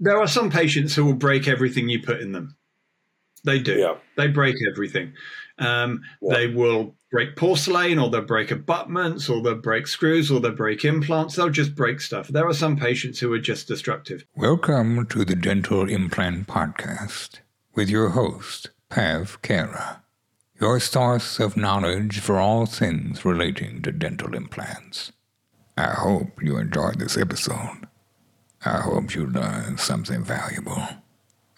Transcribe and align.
there 0.00 0.18
are 0.18 0.28
some 0.28 0.50
patients 0.50 0.94
who 0.94 1.04
will 1.04 1.14
break 1.14 1.48
everything 1.48 1.88
you 1.88 2.00
put 2.02 2.20
in 2.20 2.32
them. 2.32 2.56
They 3.44 3.58
do. 3.58 3.74
Yeah. 3.74 3.94
They 4.16 4.28
break 4.28 4.56
everything. 4.70 5.14
Um, 5.58 6.02
Yeah. 6.20 6.34
They 6.34 6.46
will 6.48 6.94
break 7.10 7.36
porcelain, 7.36 7.98
or 7.98 8.10
they'll 8.10 8.22
break 8.22 8.50
abutments, 8.50 9.28
or 9.28 9.42
they'll 9.42 9.54
break 9.54 9.86
screws, 9.86 10.30
or 10.30 10.40
they'll 10.40 10.52
break 10.52 10.84
implants. 10.84 11.36
They'll 11.36 11.50
just 11.50 11.74
break 11.74 12.00
stuff. 12.00 12.28
There 12.28 12.46
are 12.46 12.54
some 12.54 12.76
patients 12.76 13.18
who 13.18 13.32
are 13.32 13.38
just 13.38 13.66
destructive. 13.66 14.24
Welcome 14.36 15.06
to 15.06 15.24
the 15.24 15.34
Dental 15.36 15.88
Implant 15.88 16.46
Podcast 16.46 17.40
with 17.74 17.88
your 17.88 18.10
host, 18.10 18.70
Pav 18.88 19.40
Kara, 19.42 20.02
your 20.60 20.78
source 20.80 21.40
of 21.40 21.56
knowledge 21.56 22.20
for 22.20 22.38
all 22.38 22.66
things 22.66 23.24
relating 23.24 23.82
to 23.82 23.92
dental 23.92 24.34
implants. 24.34 25.12
I 25.76 25.92
hope 25.92 26.42
you 26.42 26.56
enjoyed 26.58 26.98
this 26.98 27.16
episode. 27.16 27.87
I 28.64 28.80
hope 28.80 29.14
you 29.14 29.26
learned 29.26 29.80
something 29.80 30.24
valuable. 30.24 30.82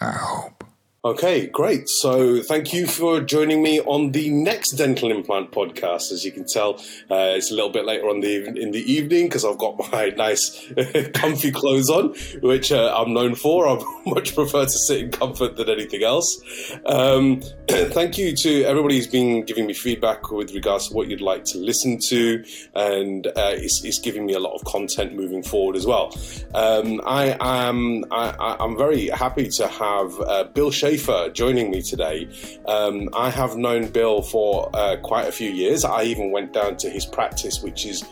I 0.01 0.13
hope. 0.13 0.70
Okay, 1.03 1.47
great. 1.47 1.89
So, 1.89 2.43
thank 2.43 2.75
you 2.75 2.87
for 2.87 3.23
joining 3.23 3.63
me 3.63 3.81
on 3.81 4.13
the 4.13 4.29
next 4.29 4.73
dental 4.73 5.11
implant 5.11 5.51
podcast. 5.51 6.13
As 6.13 6.27
you 6.27 6.31
can 6.31 6.45
tell, 6.45 6.75
uh, 7.11 7.33
it's 7.37 7.51
a 7.51 7.55
little 7.55 7.71
bit 7.71 7.87
later 7.87 8.11
on 8.11 8.21
the 8.21 8.45
in 8.49 8.73
the 8.73 8.93
evening 8.93 9.29
because 9.29 9.43
I've 9.43 9.57
got 9.57 9.79
my 9.93 10.11
nice, 10.11 10.71
comfy 11.15 11.53
clothes 11.53 11.89
on, 11.89 12.15
which 12.43 12.71
uh, 12.71 12.95
I'm 12.95 13.15
known 13.15 13.35
for. 13.35 13.67
I 13.67 13.83
much 14.11 14.35
prefer 14.35 14.65
to 14.65 14.71
sit 14.71 15.05
in 15.05 15.11
comfort 15.11 15.57
than 15.57 15.71
anything 15.71 16.03
else. 16.03 16.39
Um, 16.85 17.41
thank 17.71 18.19
you 18.19 18.37
to 18.37 18.65
everybody 18.65 18.97
who's 18.97 19.07
been 19.07 19.47
giving 19.47 19.67
me 19.67 19.73
feedback 19.73 20.31
with 20.31 20.53
regards 20.53 20.89
to 20.89 20.95
what 20.95 21.09
you'd 21.09 21.23
like 21.23 21.45
to 21.45 21.57
listen 21.57 21.99
to, 22.09 22.45
and 22.75 23.27
uh, 23.27 23.55
it's, 23.55 23.83
it's 23.87 24.01
giving 24.01 24.27
me 24.27 24.35
a 24.35 24.39
lot 24.39 24.55
of 24.55 24.63
content 24.67 25.15
moving 25.15 25.43
forward 25.43 25.77
as 25.77 25.87
well. 25.87 26.15
Um, 26.55 27.01
I 27.07 27.39
am 27.41 28.05
I, 28.11 28.57
I'm 28.61 28.77
very 28.77 29.09
happy 29.09 29.49
to 29.49 29.67
have 29.67 30.21
uh, 30.21 30.45
Bill 30.45 30.71
Schaeffer 30.91 31.31
joining 31.31 31.71
me 31.71 31.83
today. 31.83 32.29
Um, 32.67 33.11
I 33.15 33.31
have 33.31 33.57
known 33.57 33.87
Bill 33.93 34.23
for 34.23 34.69
uh, 34.75 34.97
quite 34.97 35.29
a 35.29 35.31
few 35.31 35.49
years. 35.49 35.85
I 35.85 36.03
even 36.03 36.33
went 36.33 36.53
down 36.53 36.79
to 36.79 36.91
his 36.91 37.07
practice, 37.07 37.63
which 37.63 37.87
is 37.87 38.05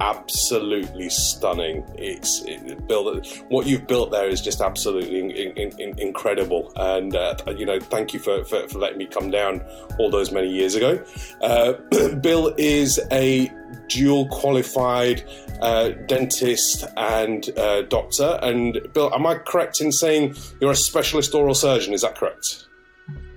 absolutely 0.00 1.10
stunning. 1.10 1.84
It's 1.98 2.42
it, 2.46 2.88
Bill 2.88 3.20
what 3.50 3.66
you've 3.66 3.86
built 3.86 4.12
there 4.12 4.28
is 4.30 4.40
just 4.40 4.62
absolutely 4.62 5.20
in, 5.20 5.30
in, 5.30 5.78
in, 5.78 5.98
incredible. 5.98 6.72
And 6.76 7.14
uh, 7.14 7.36
you 7.54 7.66
know, 7.66 7.78
thank 7.78 8.14
you 8.14 8.18
for, 8.18 8.44
for, 8.44 8.66
for 8.66 8.78
letting 8.78 8.96
me 8.96 9.06
come 9.06 9.30
down 9.30 9.62
all 9.98 10.08
those 10.08 10.32
many 10.32 10.48
years 10.48 10.74
ago. 10.74 11.04
Uh, 11.42 11.74
Bill 12.22 12.54
is 12.56 12.98
a 13.10 13.52
dual 13.88 14.26
qualified 14.28 15.22
uh, 15.62 15.90
dentist 16.06 16.84
and 16.96 17.48
uh, 17.56 17.82
doctor. 17.82 18.38
And 18.42 18.80
Bill, 18.92 19.12
am 19.14 19.26
I 19.26 19.36
correct 19.36 19.80
in 19.80 19.92
saying 19.92 20.34
you're 20.60 20.72
a 20.72 20.76
specialist 20.76 21.34
oral 21.34 21.54
surgeon? 21.54 21.94
Is 21.94 22.02
that 22.02 22.16
correct? 22.16 22.66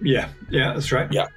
Yeah, 0.01 0.29
yeah, 0.49 0.73
that's 0.73 0.91
right. 0.91 1.11
Yeah. 1.11 1.27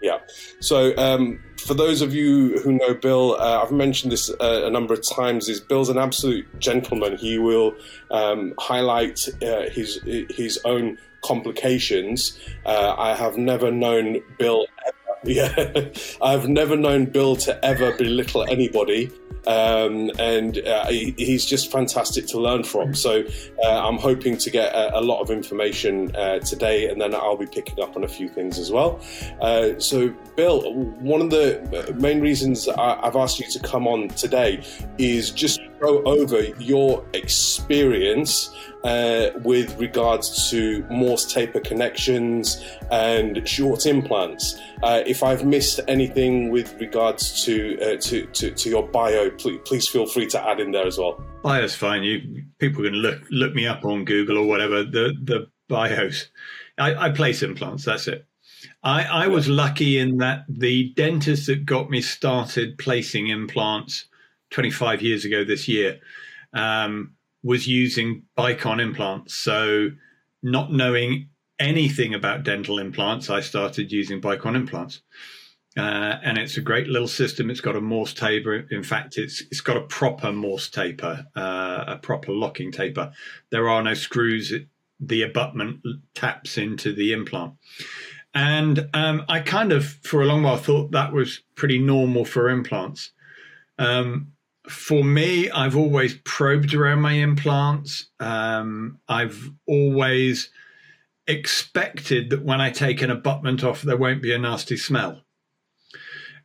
Yeah. 0.00 0.18
So, 0.60 0.96
um, 0.96 1.40
for 1.66 1.74
those 1.74 2.02
of 2.02 2.14
you 2.14 2.58
who 2.60 2.72
know 2.72 2.94
Bill, 2.94 3.34
uh, 3.34 3.62
I've 3.62 3.72
mentioned 3.72 4.12
this 4.12 4.30
uh, 4.30 4.62
a 4.64 4.70
number 4.70 4.94
of 4.94 5.02
times. 5.16 5.48
Is 5.48 5.60
Bill's 5.60 5.88
an 5.88 5.98
absolute 5.98 6.46
gentleman. 6.60 7.16
He 7.16 7.38
will 7.38 7.74
um, 8.10 8.54
highlight 8.58 9.26
uh, 9.42 9.68
his 9.70 10.00
his 10.30 10.58
own 10.64 10.98
complications. 11.24 12.38
Uh, 12.64 12.94
I 12.96 13.14
have 13.14 13.36
never 13.36 13.72
known 13.72 14.20
Bill. 14.38 14.66
Yeah, 15.24 15.88
I've 16.22 16.48
never 16.48 16.76
known 16.76 17.06
Bill 17.06 17.34
to 17.36 17.64
ever 17.64 17.96
belittle 17.96 18.44
anybody. 18.44 19.10
Um, 19.46 20.10
and 20.18 20.58
uh, 20.58 20.86
he, 20.88 21.14
he's 21.16 21.46
just 21.46 21.72
fantastic 21.72 22.26
to 22.28 22.38
learn 22.38 22.64
from. 22.64 22.94
So 22.94 23.24
uh, 23.64 23.88
I'm 23.88 23.96
hoping 23.96 24.36
to 24.36 24.50
get 24.50 24.74
a, 24.74 24.98
a 24.98 25.00
lot 25.00 25.20
of 25.20 25.30
information 25.30 26.14
uh, 26.14 26.40
today, 26.40 26.90
and 26.90 27.00
then 27.00 27.14
I'll 27.14 27.36
be 27.36 27.46
picking 27.46 27.82
up 27.82 27.96
on 27.96 28.04
a 28.04 28.08
few 28.08 28.28
things 28.28 28.58
as 28.58 28.70
well. 28.70 29.00
Uh, 29.40 29.78
so, 29.78 30.10
Bill, 30.36 30.72
one 30.74 31.22
of 31.22 31.30
the 31.30 31.96
main 31.98 32.20
reasons 32.20 32.68
I, 32.68 33.00
I've 33.02 33.16
asked 33.16 33.40
you 33.40 33.46
to 33.50 33.58
come 33.60 33.88
on 33.88 34.08
today 34.08 34.62
is 34.98 35.30
just 35.30 35.60
go 35.80 36.02
over 36.02 36.42
your 36.58 37.04
experience 37.14 38.54
uh, 38.84 39.30
with 39.42 39.78
regards 39.78 40.50
to 40.50 40.84
Morse 40.90 41.32
taper 41.32 41.60
connections 41.60 42.64
and 42.90 43.46
short 43.48 43.86
implants. 43.86 44.58
Uh, 44.82 45.02
if 45.06 45.22
I've 45.22 45.44
missed 45.44 45.80
anything 45.88 46.50
with 46.50 46.74
regards 46.80 47.44
to, 47.44 47.78
uh, 47.80 47.96
to, 48.02 48.26
to 48.26 48.50
to 48.50 48.68
your 48.68 48.86
bio, 48.88 49.30
please, 49.30 49.60
please 49.64 49.88
feel 49.88 50.06
free 50.06 50.26
to 50.28 50.48
add 50.48 50.60
in 50.60 50.72
there 50.72 50.86
as 50.86 50.98
well. 50.98 51.22
Bio's 51.42 51.74
fine. 51.74 52.02
You 52.02 52.44
people 52.58 52.82
can 52.82 52.94
look 52.94 53.20
look 53.30 53.54
me 53.54 53.66
up 53.66 53.84
on 53.84 54.04
Google 54.04 54.38
or 54.38 54.46
whatever. 54.46 54.84
The 54.84 55.14
the 55.22 55.48
bios. 55.68 56.28
I, 56.78 57.06
I 57.06 57.10
place 57.10 57.42
implants. 57.42 57.84
That's 57.84 58.06
it. 58.06 58.24
I, 58.82 59.04
I 59.04 59.26
was 59.28 59.48
lucky 59.48 59.98
in 59.98 60.18
that 60.18 60.44
the 60.48 60.92
dentist 60.94 61.46
that 61.46 61.66
got 61.66 61.90
me 61.90 62.00
started 62.00 62.78
placing 62.78 63.28
implants 63.28 64.06
25 64.50 65.02
years 65.02 65.24
ago 65.24 65.44
this 65.44 65.68
year 65.68 66.00
um, 66.52 67.14
was 67.42 67.66
using 67.66 68.22
Bicon 68.36 68.80
implants. 68.80 69.34
So, 69.34 69.90
not 70.42 70.72
knowing 70.72 71.28
anything 71.58 72.14
about 72.14 72.44
dental 72.44 72.78
implants, 72.78 73.30
I 73.30 73.40
started 73.40 73.90
using 73.90 74.20
Bicon 74.20 74.54
implants. 74.54 75.02
Uh, 75.76 76.18
and 76.24 76.38
it's 76.38 76.56
a 76.56 76.60
great 76.60 76.88
little 76.88 77.08
system. 77.08 77.50
It's 77.50 77.60
got 77.60 77.76
a 77.76 77.80
Morse 77.80 78.14
taper. 78.14 78.66
In 78.70 78.82
fact, 78.82 79.16
it's 79.16 79.42
it's 79.50 79.60
got 79.60 79.76
a 79.76 79.82
proper 79.82 80.32
Morse 80.32 80.70
taper, 80.70 81.24
uh, 81.36 81.84
a 81.86 81.98
proper 81.98 82.32
locking 82.32 82.72
taper. 82.72 83.12
There 83.50 83.68
are 83.68 83.82
no 83.82 83.94
screws. 83.94 84.50
It, 84.50 84.66
the 85.00 85.22
abutment 85.22 85.80
taps 86.14 86.58
into 86.58 86.92
the 86.92 87.12
implant. 87.12 87.54
And 88.34 88.88
um, 88.94 89.24
I 89.28 89.40
kind 89.40 89.72
of, 89.72 89.86
for 89.86 90.22
a 90.22 90.26
long 90.26 90.42
while, 90.42 90.56
thought 90.56 90.90
that 90.92 91.12
was 91.12 91.40
pretty 91.54 91.78
normal 91.78 92.24
for 92.24 92.48
implants. 92.48 93.12
Um, 93.78 94.32
for 94.68 95.04
me, 95.04 95.50
I've 95.50 95.76
always 95.76 96.14
probed 96.24 96.74
around 96.74 97.00
my 97.00 97.12
implants. 97.12 98.06
Um, 98.20 98.98
I've 99.08 99.50
always 99.66 100.50
expected 101.26 102.30
that 102.30 102.42
when 102.42 102.60
I 102.60 102.70
take 102.70 103.02
an 103.02 103.10
abutment 103.10 103.62
off, 103.64 103.82
there 103.82 103.96
won't 103.96 104.22
be 104.22 104.32
a 104.32 104.38
nasty 104.38 104.76
smell. 104.76 105.22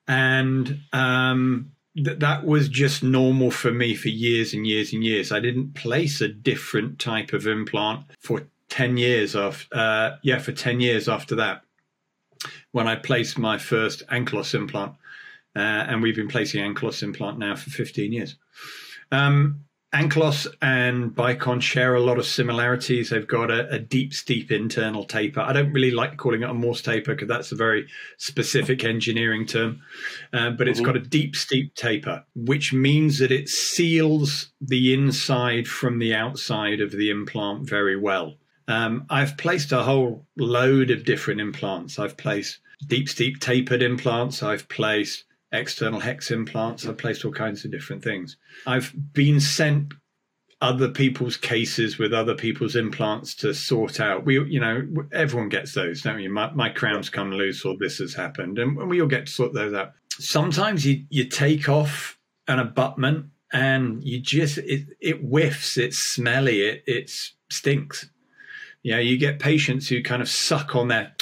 And 0.07 0.81
um, 0.91 1.71
th- 1.95 2.19
that 2.19 2.45
was 2.45 2.67
just 2.67 3.03
normal 3.03 3.51
for 3.51 3.71
me 3.71 3.95
for 3.95 4.09
years 4.09 4.53
and 4.53 4.67
years 4.67 4.93
and 4.93 5.03
years. 5.03 5.31
I 5.31 5.39
didn't 5.39 5.73
place 5.73 6.21
a 6.21 6.27
different 6.27 6.99
type 6.99 7.33
of 7.33 7.47
implant 7.47 8.05
for 8.19 8.47
10 8.69 8.97
years 8.97 9.35
after, 9.35 9.67
uh, 9.75 10.17
yeah, 10.23 10.39
for 10.39 10.51
10 10.51 10.79
years 10.81 11.07
after 11.07 11.35
that, 11.35 11.63
when 12.71 12.87
I 12.87 12.95
placed 12.95 13.37
my 13.37 13.57
first 13.57 14.05
Ankylos 14.07 14.53
implant. 14.53 14.93
Uh, 15.55 15.59
and 15.59 16.01
we've 16.01 16.15
been 16.15 16.27
placing 16.27 16.63
Ankylos 16.63 17.03
implant 17.03 17.37
now 17.39 17.55
for 17.55 17.69
15 17.69 18.11
years. 18.11 18.35
Um, 19.11 19.65
Ankylos 19.93 20.47
and 20.59 21.11
Bicon 21.13 21.61
share 21.61 21.93
a 21.93 21.99
lot 21.99 22.17
of 22.17 22.25
similarities. 22.25 23.11
They've 23.11 23.27
got 23.27 23.51
a, 23.51 23.69
a 23.69 23.77
deep, 23.77 24.11
steep 24.11 24.51
internal 24.51 25.03
taper. 25.03 25.39
I 25.41 25.53
don't 25.53 25.71
really 25.71 25.91
like 25.91 26.17
calling 26.17 26.41
it 26.41 26.49
a 26.49 26.53
Morse 26.53 26.81
taper 26.81 27.13
because 27.13 27.27
that's 27.27 27.51
a 27.51 27.55
very 27.55 27.85
specific 28.17 28.83
engineering 28.83 29.45
term, 29.45 29.81
uh, 30.33 30.49
but 30.49 30.67
it's 30.67 30.79
Mhm. 30.81 30.85
got 30.85 30.95
a 30.95 30.99
deep, 30.99 31.35
steep 31.35 31.75
taper, 31.75 32.23
which 32.33 32.73
means 32.73 33.19
that 33.19 33.31
it 33.31 33.47
seals 33.49 34.51
the 34.59 34.95
inside 34.95 35.67
from 35.67 35.99
the 35.99 36.15
outside 36.15 36.81
of 36.81 36.91
the 36.91 37.11
implant 37.11 37.69
very 37.69 37.95
well. 37.95 38.37
Um, 38.67 39.05
I've 39.11 39.37
placed 39.37 39.71
a 39.71 39.83
whole 39.83 40.25
load 40.37 40.89
of 40.89 41.05
different 41.05 41.39
implants. 41.39 41.99
I've 41.99 42.17
placed 42.17 42.57
deep, 42.87 43.07
steep 43.09 43.39
tapered 43.39 43.83
implants. 43.83 44.41
I've 44.41 44.67
placed 44.69 45.25
external 45.53 45.99
hex 45.99 46.31
implants. 46.31 46.85
I've 46.85 46.97
placed 46.97 47.23
all 47.23 47.31
kinds 47.31 47.63
of 47.63 47.71
different 47.71 48.03
things. 48.03 48.37
I've 48.65 48.93
been 49.13 49.39
sent 49.39 49.93
other 50.61 50.89
people's 50.89 51.37
cases 51.37 51.97
with 51.97 52.13
other 52.13 52.33
people's 52.33 52.75
implants 52.75 53.35
to 53.35 53.53
sort 53.53 53.99
out. 53.99 54.25
We, 54.25 54.43
you 54.45 54.59
know, 54.59 54.87
everyone 55.11 55.49
gets 55.49 55.73
those, 55.73 56.01
don't 56.01 56.15
we? 56.15 56.27
My, 56.27 56.51
my 56.53 56.69
crown's 56.69 57.09
come 57.09 57.31
loose, 57.31 57.63
or 57.65 57.75
this 57.77 57.99
has 57.99 58.13
happened, 58.13 58.57
and 58.57 58.89
we 58.89 59.01
all 59.01 59.07
get 59.07 59.27
to 59.27 59.31
sort 59.31 59.53
those 59.53 59.73
out. 59.73 59.91
Sometimes 60.09 60.85
you 60.85 61.05
you 61.09 61.25
take 61.25 61.69
off 61.69 62.17
an 62.47 62.59
abutment 62.59 63.27
and 63.51 64.03
you 64.03 64.19
just 64.19 64.57
it 64.57 64.87
it 64.99 65.17
whiffs, 65.21 65.77
it's 65.77 65.97
smelly, 65.97 66.61
it 66.61 66.83
it 66.87 67.11
stinks. 67.49 68.09
You 68.83 68.93
know, 68.93 68.99
you 68.99 69.17
get 69.17 69.39
patients 69.39 69.87
who 69.87 70.01
kind 70.01 70.21
of 70.21 70.29
suck 70.29 70.75
on 70.75 70.87
their 70.87 71.13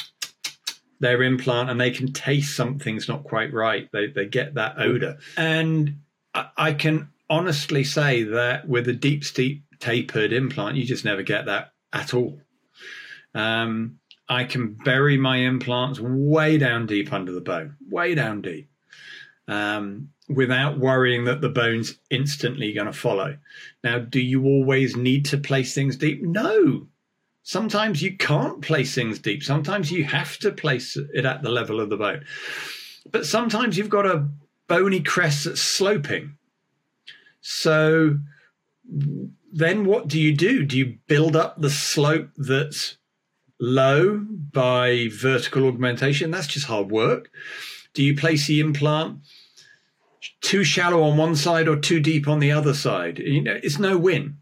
their 1.01 1.23
implant 1.23 1.69
and 1.69 1.81
they 1.81 1.91
can 1.91 2.13
taste 2.13 2.55
something's 2.55 3.09
not 3.09 3.23
quite 3.23 3.53
right. 3.53 3.89
They 3.91 4.07
they 4.07 4.27
get 4.27 4.53
that 4.53 4.75
odor, 4.77 5.17
and 5.35 5.99
I, 6.33 6.47
I 6.55 6.73
can 6.73 7.09
honestly 7.29 7.83
say 7.83 8.23
that 8.23 8.67
with 8.67 8.87
a 8.87 8.93
deep 8.93 9.23
steep 9.25 9.63
tapered 9.79 10.31
implant, 10.31 10.77
you 10.77 10.85
just 10.85 11.03
never 11.03 11.23
get 11.23 11.47
that 11.47 11.73
at 11.91 12.13
all. 12.13 12.39
Um, 13.33 13.99
I 14.29 14.43
can 14.45 14.77
bury 14.85 15.17
my 15.17 15.37
implants 15.37 15.99
way 15.99 16.57
down 16.57 16.85
deep 16.85 17.11
under 17.11 17.31
the 17.31 17.41
bone, 17.41 17.75
way 17.89 18.15
down 18.15 18.41
deep, 18.41 18.69
um, 19.47 20.09
without 20.29 20.77
worrying 20.77 21.25
that 21.25 21.41
the 21.41 21.49
bone's 21.49 21.97
instantly 22.09 22.71
going 22.73 22.87
to 22.87 22.93
follow. 22.93 23.37
Now, 23.83 23.99
do 23.99 24.21
you 24.21 24.45
always 24.45 24.95
need 24.95 25.25
to 25.25 25.37
place 25.37 25.73
things 25.73 25.97
deep? 25.97 26.21
No. 26.21 26.87
Sometimes 27.43 28.01
you 28.01 28.17
can't 28.17 28.61
place 28.61 28.93
things 28.93 29.19
deep. 29.19 29.43
Sometimes 29.43 29.91
you 29.91 30.03
have 30.03 30.37
to 30.39 30.51
place 30.51 30.95
it 31.13 31.25
at 31.25 31.41
the 31.41 31.49
level 31.49 31.79
of 31.79 31.89
the 31.89 31.97
bone. 31.97 32.23
But 33.11 33.25
sometimes 33.25 33.77
you've 33.77 33.89
got 33.89 34.05
a 34.05 34.29
bony 34.67 35.01
crest 35.01 35.45
that's 35.45 35.61
sloping. 35.61 36.37
So 37.41 38.19
then 39.51 39.85
what 39.85 40.07
do 40.07 40.19
you 40.19 40.35
do? 40.35 40.63
Do 40.63 40.77
you 40.77 40.97
build 41.07 41.35
up 41.35 41.59
the 41.59 41.69
slope 41.69 42.29
that's 42.37 42.97
low 43.59 44.19
by 44.19 45.09
vertical 45.11 45.67
augmentation? 45.67 46.31
That's 46.31 46.47
just 46.47 46.67
hard 46.67 46.91
work. 46.91 47.29
Do 47.93 48.03
you 48.03 48.15
place 48.15 48.47
the 48.47 48.59
implant 48.59 49.19
too 50.41 50.63
shallow 50.63 51.03
on 51.03 51.17
one 51.17 51.35
side 51.35 51.67
or 51.67 51.75
too 51.75 51.99
deep 51.99 52.27
on 52.27 52.39
the 52.39 52.51
other 52.51 52.73
side? 52.73 53.19
You 53.19 53.41
know, 53.41 53.59
it's 53.61 53.79
no 53.79 53.97
win. 53.97 54.37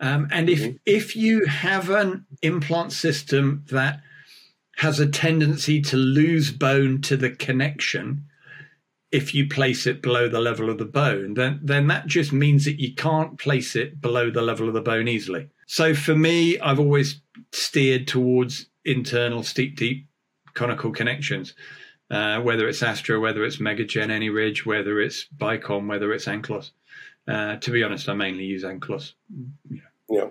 Um, 0.00 0.28
and 0.30 0.48
if 0.48 0.60
mm-hmm. 0.60 0.76
if 0.86 1.16
you 1.16 1.44
have 1.46 1.90
an 1.90 2.26
implant 2.42 2.92
system 2.92 3.64
that 3.70 4.00
has 4.76 5.00
a 5.00 5.08
tendency 5.08 5.80
to 5.82 5.96
lose 5.96 6.52
bone 6.52 7.00
to 7.02 7.16
the 7.16 7.30
connection, 7.30 8.24
if 9.10 9.34
you 9.34 9.48
place 9.48 9.86
it 9.86 10.00
below 10.02 10.28
the 10.28 10.40
level 10.40 10.70
of 10.70 10.78
the 10.78 10.84
bone, 10.84 11.34
then 11.34 11.60
then 11.62 11.88
that 11.88 12.06
just 12.06 12.32
means 12.32 12.64
that 12.64 12.80
you 12.80 12.94
can't 12.94 13.38
place 13.38 13.74
it 13.74 14.00
below 14.00 14.30
the 14.30 14.42
level 14.42 14.68
of 14.68 14.74
the 14.74 14.80
bone 14.80 15.08
easily. 15.08 15.48
So 15.66 15.94
for 15.94 16.14
me, 16.14 16.58
I've 16.60 16.78
always 16.78 17.20
steered 17.52 18.06
towards 18.06 18.66
internal 18.84 19.42
steep 19.42 19.76
deep 19.76 20.06
conical 20.54 20.92
connections. 20.92 21.54
Uh, 22.10 22.40
whether 22.40 22.66
it's 22.66 22.82
Astra, 22.82 23.20
whether 23.20 23.44
it's 23.44 23.58
Megagen, 23.58 24.08
AnyRidge, 24.08 24.64
whether 24.64 24.98
it's 24.98 25.26
Bicon, 25.36 25.86
whether 25.88 26.10
it's 26.14 26.24
Ankylos. 26.24 26.70
Uh, 27.26 27.56
to 27.56 27.70
be 27.70 27.82
honest, 27.82 28.08
I 28.08 28.14
mainly 28.14 28.44
use 28.44 28.64
Ankylos. 28.64 29.12
Yeah. 29.68 29.80
Yeah. 30.08 30.28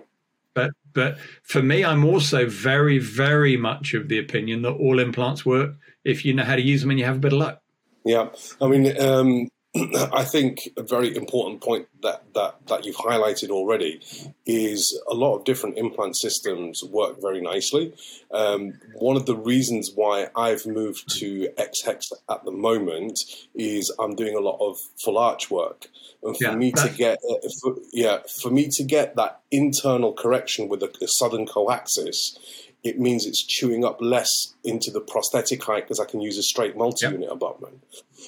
But 0.54 0.70
but 0.92 1.18
for 1.42 1.62
me, 1.62 1.84
I'm 1.84 2.04
also 2.04 2.46
very 2.46 2.98
very 2.98 3.56
much 3.56 3.94
of 3.94 4.08
the 4.08 4.18
opinion 4.18 4.62
that 4.62 4.72
all 4.72 4.98
implants 4.98 5.46
work 5.46 5.76
if 6.04 6.24
you 6.24 6.34
know 6.34 6.44
how 6.44 6.56
to 6.56 6.62
use 6.62 6.80
them 6.80 6.90
and 6.90 6.98
you 6.98 7.04
have 7.04 7.16
a 7.16 7.20
bit 7.20 7.32
of 7.32 7.38
luck. 7.38 7.60
Yeah, 8.04 8.30
I 8.60 8.66
mean, 8.66 9.00
um, 9.00 9.48
I 10.12 10.24
think 10.24 10.70
a 10.76 10.82
very 10.82 11.14
important 11.14 11.60
point 11.60 11.88
that, 12.02 12.24
that, 12.34 12.66
that 12.68 12.84
you've 12.84 12.96
highlighted 12.96 13.50
already 13.50 14.00
is 14.46 15.00
a 15.10 15.14
lot 15.14 15.36
of 15.36 15.44
different 15.44 15.76
implant 15.76 16.16
systems 16.16 16.82
work 16.82 17.20
very 17.20 17.40
nicely. 17.40 17.92
Um, 18.32 18.72
one 18.94 19.16
of 19.16 19.26
the 19.26 19.36
reasons 19.36 19.92
why 19.94 20.28
I've 20.34 20.66
moved 20.66 21.04
to 21.18 21.48
X-Hex 21.58 22.10
at 22.30 22.44
the 22.44 22.50
moment 22.50 23.18
is 23.54 23.94
I'm 23.98 24.14
doing 24.14 24.36
a 24.36 24.40
lot 24.40 24.58
of 24.60 24.78
full 25.04 25.18
arch 25.18 25.50
work. 25.50 25.88
And 26.22 26.36
for 26.36 26.44
yeah, 26.44 26.56
me 26.56 26.72
to 26.72 26.88
get, 26.88 27.18
for, 27.62 27.76
yeah, 27.92 28.18
for 28.42 28.50
me 28.50 28.68
to 28.72 28.82
get 28.82 29.16
that 29.16 29.40
internal 29.50 30.12
correction 30.12 30.68
with 30.68 30.82
a, 30.82 30.90
a 31.02 31.06
southern 31.06 31.46
coaxis, 31.46 32.38
it 32.84 32.98
means 32.98 33.26
it's 33.26 33.44
chewing 33.44 33.84
up 33.84 34.00
less 34.00 34.28
into 34.64 34.90
the 34.90 35.00
prosthetic 35.00 35.62
height 35.62 35.84
because 35.84 36.00
I 36.00 36.04
can 36.04 36.20
use 36.20 36.38
a 36.38 36.42
straight 36.42 36.76
multi-unit 36.76 37.22
yep. 37.22 37.32
abutment. 37.32 37.84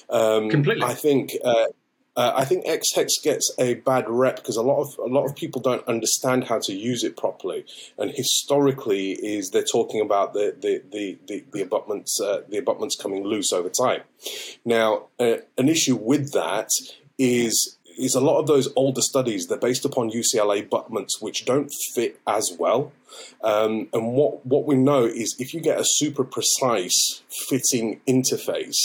Um, 0.09 0.49
Completely. 0.49 0.83
I 0.83 0.93
think 0.93 1.31
uh, 1.43 1.67
uh, 2.15 2.33
I 2.35 2.43
think 2.43 2.67
X-Hex 2.67 3.19
gets 3.23 3.53
a 3.57 3.75
bad 3.75 4.05
rep 4.09 4.35
because 4.35 4.57
a 4.57 4.61
lot 4.61 4.81
of 4.81 4.97
a 4.99 5.07
lot 5.07 5.25
of 5.25 5.35
people 5.35 5.61
don't 5.61 5.87
understand 5.87 6.43
how 6.43 6.59
to 6.59 6.73
use 6.73 7.03
it 7.03 7.15
properly. 7.15 7.65
And 7.97 8.11
historically, 8.11 9.11
is 9.11 9.51
they're 9.51 9.63
talking 9.63 10.01
about 10.01 10.33
the 10.33 10.55
the 10.59 10.83
the, 10.91 11.17
the, 11.27 11.43
the 11.53 11.61
abutments 11.61 12.19
uh, 12.21 12.41
the 12.49 12.57
abutments 12.57 12.97
coming 13.01 13.23
loose 13.23 13.53
over 13.53 13.69
time. 13.69 14.01
Now, 14.65 15.07
uh, 15.19 15.37
an 15.57 15.69
issue 15.69 15.95
with 15.95 16.33
that 16.33 16.69
is 17.17 17.77
is 17.97 18.15
a 18.15 18.19
lot 18.19 18.39
of 18.39 18.47
those 18.47 18.69
older 18.75 19.01
studies 19.01 19.47
they're 19.47 19.57
based 19.57 19.85
upon 19.85 20.11
UCLA 20.11 20.63
abutments 20.63 21.21
which 21.21 21.45
don't 21.45 21.71
fit 21.95 22.19
as 22.27 22.51
well. 22.57 22.91
Um, 23.43 23.89
and 23.93 24.13
what 24.13 24.45
what 24.45 24.65
we 24.65 24.75
know 24.75 25.05
is 25.05 25.35
if 25.39 25.53
you 25.53 25.61
get 25.61 25.79
a 25.79 25.85
super 25.85 26.23
precise 26.23 27.21
fitting 27.49 27.99
interface 28.07 28.75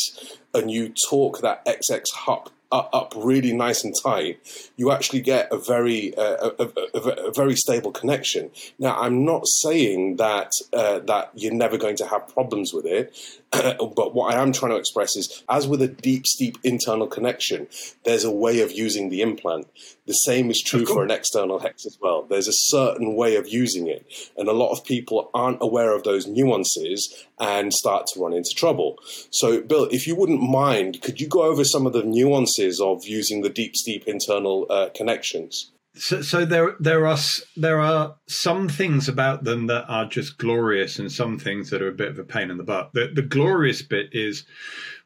and 0.52 0.70
you 0.70 0.92
torque 1.08 1.40
that 1.40 1.62
X-Hex 1.66 2.10
up 2.26 2.50
up 2.72 3.12
really 3.16 3.52
nice 3.52 3.84
and 3.84 3.94
tight, 4.02 4.40
you 4.76 4.90
actually 4.90 5.20
get 5.20 5.52
a 5.52 5.58
very 5.58 6.16
uh, 6.16 6.50
a, 6.58 6.70
a, 6.94 6.98
a, 6.98 7.32
very 7.32 7.54
stable 7.54 7.92
connection. 7.92 8.50
Now, 8.78 8.98
I'm 8.98 9.24
not 9.24 9.46
saying 9.46 10.16
that 10.16 10.50
uh, 10.72 11.00
that 11.00 11.30
you're 11.34 11.54
never 11.54 11.78
going 11.78 11.96
to 11.96 12.06
have 12.06 12.28
problems 12.28 12.72
with 12.72 12.84
it, 12.84 13.16
but 13.52 14.14
what 14.14 14.34
I 14.34 14.42
am 14.42 14.52
trying 14.52 14.72
to 14.72 14.78
express 14.78 15.16
is, 15.16 15.44
as 15.48 15.68
with 15.68 15.80
a 15.80 15.88
deep, 15.88 16.26
steep 16.26 16.58
internal 16.64 17.06
connection, 17.06 17.68
there's 18.04 18.24
a 18.24 18.30
way 18.30 18.60
of 18.60 18.72
using 18.72 19.10
the 19.10 19.22
implant. 19.22 19.68
The 20.06 20.12
same 20.12 20.50
is 20.50 20.62
true 20.62 20.86
for 20.86 21.04
an 21.04 21.10
external 21.10 21.58
hex 21.58 21.86
as 21.86 21.98
well. 22.00 22.22
There's 22.22 22.48
a 22.48 22.52
certain 22.52 23.14
way 23.14 23.36
of 23.36 23.48
using 23.48 23.86
it, 23.86 24.04
and 24.36 24.48
a 24.48 24.52
lot 24.52 24.72
of 24.72 24.84
people 24.84 25.30
aren't 25.34 25.58
aware 25.60 25.94
of 25.94 26.02
those 26.02 26.26
nuances 26.26 27.26
and 27.38 27.72
start 27.72 28.06
to 28.08 28.20
run 28.20 28.32
into 28.32 28.54
trouble. 28.56 28.96
So, 29.30 29.60
Bill, 29.60 29.84
if 29.90 30.06
you 30.06 30.16
wouldn't 30.16 30.42
mind, 30.42 31.02
could 31.02 31.20
you 31.20 31.28
go 31.28 31.42
over 31.42 31.64
some 31.64 31.86
of 31.86 31.92
the 31.92 32.02
nuances 32.02 32.55
of 32.58 33.06
using 33.06 33.42
the 33.42 33.50
deep, 33.50 33.76
steep 33.76 34.04
internal 34.06 34.66
uh, 34.70 34.88
connections? 34.94 35.72
So, 35.94 36.20
so, 36.20 36.44
there 36.44 36.76
there 36.78 37.06
are 37.06 37.16
there 37.56 37.80
are 37.80 38.16
some 38.26 38.68
things 38.68 39.08
about 39.08 39.44
them 39.44 39.66
that 39.68 39.86
are 39.88 40.04
just 40.04 40.36
glorious, 40.36 40.98
and 40.98 41.10
some 41.10 41.38
things 41.38 41.70
that 41.70 41.80
are 41.80 41.88
a 41.88 41.92
bit 41.92 42.08
of 42.08 42.18
a 42.18 42.24
pain 42.24 42.50
in 42.50 42.58
the 42.58 42.64
butt. 42.64 42.90
The, 42.92 43.10
the 43.14 43.22
glorious 43.22 43.80
bit 43.80 44.10
is 44.12 44.44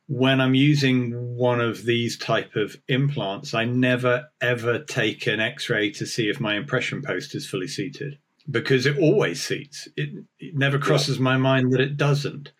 when 0.08 0.40
I'm 0.40 0.54
using 0.54 1.12
one 1.36 1.60
of 1.60 1.84
these 1.84 2.18
type 2.18 2.56
of 2.56 2.76
implants, 2.88 3.54
I 3.54 3.64
never 3.66 4.28
ever 4.40 4.80
take 4.80 5.28
an 5.28 5.38
X-ray 5.38 5.92
to 5.92 6.06
see 6.06 6.28
if 6.28 6.40
my 6.40 6.56
impression 6.56 7.02
post 7.02 7.36
is 7.36 7.46
fully 7.46 7.68
seated 7.68 8.18
because 8.50 8.86
it 8.86 8.98
always 8.98 9.40
seats. 9.40 9.86
It, 9.96 10.24
it 10.40 10.56
never 10.56 10.78
crosses 10.78 11.18
yeah. 11.18 11.22
my 11.22 11.36
mind 11.36 11.72
that 11.72 11.80
it 11.80 11.96
doesn't. 11.96 12.50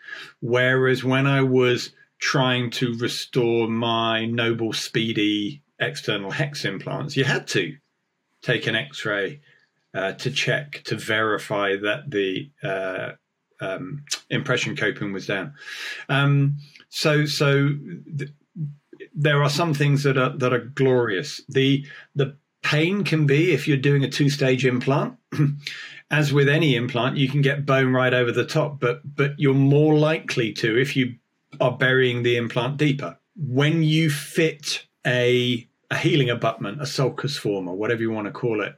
Whereas 0.41 1.03
when 1.03 1.27
I 1.27 1.43
was 1.43 1.91
trying 2.21 2.71
to 2.71 2.97
restore 2.99 3.67
my 3.67 4.27
Nobel 4.27 4.73
Speedy 4.73 5.63
external 5.81 6.31
hex 6.31 6.65
implants, 6.65 7.17
you 7.17 7.25
had 7.25 7.49
to 7.49 7.77
take 8.43 8.67
an 8.67 8.77
X-ray 8.77 9.41
uh, 9.95 10.13
to 10.13 10.31
check 10.31 10.83
to 10.85 10.97
verify 10.97 11.77
that 11.77 12.11
the 12.11 12.51
uh, 12.63 13.13
um, 13.61 14.05
impression 14.29 14.77
coping 14.77 15.13
was 15.13 15.27
down. 15.27 15.55
Um, 16.09 16.59
so 16.89 17.27
so 17.27 17.71
th- 18.17 18.31
there 19.15 19.43
are 19.43 19.51
some 19.51 19.75
things 19.75 20.03
that 20.05 20.17
are 20.17 20.37
that 20.37 20.53
are 20.53 20.61
glorious. 20.61 21.41
The 21.49 21.85
the 22.15 22.37
pain 22.63 23.05
can 23.05 23.27
be 23.27 23.53
if 23.53 23.67
you're 23.67 23.77
doing 23.77 24.05
a 24.05 24.09
two 24.09 24.31
stage 24.31 24.65
implant. 24.65 25.17
As 26.13 26.33
with 26.33 26.49
any 26.49 26.75
implant, 26.75 27.17
you 27.17 27.29
can 27.29 27.41
get 27.41 27.65
bone 27.65 27.93
right 27.93 28.13
over 28.13 28.33
the 28.33 28.45
top, 28.45 28.81
but 28.81 29.01
but 29.17 29.39
you're 29.39 29.55
more 29.55 29.97
likely 29.97 30.53
to 30.55 30.81
if 30.81 30.97
you 30.97 31.15
are 31.61 31.77
burying 31.77 32.23
the 32.23 32.37
implant 32.37 32.77
deeper. 32.77 33.19
When 33.37 33.83
you 33.83 34.11
fit 34.11 34.87
a 35.07 35.67
a 35.91 35.97
healing 35.97 36.31
abutment, 36.31 36.81
a 36.81 36.87
sulcus 36.87 37.37
form, 37.37 37.69
or 37.69 37.77
whatever 37.77 38.01
you 38.01 38.11
want 38.11 38.27
to 38.27 38.33
call 38.33 38.61
it, 38.61 38.77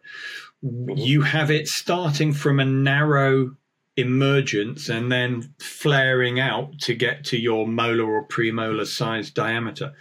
mm-hmm. 0.65 0.97
you 0.97 1.21
have 1.23 1.51
it 1.51 1.69
starting 1.69 2.33
from 2.33 2.59
a 2.59 2.65
narrow 2.65 3.55
emergence 3.97 4.89
and 4.89 5.13
then 5.13 5.53
flaring 5.59 6.41
out 6.41 6.79
to 6.79 6.95
get 6.95 7.25
to 7.25 7.37
your 7.37 7.69
molar 7.69 8.05
or 8.05 8.27
premolar 8.27 8.87
size 8.87 9.31
diameter. 9.31 9.93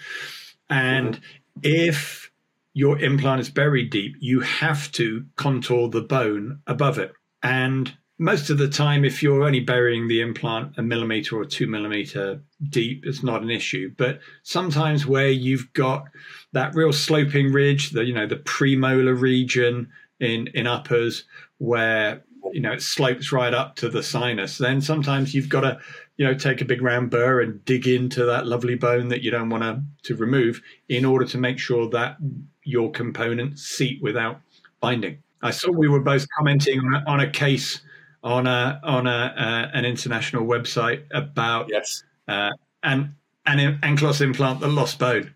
And 0.70 1.16
mm-hmm. 1.16 1.60
if 1.64 2.32
your 2.74 2.98
implant 3.00 3.42
is 3.42 3.50
buried 3.50 3.90
deep, 3.90 4.16
you 4.20 4.40
have 4.40 4.90
to 4.94 5.26
contour 5.36 5.90
the 5.90 6.02
bone 6.02 6.62
above 6.68 6.98
it. 6.98 7.12
And 7.44 7.94
most 8.22 8.52
of 8.52 8.60
the 8.60 8.68
time, 8.68 9.04
if 9.04 9.24
you're 9.24 9.42
only 9.42 9.62
burying 9.62 10.08
the 10.08 10.22
implant 10.22 10.78
a 10.78 10.84
millimeter 10.84 11.36
or 11.36 11.44
two 11.44 11.66
millimeter 11.66 12.40
deep, 12.70 13.04
it's 13.04 13.24
not 13.24 13.42
an 13.42 13.50
issue. 13.50 13.92
But 13.98 14.20
sometimes 14.44 15.08
where 15.08 15.30
you've 15.30 15.74
got 15.74 16.06
that 16.52 16.76
real 16.76 16.94
sloping 16.94 17.52
ridge, 17.52 17.90
the 17.90 18.06
you 18.06 18.14
know 18.14 18.28
the 18.28 18.36
premolar 18.36 19.20
region 19.20 19.90
in 20.20 20.48
in 20.54 20.68
uppers, 20.68 21.24
where 21.58 22.24
you 22.54 22.62
know 22.62 22.74
it 22.74 22.84
slopes 22.84 23.32
right 23.32 23.56
up 23.56 23.76
to 23.76 23.90
the 23.90 24.02
sinus 24.02 24.58
then 24.58 24.82
sometimes 24.82 25.34
you've 25.34 25.48
got 25.48 25.62
to 25.62 25.80
you 26.18 26.26
know 26.26 26.34
take 26.34 26.60
a 26.60 26.66
big 26.66 26.82
round 26.82 27.12
burr 27.12 27.40
and 27.40 27.64
dig 27.66 27.88
into 27.88 28.26
that 28.26 28.48
lovely 28.48 28.74
bone 28.76 29.08
that 29.10 29.22
you 29.22 29.30
don't 29.30 29.50
want 29.50 29.64
to 29.64 29.82
to 30.02 30.16
remove 30.16 30.60
in 30.90 31.06
order 31.06 31.24
to 31.24 31.38
make 31.38 31.60
sure 31.60 31.88
that 31.88 32.18
your 32.64 32.90
components 32.90 33.62
seat 33.62 34.02
without 34.02 34.42
binding 34.80 35.22
i 35.44 35.52
saw 35.52 35.70
we 35.70 35.88
were 35.88 36.00
both 36.00 36.26
commenting 36.36 36.80
on 36.80 36.96
a, 36.96 37.04
on 37.06 37.20
a 37.20 37.30
case 37.30 37.82
on 38.24 38.48
a 38.48 38.80
on 38.84 39.08
a 39.08 39.34
uh, 39.38 39.72
an 39.74 39.86
international 39.86 40.46
website 40.46 41.04
about 41.12 41.68
yes 41.70 42.04
uh, 42.28 42.52
an 42.84 43.16
an 43.46 43.80
ankylosing 43.82 44.22
implant 44.22 44.60
that 44.60 44.68
lost 44.68 45.00
bone 45.00 45.34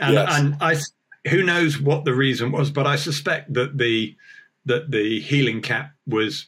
and, 0.00 0.14
yes. 0.14 0.38
and 0.38 0.56
i 0.60 0.74
who 1.28 1.42
knows 1.42 1.78
what 1.78 2.04
the 2.04 2.14
reason 2.14 2.50
was 2.50 2.70
but 2.70 2.86
i 2.86 2.96
suspect 2.96 3.52
that 3.52 3.76
the 3.76 4.16
that 4.64 4.90
the 4.90 5.20
healing 5.20 5.60
cap 5.60 5.92
was 6.06 6.46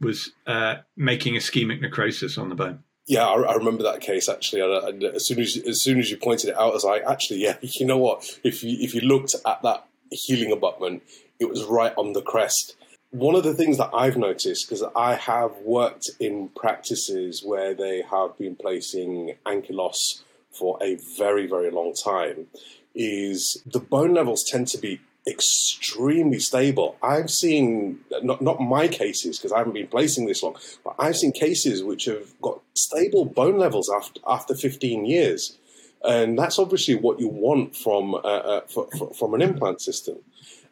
was 0.00 0.32
uh, 0.46 0.76
making 0.96 1.34
ischemic 1.34 1.80
necrosis 1.80 2.36
on 2.38 2.48
the 2.48 2.54
bone. 2.54 2.80
Yeah, 3.06 3.26
I, 3.26 3.40
I, 3.40 3.54
remember 3.54 3.82
that 3.82 4.00
case 4.00 4.28
actually. 4.28 4.60
And 4.62 5.02
as 5.02 5.26
soon 5.26 5.40
as 5.40 5.56
as 5.56 5.82
soon 5.82 5.98
as 5.98 6.10
you 6.10 6.16
pointed 6.16 6.50
it 6.50 6.56
out, 6.56 6.74
as 6.74 6.84
I 6.84 6.90
was 6.90 7.00
like, 7.00 7.02
actually, 7.06 7.42
yeah, 7.42 7.56
you 7.62 7.86
know 7.86 7.98
what? 7.98 8.38
If 8.44 8.62
you 8.62 8.76
if 8.80 8.94
you 8.94 9.02
looked 9.02 9.34
at 9.34 9.62
that 9.62 9.86
healing 10.10 10.52
abutment, 10.52 11.02
it 11.38 11.48
was 11.48 11.64
right 11.64 11.92
on 11.96 12.12
the 12.12 12.22
crest. 12.22 12.76
One 13.14 13.36
of 13.36 13.44
the 13.44 13.54
things 13.54 13.78
that 13.78 13.90
I've 13.94 14.16
noticed, 14.16 14.68
because 14.68 14.82
I 14.96 15.14
have 15.14 15.52
worked 15.58 16.10
in 16.18 16.48
practices 16.48 17.44
where 17.44 17.72
they 17.72 18.02
have 18.10 18.36
been 18.36 18.56
placing 18.56 19.36
ankylos 19.46 20.22
for 20.50 20.76
a 20.82 20.98
very, 21.16 21.46
very 21.46 21.70
long 21.70 21.94
time, 21.94 22.48
is 22.92 23.62
the 23.64 23.78
bone 23.78 24.14
levels 24.14 24.42
tend 24.42 24.66
to 24.68 24.78
be 24.78 25.00
extremely 25.28 26.40
stable. 26.40 26.96
I've 27.04 27.30
seen 27.30 28.00
not 28.24 28.42
not 28.42 28.60
my 28.60 28.88
cases 28.88 29.38
because 29.38 29.52
I 29.52 29.58
haven't 29.58 29.74
been 29.74 29.86
placing 29.86 30.26
this 30.26 30.42
long, 30.42 30.56
but 30.84 30.96
I've 30.98 31.16
seen 31.16 31.30
cases 31.30 31.84
which 31.84 32.06
have 32.06 32.34
got 32.42 32.62
stable 32.74 33.26
bone 33.26 33.58
levels 33.58 33.88
after 33.94 34.20
after 34.26 34.56
15 34.56 35.06
years, 35.06 35.56
and 36.02 36.36
that's 36.36 36.58
obviously 36.58 36.96
what 36.96 37.20
you 37.20 37.28
want 37.28 37.76
from 37.76 38.16
uh, 38.16 38.18
uh, 38.18 38.60
for, 38.62 38.88
for, 38.98 39.14
from 39.14 39.34
an 39.34 39.40
implant 39.40 39.80
system. 39.80 40.16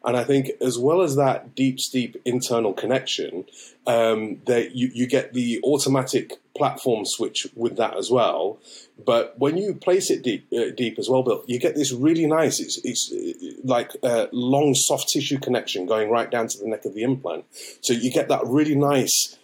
And 0.05 0.17
I 0.17 0.25
think, 0.25 0.51
as 0.59 0.77
well 0.77 1.01
as 1.01 1.15
that 1.15 1.55
deep, 1.55 1.79
steep 1.79 2.21
internal 2.25 2.73
connection, 2.73 3.45
um, 3.87 4.41
that 4.45 4.75
you, 4.75 4.89
you 4.93 5.07
get 5.07 5.33
the 5.33 5.61
automatic 5.63 6.33
platform 6.55 7.05
switch 7.05 7.47
with 7.55 7.77
that 7.77 7.97
as 7.97 8.11
well. 8.11 8.59
But 9.03 9.39
when 9.39 9.57
you 9.57 9.73
place 9.73 10.11
it 10.11 10.21
deep, 10.21 10.47
uh, 10.51 10.71
deep 10.75 10.99
as 10.99 11.09
well, 11.09 11.23
Bill, 11.23 11.43
you 11.47 11.57
get 11.57 11.75
this 11.75 11.93
really 11.93 12.25
nice. 12.25 12.59
It's, 12.59 12.79
it's 12.83 13.11
uh, 13.11 13.61
like 13.63 13.91
a 14.03 14.27
long 14.33 14.75
soft 14.75 15.07
tissue 15.07 15.39
connection 15.39 15.85
going 15.85 16.09
right 16.09 16.29
down 16.29 16.47
to 16.47 16.57
the 16.57 16.67
neck 16.67 16.83
of 16.83 16.93
the 16.93 17.03
implant. 17.03 17.45
So 17.81 17.93
you 17.93 18.11
get 18.11 18.27
that 18.27 18.41
really 18.45 18.75
nice 18.75 19.37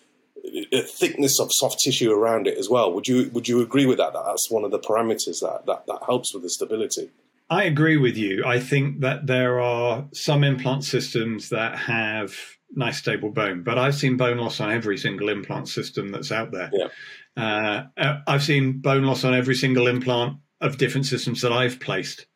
uh, 0.74 0.82
thickness 0.82 1.40
of 1.40 1.50
soft 1.52 1.80
tissue 1.80 2.12
around 2.12 2.48
it 2.48 2.58
as 2.58 2.70
well. 2.70 2.92
Would 2.94 3.08
you 3.08 3.30
would 3.34 3.48
you 3.48 3.62
agree 3.62 3.86
with 3.86 3.98
that? 3.98 4.14
That 4.14 4.26
that's 4.26 4.50
one 4.50 4.64
of 4.64 4.72
the 4.72 4.80
parameters 4.80 5.40
that 5.42 5.64
that, 5.68 5.86
that 5.88 6.00
helps 6.06 6.34
with 6.34 6.44
the 6.44 6.50
stability. 6.50 7.10
I 7.50 7.64
agree 7.64 7.98
with 7.98 8.16
you. 8.16 8.44
I 8.46 8.60
think 8.60 9.02
that 9.02 9.26
there 9.26 9.60
are 9.60 10.08
some 10.14 10.44
implant 10.44 10.84
systems 10.84 11.50
that 11.50 11.78
have 11.78 12.36
nice 12.72 13.00
stable 13.00 13.32
bone, 13.32 13.64
but 13.64 13.78
I've 13.78 13.96
seen 13.96 14.18
bone 14.18 14.38
loss 14.38 14.60
on 14.60 14.72
every 14.72 14.98
single 14.98 15.30
implant 15.30 15.68
system 15.68 16.10
that's 16.10 16.32
out 16.32 16.52
there. 16.52 16.70
Yeah. 16.72 16.88
Uh, 17.36 17.84
uh 17.98 18.20
I've 18.28 18.44
seen 18.44 18.80
bone 18.80 19.04
loss 19.04 19.24
on 19.24 19.34
every 19.34 19.56
single 19.56 19.88
implant 19.88 20.38
of 20.62 20.78
different 20.78 21.08
systems 21.08 21.42
that 21.42 21.52
I've 21.52 21.80
placed. 21.80 22.28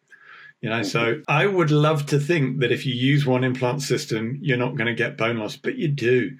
You 0.61 0.69
know, 0.69 0.77
mm-hmm. 0.77 0.85
so 0.85 1.21
I 1.27 1.45
would 1.45 1.71
love 1.71 2.05
to 2.07 2.19
think 2.19 2.61
that 2.61 2.71
if 2.71 2.85
you 2.85 2.93
use 2.93 3.25
one 3.25 3.43
implant 3.43 3.81
system, 3.81 4.39
you're 4.41 4.57
not 4.57 4.75
going 4.77 4.87
to 4.87 4.95
get 4.95 5.17
bone 5.17 5.37
loss, 5.37 5.57
but 5.57 5.75
you 5.75 5.89
do. 5.89 6.31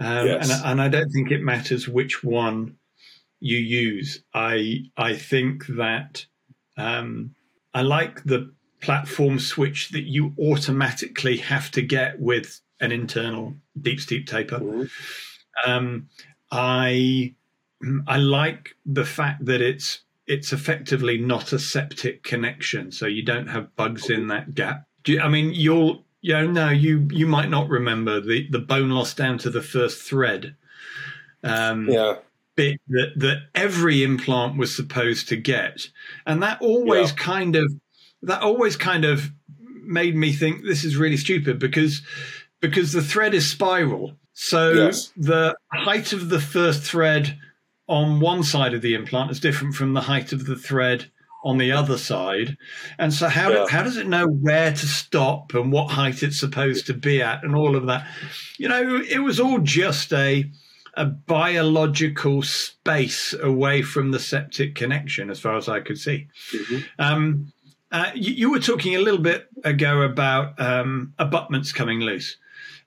Um, 0.00 0.26
yes. 0.26 0.50
and, 0.50 0.64
and 0.64 0.80
I 0.80 0.88
don't 0.88 1.10
think 1.10 1.30
it 1.30 1.42
matters 1.42 1.86
which 1.86 2.24
one 2.24 2.76
you 3.40 3.58
use. 3.58 4.24
I 4.34 4.84
I 4.96 5.16
think 5.16 5.66
that 5.66 6.24
um, 6.76 7.34
I 7.78 7.82
like 7.82 8.24
the 8.24 8.52
platform 8.80 9.38
switch 9.38 9.90
that 9.90 10.02
you 10.02 10.34
automatically 10.36 11.36
have 11.36 11.70
to 11.70 11.80
get 11.80 12.18
with 12.18 12.60
an 12.80 12.90
internal 12.90 13.54
deep 13.80 14.00
steep 14.00 14.26
taper. 14.26 14.58
Mm-hmm. 14.58 15.70
Um, 15.70 16.08
I 16.50 17.36
I 18.08 18.16
like 18.16 18.74
the 18.84 19.04
fact 19.04 19.44
that 19.44 19.60
it's 19.60 20.00
it's 20.26 20.52
effectively 20.52 21.18
not 21.18 21.52
a 21.52 21.58
septic 21.60 22.24
connection, 22.24 22.90
so 22.90 23.06
you 23.06 23.22
don't 23.22 23.46
have 23.46 23.76
bugs 23.76 24.10
in 24.10 24.26
that 24.26 24.56
gap. 24.56 24.84
You, 25.06 25.20
I 25.20 25.28
mean, 25.28 25.52
you'll 25.54 26.04
you 26.20 26.34
know, 26.34 26.50
no, 26.50 26.70
you 26.70 27.06
you 27.12 27.28
might 27.28 27.48
not 27.48 27.68
remember 27.68 28.20
the 28.20 28.48
the 28.50 28.58
bone 28.58 28.90
loss 28.90 29.14
down 29.14 29.38
to 29.38 29.50
the 29.50 29.62
first 29.62 30.02
thread. 30.02 30.56
Um, 31.44 31.88
yeah 31.88 32.16
that, 32.88 33.12
that 33.16 33.42
every 33.54 34.02
implant 34.02 34.58
was 34.58 34.74
supposed 34.74 35.28
to 35.28 35.36
get. 35.36 35.88
And 36.26 36.42
that 36.42 36.60
always 36.60 37.10
yeah. 37.10 37.16
kind 37.16 37.56
of 37.56 37.72
that 38.22 38.42
always 38.42 38.76
kind 38.76 39.04
of 39.04 39.30
made 39.84 40.16
me 40.16 40.32
think 40.32 40.64
this 40.64 40.84
is 40.84 40.96
really 40.96 41.16
stupid 41.16 41.58
because 41.58 42.02
because 42.60 42.92
the 42.92 43.02
thread 43.02 43.34
is 43.34 43.50
spiral. 43.50 44.12
So 44.34 44.72
yes. 44.72 45.12
the 45.16 45.56
height 45.72 46.12
of 46.12 46.28
the 46.28 46.40
first 46.40 46.82
thread 46.82 47.38
on 47.88 48.20
one 48.20 48.42
side 48.42 48.74
of 48.74 48.82
the 48.82 48.94
implant 48.94 49.30
is 49.30 49.40
different 49.40 49.74
from 49.74 49.94
the 49.94 50.02
height 50.02 50.32
of 50.32 50.46
the 50.46 50.56
thread 50.56 51.10
on 51.44 51.58
the 51.58 51.72
other 51.72 51.96
side. 51.96 52.56
And 52.98 53.12
so 53.12 53.28
how 53.28 53.50
yeah. 53.50 53.54
do, 53.54 53.66
how 53.68 53.82
does 53.82 53.96
it 53.96 54.06
know 54.06 54.26
where 54.26 54.70
to 54.70 54.86
stop 54.86 55.54
and 55.54 55.72
what 55.72 55.90
height 55.90 56.22
it's 56.22 56.38
supposed 56.38 56.86
to 56.86 56.94
be 56.94 57.22
at 57.22 57.42
and 57.42 57.54
all 57.54 57.76
of 57.76 57.86
that? 57.86 58.06
You 58.58 58.68
know, 58.68 58.96
it 58.96 59.20
was 59.20 59.40
all 59.40 59.58
just 59.58 60.12
a 60.12 60.50
a 60.98 61.06
biological 61.06 62.42
space 62.42 63.32
away 63.40 63.82
from 63.82 64.10
the 64.10 64.18
septic 64.18 64.74
connection, 64.74 65.30
as 65.30 65.38
far 65.38 65.56
as 65.56 65.68
I 65.68 65.78
could 65.78 65.96
see. 65.96 66.26
Mm-hmm. 66.52 66.78
Um, 66.98 67.52
uh, 67.92 68.10
you, 68.14 68.32
you, 68.34 68.50
were 68.50 68.58
talking 68.58 68.96
a 68.96 69.00
little 69.00 69.20
bit 69.20 69.46
ago 69.64 70.02
about 70.02 70.60
um, 70.60 71.14
abutments 71.18 71.72
coming 71.72 72.00
loose, 72.00 72.36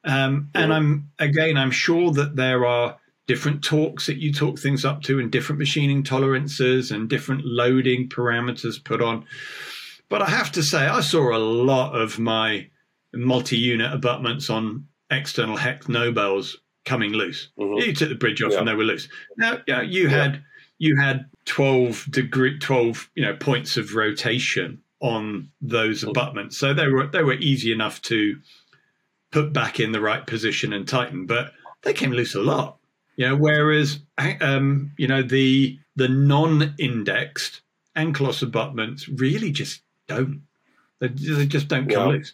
um, 0.03 0.49
mm-hmm. 0.53 0.61
and 0.61 0.73
I'm 0.73 1.09
again, 1.19 1.57
I'm 1.57 1.71
sure 1.71 2.11
that 2.11 2.35
there 2.35 2.65
are 2.65 2.99
different 3.27 3.63
torques 3.63 4.07
that 4.07 4.17
you 4.17 4.33
talk 4.33 4.59
things 4.59 4.83
up 4.83 5.01
to, 5.03 5.19
and 5.19 5.31
different 5.31 5.59
machining 5.59 6.03
tolerances, 6.03 6.91
and 6.91 7.09
different 7.09 7.45
loading 7.45 8.09
parameters 8.09 8.83
put 8.83 9.01
on. 9.01 9.25
But 10.09 10.21
I 10.21 10.29
have 10.29 10.51
to 10.51 10.63
say, 10.63 10.85
I 10.85 10.99
saw 10.99 11.33
a 11.33 11.39
lot 11.39 11.93
of 11.93 12.19
my 12.19 12.67
multi-unit 13.13 13.93
abutments 13.93 14.49
on 14.49 14.87
external 15.09 15.55
hex 15.55 15.87
Nobels 15.87 16.57
coming 16.85 17.13
loose. 17.13 17.49
Mm-hmm. 17.59 17.89
You 17.89 17.93
took 17.93 18.09
the 18.09 18.15
bridge 18.15 18.41
off 18.41 18.53
yeah. 18.53 18.59
and 18.59 18.67
they 18.67 18.73
were 18.73 18.83
loose. 18.83 19.07
Now, 19.37 19.59
yeah, 19.67 19.81
you 19.81 20.07
had 20.07 20.43
you 20.77 20.97
had 20.97 21.25
twelve 21.45 22.07
degree, 22.09 22.57
twelve 22.59 23.09
you 23.15 23.23
know 23.23 23.35
points 23.35 23.77
of 23.77 23.95
rotation 23.95 24.81
on 24.99 25.49
those 25.61 26.01
mm-hmm. 26.01 26.09
abutments, 26.09 26.57
so 26.57 26.73
they 26.73 26.87
were 26.87 27.07
they 27.07 27.23
were 27.23 27.33
easy 27.33 27.71
enough 27.71 28.01
to 28.03 28.39
put 29.31 29.53
back 29.53 29.79
in 29.79 29.91
the 29.91 30.01
right 30.01 30.25
position 30.25 30.73
and 30.73 30.87
tighten, 30.87 31.25
but 31.25 31.51
they 31.83 31.93
came 31.93 32.11
loose 32.11 32.35
a 32.35 32.41
lot. 32.41 32.77
You 33.15 33.29
know, 33.29 33.35
whereas 33.35 33.99
um, 34.41 34.91
you 34.97 35.07
know 35.07 35.21
the 35.21 35.79
the 35.95 36.07
non-indexed 36.07 37.61
ankylos 37.95 38.41
abutments 38.41 39.07
really 39.07 39.51
just 39.51 39.81
don't. 40.07 40.43
They, 40.99 41.07
they 41.07 41.45
just 41.47 41.67
don't 41.67 41.89
come 41.89 42.09
yeah. 42.09 42.13
loose. 42.13 42.33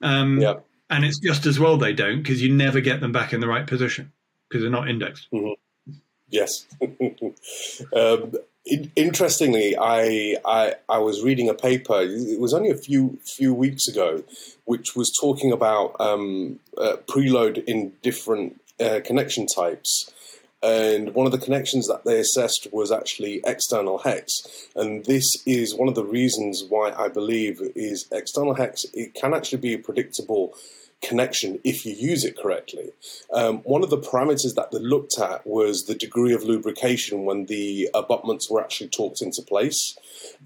Um, 0.00 0.40
yeah 0.40 0.54
and 0.92 1.04
it's 1.04 1.18
just 1.18 1.46
as 1.46 1.58
well 1.58 1.76
they 1.76 1.92
don't 1.92 2.22
because 2.22 2.42
you 2.42 2.52
never 2.52 2.80
get 2.80 3.00
them 3.00 3.12
back 3.12 3.32
in 3.32 3.40
the 3.40 3.48
right 3.48 3.66
position 3.66 4.12
because 4.48 4.62
they're 4.62 4.70
not 4.70 4.88
indexed. 4.88 5.26
Mm-hmm. 5.32 5.92
Yes. 6.28 6.66
um, 7.96 8.32
in, 8.64 8.92
interestingly, 8.94 9.76
I, 9.76 10.36
I 10.44 10.74
I 10.88 10.98
was 10.98 11.22
reading 11.22 11.48
a 11.48 11.54
paper. 11.54 12.00
It 12.02 12.38
was 12.38 12.54
only 12.54 12.70
a 12.70 12.76
few 12.76 13.18
few 13.24 13.52
weeks 13.52 13.88
ago, 13.88 14.22
which 14.64 14.94
was 14.94 15.12
talking 15.20 15.50
about 15.50 15.96
um, 15.98 16.60
uh, 16.78 16.96
preload 17.06 17.64
in 17.64 17.92
different 18.02 18.60
uh, 18.78 19.00
connection 19.04 19.46
types. 19.46 20.12
And 20.62 21.12
one 21.12 21.26
of 21.26 21.32
the 21.32 21.38
connections 21.38 21.88
that 21.88 22.04
they 22.04 22.20
assessed 22.20 22.68
was 22.70 22.92
actually 22.92 23.40
external 23.44 23.98
hex. 23.98 24.30
And 24.76 25.04
this 25.06 25.28
is 25.44 25.74
one 25.74 25.88
of 25.88 25.96
the 25.96 26.04
reasons 26.04 26.64
why 26.68 26.92
I 26.92 27.08
believe 27.08 27.60
is 27.74 28.06
external 28.12 28.54
hex, 28.54 28.84
it 28.94 29.14
can 29.14 29.34
actually 29.34 29.58
be 29.58 29.76
predictable 29.76 30.54
connection 31.02 31.60
if 31.64 31.84
you 31.84 31.94
use 31.94 32.24
it 32.24 32.36
correctly. 32.36 32.90
Um, 33.32 33.58
one 33.58 33.82
of 33.82 33.90
the 33.90 33.98
parameters 33.98 34.54
that 34.54 34.70
they 34.70 34.78
looked 34.78 35.18
at 35.18 35.46
was 35.46 35.84
the 35.84 35.94
degree 35.94 36.32
of 36.32 36.42
lubrication 36.44 37.24
when 37.24 37.46
the 37.46 37.88
abutments 37.94 38.50
were 38.50 38.60
actually 38.60 38.90
torqued 38.90 39.22
into 39.22 39.42
place. 39.42 39.96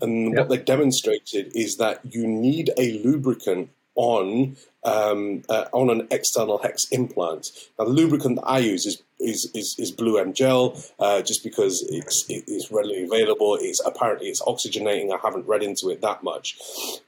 And 0.00 0.32
yep. 0.32 0.38
what 0.38 0.48
they 0.48 0.58
demonstrated 0.58 1.52
is 1.54 1.76
that 1.76 2.00
you 2.04 2.26
need 2.26 2.70
a 2.78 2.98
lubricant 3.04 3.70
on 3.94 4.56
um, 4.84 5.42
uh, 5.48 5.64
on 5.72 5.90
an 5.90 6.06
external 6.10 6.58
hex 6.58 6.84
implant. 6.92 7.48
Now, 7.78 7.86
the 7.86 7.90
lubricant 7.90 8.36
that 8.36 8.46
I 8.46 8.58
use 8.58 8.86
is 8.86 9.02
is, 9.18 9.50
is, 9.54 9.76
is 9.78 9.92
bluem 9.92 10.32
gel, 10.32 10.80
uh, 10.98 11.22
just 11.22 11.42
because 11.42 11.86
it's 11.88 12.24
it's 12.28 12.70
readily 12.70 13.04
available. 13.04 13.56
It's 13.60 13.80
apparently 13.84 14.28
it's 14.28 14.42
oxygenating. 14.42 15.12
I 15.12 15.18
haven't 15.22 15.46
read 15.46 15.62
into 15.62 15.88
it 15.88 16.00
that 16.02 16.22
much, 16.22 16.58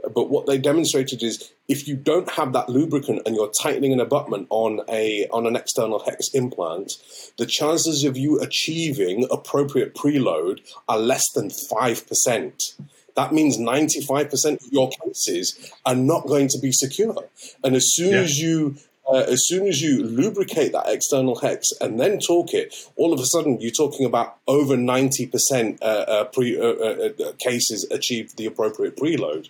but 0.02 0.30
what 0.30 0.46
they 0.46 0.58
demonstrated 0.58 1.22
is 1.22 1.50
if 1.68 1.86
you 1.86 1.96
don't 1.96 2.30
have 2.30 2.52
that 2.54 2.68
lubricant 2.68 3.22
and 3.26 3.34
you're 3.36 3.52
tightening 3.62 3.92
an 3.92 4.00
abutment 4.00 4.46
on 4.50 4.80
a 4.88 5.26
on 5.28 5.46
an 5.46 5.56
external 5.56 5.98
hex 6.00 6.28
implant, 6.34 6.92
the 7.36 7.46
chances 7.46 8.04
of 8.04 8.16
you 8.16 8.40
achieving 8.40 9.26
appropriate 9.30 9.94
preload 9.94 10.60
are 10.88 10.98
less 10.98 11.24
than 11.34 11.50
five 11.50 12.06
percent 12.06 12.74
that 13.18 13.32
means 13.32 13.58
95% 13.58 14.64
of 14.64 14.72
your 14.72 14.90
cases 14.90 15.72
are 15.84 15.96
not 15.96 16.28
going 16.28 16.46
to 16.50 16.58
be 16.60 16.70
secure. 16.70 17.24
And 17.64 17.74
as 17.74 17.92
soon 17.92 18.12
yeah. 18.12 18.20
as 18.20 18.40
you 18.40 18.76
uh, 19.08 19.24
as 19.28 19.46
soon 19.46 19.66
as 19.66 19.80
you 19.80 20.02
lubricate 20.04 20.72
that 20.72 20.88
external 20.88 21.36
hex 21.36 21.70
and 21.80 21.98
then 21.98 22.18
torque 22.18 22.52
it, 22.52 22.74
all 22.96 23.12
of 23.12 23.20
a 23.20 23.26
sudden 23.26 23.58
you're 23.60 23.70
talking 23.70 24.04
about 24.04 24.38
over 24.46 24.76
90% 24.76 25.78
uh, 25.80 25.84
uh, 25.84 26.24
pre, 26.24 26.58
uh, 26.58 26.62
uh, 26.62 27.08
uh, 27.24 27.32
cases 27.38 27.86
achieve 27.90 28.36
the 28.36 28.46
appropriate 28.46 28.96
preload. 28.96 29.48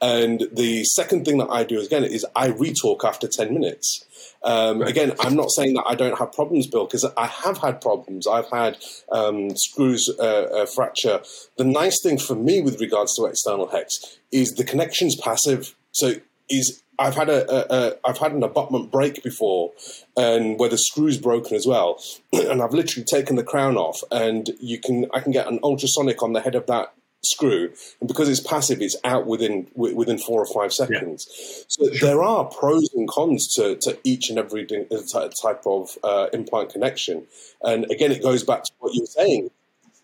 And 0.00 0.48
the 0.52 0.84
second 0.84 1.24
thing 1.24 1.38
that 1.38 1.50
I 1.50 1.64
do 1.64 1.80
again 1.80 2.04
is 2.04 2.26
I 2.34 2.48
retorque 2.48 3.04
after 3.04 3.28
10 3.28 3.54
minutes. 3.54 4.04
Um. 4.42 4.82
Again, 4.82 5.12
I'm 5.20 5.34
not 5.34 5.50
saying 5.50 5.74
that 5.74 5.84
I 5.86 5.94
don't 5.94 6.18
have 6.18 6.32
problems, 6.32 6.66
Bill, 6.66 6.86
because 6.86 7.04
I 7.16 7.26
have 7.26 7.58
had 7.58 7.80
problems. 7.80 8.26
I've 8.26 8.50
had 8.50 8.76
um, 9.10 9.50
screws 9.56 10.10
uh, 10.18 10.22
uh, 10.22 10.66
fracture. 10.66 11.20
The 11.56 11.64
nice 11.64 12.00
thing 12.02 12.18
for 12.18 12.34
me 12.34 12.60
with 12.60 12.80
regards 12.80 13.14
to 13.16 13.24
external 13.24 13.68
hex 13.68 14.18
is 14.30 14.54
the 14.54 14.64
connection's 14.64 15.16
passive. 15.16 15.74
So 15.92 16.14
is 16.48 16.82
I've 16.98 17.14
had 17.14 17.28
a, 17.28 17.50
a, 17.50 17.76
a 17.76 17.96
I've 18.04 18.18
had 18.18 18.32
an 18.32 18.42
abutment 18.42 18.90
break 18.90 19.22
before, 19.22 19.72
and 20.16 20.58
where 20.58 20.68
the 20.68 20.78
screw's 20.78 21.18
broken 21.18 21.56
as 21.56 21.66
well, 21.66 22.02
and 22.32 22.62
I've 22.62 22.72
literally 22.72 23.04
taken 23.04 23.36
the 23.36 23.44
crown 23.44 23.76
off, 23.76 24.02
and 24.10 24.50
you 24.60 24.78
can 24.78 25.06
I 25.12 25.20
can 25.20 25.32
get 25.32 25.46
an 25.46 25.60
ultrasonic 25.62 26.22
on 26.22 26.32
the 26.32 26.40
head 26.40 26.54
of 26.54 26.66
that 26.66 26.92
screw, 27.22 27.72
and 28.00 28.08
because 28.08 28.28
it's 28.28 28.40
passive, 28.40 28.80
it's 28.80 28.96
out 29.04 29.26
within 29.26 29.68
within 29.74 30.18
four 30.18 30.40
or 30.40 30.46
five 30.46 30.72
seconds. 30.72 31.26
Yeah. 31.28 31.64
So 31.68 31.92
sure. 31.92 32.08
there 32.08 32.22
are 32.22 32.44
pros 32.44 32.88
and 32.94 33.08
cons 33.08 33.52
to, 33.54 33.76
to 33.76 33.98
each 34.04 34.30
and 34.30 34.38
every 34.38 34.66
type 34.66 35.62
of 35.66 35.98
uh, 36.02 36.28
implant 36.32 36.70
connection, 36.70 37.26
and 37.62 37.90
again, 37.90 38.12
it 38.12 38.22
goes 38.22 38.42
back 38.42 38.64
to 38.64 38.72
what 38.78 38.94
you 38.94 39.02
were 39.02 39.06
saying: 39.06 39.50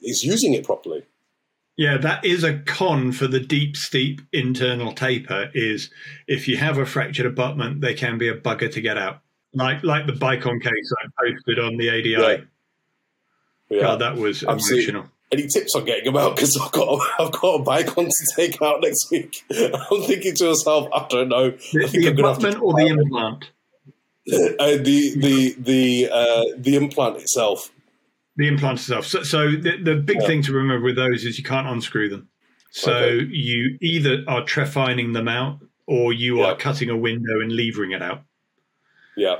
is 0.02 0.24
using 0.24 0.54
it 0.54 0.64
properly. 0.64 1.04
Yeah, 1.82 1.96
that 1.96 2.24
is 2.24 2.44
a 2.44 2.60
con 2.60 3.10
for 3.10 3.26
the 3.26 3.40
deep, 3.40 3.76
steep 3.76 4.20
internal 4.32 4.92
taper. 4.92 5.50
Is 5.52 5.90
if 6.28 6.46
you 6.46 6.56
have 6.56 6.78
a 6.78 6.86
fractured 6.86 7.26
abutment, 7.26 7.80
they 7.80 7.92
can 7.92 8.18
be 8.18 8.28
a 8.28 8.36
bugger 8.36 8.70
to 8.70 8.80
get 8.80 8.96
out. 8.96 9.18
Like 9.52 9.82
like 9.82 10.06
the 10.06 10.12
Bicon 10.12 10.62
case 10.62 10.92
I 11.02 11.08
posted 11.20 11.58
on 11.58 11.78
the 11.78 11.90
ADI. 11.90 12.10
Yeah. 12.10 12.36
yeah. 13.68 13.80
God, 13.80 13.96
that 13.96 14.16
was 14.16 14.44
Absolutely. 14.44 14.90
emotional. 14.90 15.10
Any 15.32 15.48
tips 15.48 15.74
on 15.74 15.84
getting 15.84 16.04
them 16.04 16.16
out? 16.16 16.36
Because 16.36 16.56
I've 16.56 16.70
got 16.70 17.00
I've 17.18 17.32
got 17.32 17.60
a 17.60 17.64
Bicon 17.64 18.06
to 18.06 18.32
take 18.36 18.62
out 18.62 18.80
next 18.80 19.10
week. 19.10 19.42
I'm 19.50 20.02
thinking 20.02 20.36
to 20.36 20.50
myself, 20.50 20.88
I 20.94 21.04
don't 21.10 21.30
know. 21.30 21.50
The, 21.50 21.88
the 21.92 22.06
abutment 22.06 22.62
or 22.62 22.74
the 22.74 22.86
implant? 22.86 23.50
Uh, 24.24 24.76
the 24.76 25.14
the 25.16 25.56
the 25.58 26.08
uh, 26.08 26.44
the 26.56 26.76
implant 26.76 27.16
itself. 27.16 27.72
The 28.36 28.48
implant 28.48 28.78
itself. 28.78 29.06
So, 29.06 29.22
so 29.22 29.50
the, 29.50 29.76
the 29.82 29.94
big 29.96 30.18
yeah. 30.20 30.26
thing 30.26 30.42
to 30.42 30.52
remember 30.52 30.84
with 30.84 30.96
those 30.96 31.24
is 31.24 31.36
you 31.36 31.44
can't 31.44 31.66
unscrew 31.66 32.08
them. 32.08 32.28
So 32.70 32.92
okay. 32.92 33.26
you 33.30 33.76
either 33.82 34.24
are 34.26 34.42
trephining 34.42 35.12
them 35.12 35.28
out 35.28 35.60
or 35.86 36.14
you 36.14 36.38
yeah. 36.38 36.46
are 36.46 36.56
cutting 36.56 36.88
a 36.88 36.96
window 36.96 37.40
and 37.40 37.52
levering 37.52 37.92
it 37.92 38.02
out. 38.02 38.22
Yeah. 39.16 39.36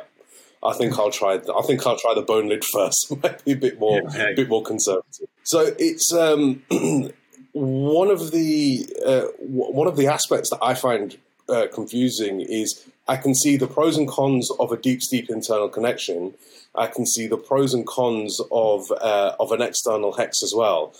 I 0.62 0.75
think 0.75 0.99
I'll 0.99 1.11
try. 1.11 1.34
I 1.34 1.62
think 1.62 1.87
I'll 1.87 1.99
try 1.99 2.14
the 2.14 2.22
bone 2.22 2.49
lid 2.49 2.64
first. 2.72 3.14
Might 3.22 3.44
be 3.44 3.52
a 3.52 3.56
bit 3.56 3.80
more, 3.80 4.02
yeah, 4.14 4.28
a 4.28 4.34
bit 4.34 4.49
more 4.49 4.62
conservative. 4.62 5.28
So 5.42 5.75
it's 5.78 6.12
um, 6.12 6.62
one 7.52 8.11
of 8.11 8.30
the 8.30 8.87
uh, 9.04 9.22
one 9.38 9.88
of 9.88 9.96
the 9.96 10.06
aspects 10.06 10.50
that 10.50 10.58
I 10.62 10.75
find 10.75 11.16
uh, 11.49 11.66
confusing 11.72 12.40
is 12.40 12.87
I 13.09 13.16
can 13.16 13.35
see 13.35 13.56
the 13.56 13.66
pros 13.66 13.97
and 13.97 14.09
cons 14.09 14.50
of 14.61 14.71
a 14.71 14.76
deep, 14.76 15.02
steep 15.02 15.28
internal 15.28 15.68
connection, 15.68 16.35
I 16.75 16.87
can 16.87 17.06
see 17.06 17.26
the 17.26 17.37
pros 17.37 17.75
and 17.75 17.87
cons 17.87 18.40
of 18.50 18.90
uh, 18.90 19.35
of 19.38 19.52
an 19.52 19.61
external 19.61 20.12
hex 20.12 20.42
as 20.42 20.54
well. 20.56 20.94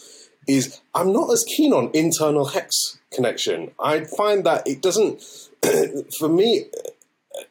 Is 0.47 0.81
I'm 0.95 1.13
not 1.13 1.31
as 1.33 1.45
keen 1.45 1.73
on 1.73 1.91
internal 1.95 2.47
hex 2.47 2.99
connection. 3.13 3.71
I 3.79 4.05
find 4.05 4.45
that 4.45 4.67
it 4.67 4.83
doesn't, 4.83 5.23
for 6.19 6.29
me, 6.29 6.67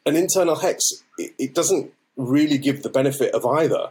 an 0.04 0.14
internal 0.14 0.56
hex 0.56 1.02
it, 1.18 1.32
it, 1.38 1.54
doesn't 1.54 1.92
really 2.16 2.58
give 2.58 2.82
the 2.82 2.90
benefit 2.90 3.34
of 3.34 3.46
either. 3.46 3.90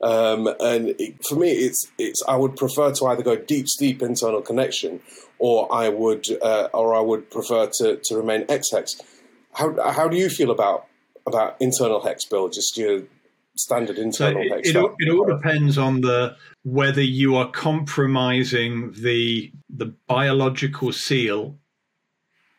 Um, 0.00 0.48
and 0.60 0.94
it, 0.98 1.24
for 1.28 1.36
me, 1.36 1.50
it's 1.50 1.90
it's 1.98 2.22
I 2.26 2.36
would 2.36 2.56
prefer 2.56 2.92
to 2.92 3.06
either 3.06 3.22
go 3.22 3.36
deep, 3.36 3.68
steep 3.68 4.02
internal 4.02 4.40
connection, 4.40 5.00
or 5.38 5.72
I 5.72 5.88
would 5.88 6.24
uh, 6.42 6.68
or 6.72 6.94
I 6.96 7.00
would 7.00 7.30
prefer 7.30 7.68
to, 7.78 8.00
to 8.02 8.16
remain 8.16 8.44
X 8.48 8.70
hex. 8.72 8.96
How 9.58 9.90
how 9.90 10.06
do 10.06 10.16
you 10.16 10.30
feel 10.30 10.52
about 10.52 10.86
about 11.26 11.56
internal 11.60 12.00
hex 12.00 12.24
Bill? 12.24 12.48
Just 12.48 12.76
your 12.76 13.02
standard 13.56 13.98
internal 13.98 14.40
so 14.48 14.54
it, 14.54 14.66
it, 14.66 14.76
all, 14.76 14.94
it 15.00 15.10
all 15.10 15.24
depends 15.24 15.76
on 15.76 16.00
the 16.00 16.36
whether 16.62 17.02
you 17.02 17.34
are 17.34 17.50
compromising 17.50 18.92
the 18.92 19.50
the 19.68 19.86
biological 20.06 20.92
seal 20.92 21.58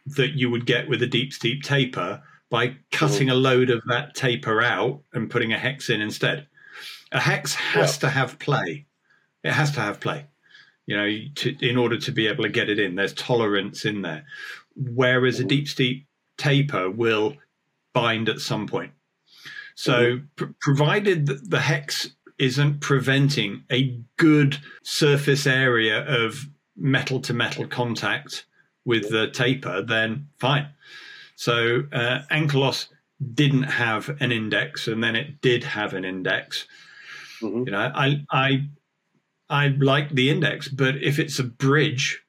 that 0.05 0.31
you 0.31 0.49
would 0.49 0.65
get 0.65 0.89
with 0.89 1.01
a 1.01 1.07
deep 1.07 1.31
steep 1.31 1.63
taper 1.63 2.21
by 2.49 2.75
cutting 2.91 3.29
mm. 3.29 3.31
a 3.31 3.35
load 3.35 3.69
of 3.69 3.81
that 3.87 4.13
taper 4.13 4.61
out 4.61 5.01
and 5.13 5.29
putting 5.29 5.53
a 5.53 5.57
hex 5.57 5.89
in 5.89 6.01
instead. 6.01 6.47
A 7.13 7.19
hex 7.19 7.55
has 7.55 7.95
yeah. 7.95 7.99
to 8.01 8.09
have 8.09 8.39
play. 8.39 8.87
It 9.43 9.53
has 9.53 9.71
to 9.71 9.79
have 9.79 10.01
play. 10.01 10.25
You 10.85 10.97
know, 10.97 11.17
to, 11.35 11.55
in 11.65 11.77
order 11.77 11.97
to 11.97 12.11
be 12.11 12.27
able 12.27 12.43
to 12.43 12.49
get 12.49 12.69
it 12.69 12.79
in, 12.79 12.95
there's 12.95 13.13
tolerance 13.13 13.85
in 13.85 14.01
there. 14.01 14.25
Whereas 14.75 15.39
a 15.39 15.43
mm-hmm. 15.43 15.47
deep 15.47 15.67
steep 15.69 16.07
taper 16.39 16.89
will 16.89 17.35
bind 17.93 18.29
at 18.29 18.39
some 18.39 18.67
point. 18.67 18.91
So, 19.75 19.93
mm-hmm. 19.93 20.25
pr- 20.35 20.53
provided 20.59 21.27
that 21.27 21.49
the 21.49 21.59
hex 21.59 22.09
isn't 22.37 22.79
preventing 22.79 23.63
a 23.71 23.99
good 24.17 24.57
surface 24.83 25.45
area 25.45 26.05
of 26.07 26.47
metal 26.75 27.19
to 27.21 27.33
metal 27.33 27.67
contact 27.67 28.45
with 28.85 29.09
the 29.09 29.29
taper, 29.29 29.81
then 29.81 30.27
fine. 30.39 30.67
So, 31.35 31.83
uh, 31.91 32.21
Ankylos 32.31 32.87
didn't 33.33 33.63
have 33.63 34.09
an 34.19 34.31
index, 34.31 34.87
and 34.87 35.03
then 35.03 35.15
it 35.15 35.41
did 35.41 35.63
have 35.63 35.93
an 35.93 36.05
index. 36.05 36.65
Mm-hmm. 37.41 37.63
You 37.65 37.71
know, 37.71 37.91
I 37.93 38.25
I 38.31 38.69
I 39.49 39.67
like 39.67 40.09
the 40.09 40.29
index, 40.29 40.67
but 40.67 40.95
if 41.01 41.19
it's 41.19 41.39
a 41.39 41.43
bridge 41.43 42.21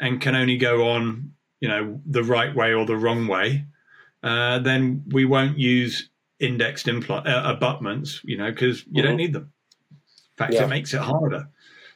and 0.00 0.20
can 0.20 0.34
only 0.34 0.56
go 0.56 0.88
on, 0.88 1.32
you 1.60 1.68
know, 1.68 2.00
the 2.06 2.22
right 2.22 2.54
way 2.54 2.72
or 2.74 2.86
the 2.86 2.96
wrong 2.96 3.26
way, 3.26 3.66
uh, 4.22 4.58
then 4.60 5.04
we 5.08 5.24
won't 5.24 5.58
use 5.58 6.10
indexed 6.40 6.86
impl- 6.86 7.26
uh, 7.26 7.42
abutments, 7.50 8.20
you 8.24 8.36
know, 8.36 8.50
because 8.50 8.84
you 8.86 9.02
mm-hmm. 9.02 9.08
don't 9.08 9.16
need 9.16 9.32
them. 9.32 9.52
In 9.90 10.36
fact, 10.36 10.54
yeah. 10.54 10.64
it 10.64 10.68
makes 10.68 10.94
it 10.94 11.00
harder. 11.00 11.48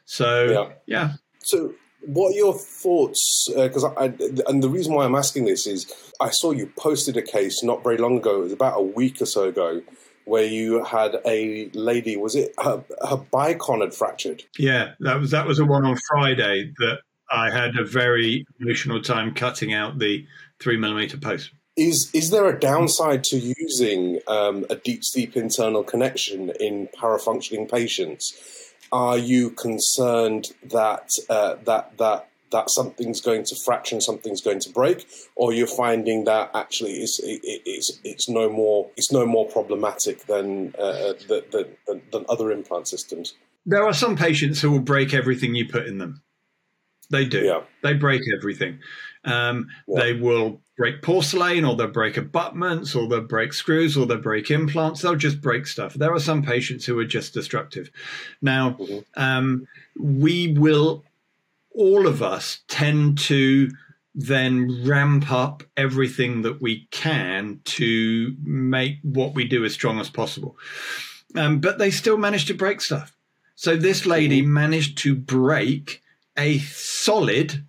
So, 0.05 0.73
yeah. 0.87 1.01
yeah. 1.01 1.13
So, 1.45 1.75
what 2.05 2.31
are 2.31 2.37
your 2.37 2.55
thoughts? 2.55 3.49
Because 3.55 3.85
uh, 3.85 3.93
I, 3.97 4.13
and 4.49 4.63
the 4.63 4.69
reason 4.69 4.95
why 4.95 5.05
I'm 5.05 5.15
asking 5.15 5.45
this 5.45 5.67
is 5.67 5.93
I 6.21 6.31
saw 6.31 6.51
you 6.51 6.73
posted 6.77 7.17
a 7.17 7.23
case 7.23 7.63
not 7.63 7.85
very 7.85 7.99
long 7.99 8.17
ago. 8.17 8.41
It 8.41 8.45
was 8.45 8.53
about 8.53 8.79
a 8.79 8.83
week 8.83 9.23
or 9.23 9.27
so 9.27 9.45
ago, 9.45 9.83
where 10.25 10.45
you 10.45 10.83
had 10.85 11.21
a 11.25 11.71
lady. 11.75 12.17
Was 12.17 12.35
it 12.35 12.53
her, 12.63 12.85
her 13.09 13.19
bicon 13.33 13.81
had 13.81 13.95
fractured? 13.95 14.43
Yeah, 14.59 14.95
that 15.01 15.21
was 15.21 15.31
that 15.31 15.47
was 15.47 15.61
a 15.61 15.65
one 15.65 15.87
on 15.87 15.97
Friday 16.09 16.73
that 16.79 16.99
I 17.33 17.51
had 17.51 17.77
a 17.77 17.85
very 17.85 18.45
emotional 18.61 19.01
time 19.01 19.35
cutting 19.35 19.73
out 19.73 19.99
the 19.99 20.27
three 20.61 20.77
millimeter 20.77 21.17
post. 21.17 21.51
Is 21.77 22.11
is 22.13 22.31
there 22.31 22.47
a 22.47 22.59
downside 22.59 23.25
to 23.25 23.39
using 23.39 24.21
um, 24.29 24.67
a 24.69 24.77
deep 24.77 25.03
steep 25.03 25.37
internal 25.37 25.83
connection 25.83 26.53
in 26.61 26.89
parafunctioning 27.01 27.71
patients? 27.71 28.73
Are 28.93 29.17
you 29.17 29.51
concerned 29.51 30.53
that 30.71 31.09
uh, 31.31 31.57
that 31.65 31.97
that 31.97 32.29
that 32.53 32.71
something's 32.71 33.23
going 33.23 33.45
to 33.45 33.57
fracture 33.65 33.95
and 33.95 34.03
something's 34.03 34.43
going 34.43 34.61
to 34.61 34.71
break, 34.71 35.07
or 35.35 35.55
you're 35.55 35.67
finding 35.67 36.25
that 36.25 36.51
actually 36.55 36.93
it's 36.93 37.19
it, 37.23 37.41
it's 37.43 37.99
it's 38.05 38.29
no 38.29 38.51
more 38.51 38.91
it's 38.99 39.11
no 39.11 39.25
more 39.25 39.49
problematic 39.49 40.27
than, 40.27 40.75
uh, 40.79 41.15
than, 41.27 41.43
than, 41.87 42.03
than 42.13 42.27
other 42.29 42.53
implant 42.53 42.87
systems? 42.87 43.35
There 43.65 43.87
are 43.87 43.95
some 43.95 44.17
patients 44.17 44.61
who 44.61 44.71
will 44.71 44.81
break 44.81 45.15
everything 45.15 45.55
you 45.55 45.67
put 45.67 45.87
in 45.87 45.97
them. 45.97 46.23
They 47.13 47.27
do. 47.27 47.45
Yeah. 47.45 47.61
They 47.83 47.93
break 47.93 48.23
everything. 48.35 48.81
Um, 49.25 49.69
yeah. 49.87 50.01
They 50.01 50.13
will 50.15 50.61
break 50.77 51.03
porcelain 51.03 51.65
or 51.65 51.77
they'll 51.77 51.87
break 51.87 52.17
abutments 52.17 52.95
or 52.97 53.07
they'll 53.07 53.21
break 53.21 53.53
screws 53.53 53.97
or 53.97 54.07
they'll 54.07 54.19
break 54.19 54.51
implants. 54.51 55.03
They'll 55.03 55.15
just 55.15 55.41
break 55.41 55.67
stuff. 55.67 55.95
There 55.95 56.13
are 56.13 56.19
some 56.19 56.43
patients 56.43 56.87
who 56.87 56.99
are 56.99 57.05
just 57.05 57.35
destructive. 57.35 57.91
Now, 58.41 58.71
mm-hmm. 58.71 59.23
um, 59.23 59.69
we 60.01 60.55
will, 60.59 61.05
all 61.75 62.07
of 62.07 62.23
us 62.23 62.61
tend 62.67 63.19
to 63.19 63.71
then 64.15 64.85
ramp 64.85 65.31
up 65.31 65.63
everything 65.77 66.43
that 66.43 66.61
we 66.61 66.89
can 66.91 67.61
to 67.65 68.35
make 68.43 68.99
what 69.03 69.35
we 69.35 69.45
do 69.45 69.65
as 69.65 69.75
strong 69.75 70.01
as 70.01 70.11
possible. 70.11 70.57
Um, 71.37 71.61
but 71.61 71.79
they 71.79 71.91
still 71.91 72.17
manage 72.17 72.47
to 72.47 72.55
break 72.55 72.81
stuff. 72.81 73.15
So 73.55 73.77
this 73.77 74.07
lady 74.07 74.41
mm-hmm. 74.41 74.53
managed 74.53 74.99
to 74.99 75.15
break 75.15 76.03
a 76.37 76.59
solid 76.59 77.67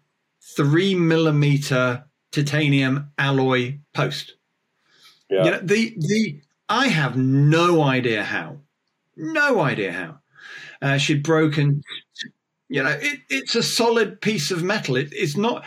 three 0.55 0.95
millimeter 0.95 2.05
titanium 2.31 3.11
alloy 3.17 3.77
post. 3.93 4.35
Yeah. 5.29 5.45
You 5.45 5.51
know, 5.51 5.59
the 5.59 5.95
the 5.97 6.41
I 6.69 6.87
have 6.87 7.17
no 7.17 7.81
idea 7.81 8.23
how, 8.23 8.57
no 9.15 9.61
idea 9.61 9.91
how. 9.91 10.19
Uh, 10.81 10.97
she'd 10.97 11.23
broken. 11.23 11.83
You 12.69 12.83
know, 12.83 12.97
it, 13.01 13.19
it's 13.29 13.55
a 13.55 13.63
solid 13.63 14.21
piece 14.21 14.51
of 14.51 14.63
metal. 14.63 14.95
It, 14.95 15.09
it's 15.11 15.37
not. 15.37 15.65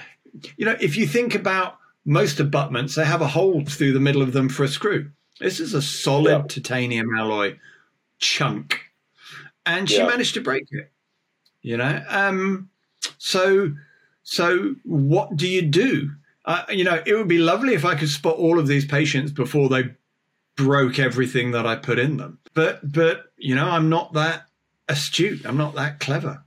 You 0.57 0.67
know, 0.67 0.77
if 0.81 0.97
you 0.97 1.07
think 1.07 1.35
about 1.35 1.79
most 2.05 2.41
abutments, 2.41 2.95
they 2.95 3.05
have 3.05 3.23
a 3.23 3.29
hole 3.29 3.65
through 3.65 3.93
the 3.93 4.01
middle 4.01 4.23
of 4.23 4.33
them 4.33 4.49
for 4.49 4.65
a 4.65 4.69
screw. 4.69 5.11
This 5.41 5.61
is 5.61 5.75
a 5.75 5.83
solid 5.83 6.31
yeah. 6.31 6.43
titanium 6.49 7.15
alloy 7.17 7.57
chunk, 8.19 8.81
and 9.65 9.89
she 9.89 9.99
yeah. 9.99 10.07
managed 10.07 10.35
to 10.35 10.41
break 10.41 10.67
it. 10.71 10.91
You 11.63 11.77
know, 11.77 12.05
um, 12.09 12.71
so 13.19 13.73
so 14.23 14.75
what 14.85 15.37
do 15.37 15.47
you 15.47 15.63
do? 15.63 16.11
Uh, 16.45 16.65
you 16.69 16.85
know, 16.85 17.03
it 17.05 17.15
would 17.15 17.29
be 17.29 17.39
lovely 17.39 17.75
if 17.75 17.85
I 17.85 17.95
could 17.95 18.09
spot 18.09 18.37
all 18.37 18.59
of 18.59 18.67
these 18.67 18.85
patients 18.85 19.33
before 19.33 19.69
they 19.69 19.95
broke 20.57 20.99
everything 20.99 21.53
that 21.53 21.67
I 21.67 21.77
put 21.77 21.99
in 21.99 22.17
them. 22.17 22.39
But 22.55 22.93
but 22.93 23.27
you 23.37 23.55
know, 23.55 23.69
I'm 23.69 23.89
not 23.89 24.13
that 24.15 24.47
astute. 24.89 25.45
I'm 25.45 25.57
not 25.57 25.75
that 25.75 26.01
clever. 26.01 26.43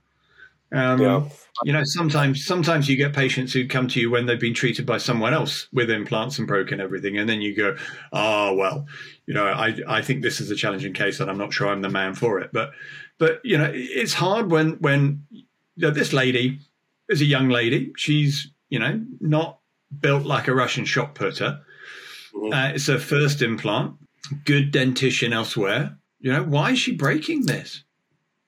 Um, 0.72 1.00
yeah. 1.00 1.28
You 1.64 1.72
know, 1.72 1.82
sometimes 1.84 2.44
sometimes 2.44 2.88
you 2.88 2.96
get 2.96 3.12
patients 3.12 3.52
who 3.52 3.66
come 3.66 3.88
to 3.88 4.00
you 4.00 4.10
when 4.10 4.26
they've 4.26 4.40
been 4.40 4.54
treated 4.54 4.86
by 4.86 4.98
someone 4.98 5.34
else 5.34 5.66
with 5.72 5.90
implants 5.90 6.38
and 6.38 6.46
broken 6.46 6.80
everything, 6.80 7.18
and 7.18 7.28
then 7.28 7.40
you 7.40 7.54
go, 7.54 7.76
"Oh 8.12 8.54
well, 8.54 8.86
you 9.26 9.34
know, 9.34 9.46
I 9.46 9.74
I 9.86 10.00
think 10.00 10.22
this 10.22 10.40
is 10.40 10.50
a 10.50 10.56
challenging 10.56 10.94
case, 10.94 11.20
and 11.20 11.30
I'm 11.30 11.38
not 11.38 11.52
sure 11.52 11.68
I'm 11.68 11.82
the 11.82 11.90
man 11.90 12.14
for 12.14 12.40
it." 12.40 12.50
But 12.52 12.70
but 13.18 13.40
you 13.44 13.58
know, 13.58 13.70
it's 13.74 14.14
hard 14.14 14.50
when 14.50 14.72
when 14.80 15.26
you 15.76 15.88
know, 15.88 15.90
this 15.90 16.12
lady 16.12 16.58
is 17.08 17.20
a 17.20 17.26
young 17.26 17.48
lady. 17.48 17.92
She's 17.96 18.50
you 18.68 18.78
know 18.78 19.04
not 19.20 19.58
built 20.00 20.24
like 20.24 20.48
a 20.48 20.54
Russian 20.54 20.84
shot 20.84 21.14
putter. 21.14 21.60
Mm-hmm. 22.34 22.52
Uh, 22.52 22.68
it's 22.74 22.86
her 22.86 22.98
first 22.98 23.42
implant. 23.42 23.94
Good 24.44 24.70
dentition 24.70 25.32
elsewhere. 25.32 25.96
You 26.20 26.32
know, 26.32 26.42
why 26.44 26.72
is 26.72 26.78
she 26.78 26.94
breaking 26.94 27.46
this? 27.46 27.82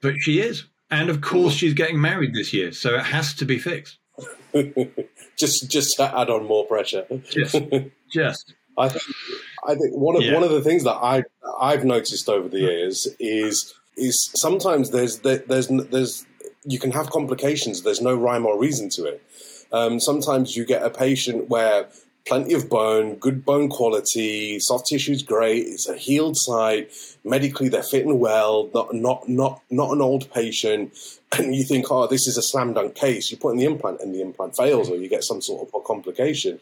But 0.00 0.14
she 0.20 0.40
is. 0.40 0.64
And 0.90 1.08
of 1.08 1.22
course, 1.22 1.54
she's 1.54 1.74
getting 1.74 2.00
married 2.00 2.34
this 2.34 2.52
year, 2.52 2.72
so 2.72 2.94
it 2.94 3.04
has 3.04 3.34
to 3.34 3.46
be 3.46 3.58
fixed. 3.58 3.98
just, 5.38 5.70
just 5.70 5.96
to 5.96 6.18
add 6.18 6.28
on 6.28 6.46
more 6.46 6.66
pressure. 6.66 7.06
Just, 7.30 7.56
just. 8.12 8.54
I 8.76 8.88
think, 8.88 9.02
I 9.66 9.74
think 9.74 9.96
one 9.96 10.16
of 10.16 10.22
yeah. 10.22 10.34
one 10.34 10.42
of 10.42 10.50
the 10.50 10.62
things 10.62 10.84
that 10.84 10.94
I 10.94 11.24
I've 11.60 11.84
noticed 11.84 12.28
over 12.28 12.48
the 12.48 12.60
years 12.60 13.06
is 13.18 13.74
is 13.96 14.30
sometimes 14.34 14.90
there's 14.90 15.18
there's 15.18 15.68
there's 15.68 16.26
you 16.64 16.78
can 16.78 16.92
have 16.92 17.10
complications. 17.10 17.82
There's 17.82 18.00
no 18.00 18.14
rhyme 18.14 18.46
or 18.46 18.58
reason 18.58 18.88
to 18.90 19.04
it. 19.04 19.22
Um, 19.72 20.00
sometimes 20.00 20.56
you 20.56 20.64
get 20.64 20.82
a 20.82 20.90
patient 20.90 21.48
where 21.48 21.88
plenty 22.26 22.54
of 22.54 22.68
bone, 22.68 23.16
good 23.16 23.44
bone 23.44 23.68
quality, 23.68 24.58
soft 24.60 24.86
tissue's 24.86 25.22
great. 25.22 25.66
It's 25.66 25.88
a 25.88 25.96
healed 25.96 26.36
site. 26.38 26.90
Medically, 27.24 27.68
they're 27.68 27.82
fitting 27.82 28.18
well. 28.18 28.70
Not 28.74 28.94
not 28.94 29.28
not 29.28 29.62
not 29.70 29.90
an 29.90 30.00
old 30.00 30.30
patient. 30.32 30.92
And 31.38 31.54
you 31.54 31.64
think, 31.64 31.90
oh, 31.90 32.06
this 32.06 32.26
is 32.26 32.36
a 32.36 32.42
slam 32.42 32.74
dunk 32.74 32.94
case. 32.94 33.30
You 33.30 33.38
put 33.38 33.52
in 33.52 33.56
the 33.56 33.64
implant, 33.64 34.00
and 34.02 34.14
the 34.14 34.20
implant 34.20 34.54
fails, 34.54 34.90
or 34.90 34.96
you 34.96 35.08
get 35.08 35.24
some 35.24 35.40
sort 35.40 35.66
of 35.72 35.84
complication, 35.84 36.60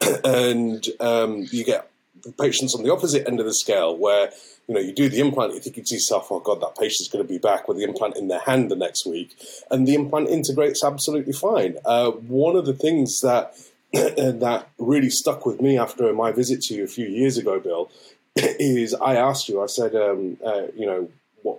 and 0.24 0.86
um, 1.00 1.46
you 1.50 1.64
get 1.64 1.89
patients 2.38 2.74
on 2.74 2.82
the 2.82 2.92
opposite 2.92 3.26
end 3.26 3.40
of 3.40 3.46
the 3.46 3.54
scale 3.54 3.96
where 3.96 4.30
you 4.68 4.74
know 4.74 4.80
you 4.80 4.92
do 4.92 5.08
the 5.08 5.20
implant, 5.20 5.54
you 5.54 5.60
think 5.60 5.76
to 5.76 5.94
yourself, 5.94 6.28
oh 6.30 6.40
god, 6.40 6.60
that 6.60 6.76
patient's 6.78 7.08
going 7.08 7.24
to 7.24 7.28
be 7.28 7.38
back 7.38 7.68
with 7.68 7.76
the 7.76 7.84
implant 7.84 8.16
in 8.16 8.28
their 8.28 8.40
hand 8.40 8.70
the 8.70 8.76
next 8.76 9.06
week, 9.06 9.36
and 9.70 9.86
the 9.86 9.94
implant 9.94 10.28
integrates 10.28 10.84
absolutely 10.84 11.32
fine. 11.32 11.76
Uh, 11.84 12.10
one 12.10 12.56
of 12.56 12.66
the 12.66 12.74
things 12.74 13.20
that 13.20 13.54
that 13.92 14.68
really 14.78 15.10
stuck 15.10 15.44
with 15.44 15.60
me 15.60 15.76
after 15.76 16.12
my 16.12 16.30
visit 16.30 16.60
to 16.60 16.74
you 16.74 16.84
a 16.84 16.88
few 16.88 17.08
years 17.08 17.36
ago, 17.36 17.58
Bill, 17.58 17.90
is 18.36 18.94
I 18.94 19.16
asked 19.16 19.48
you, 19.48 19.60
I 19.60 19.66
said, 19.66 19.96
um, 19.96 20.36
uh, 20.44 20.66
you 20.76 20.86
know, 20.86 21.08
what, 21.42 21.56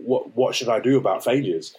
what, 0.00 0.36
what 0.36 0.54
should 0.54 0.68
I 0.68 0.80
do 0.80 0.98
about 0.98 1.22
failures? 1.22 1.76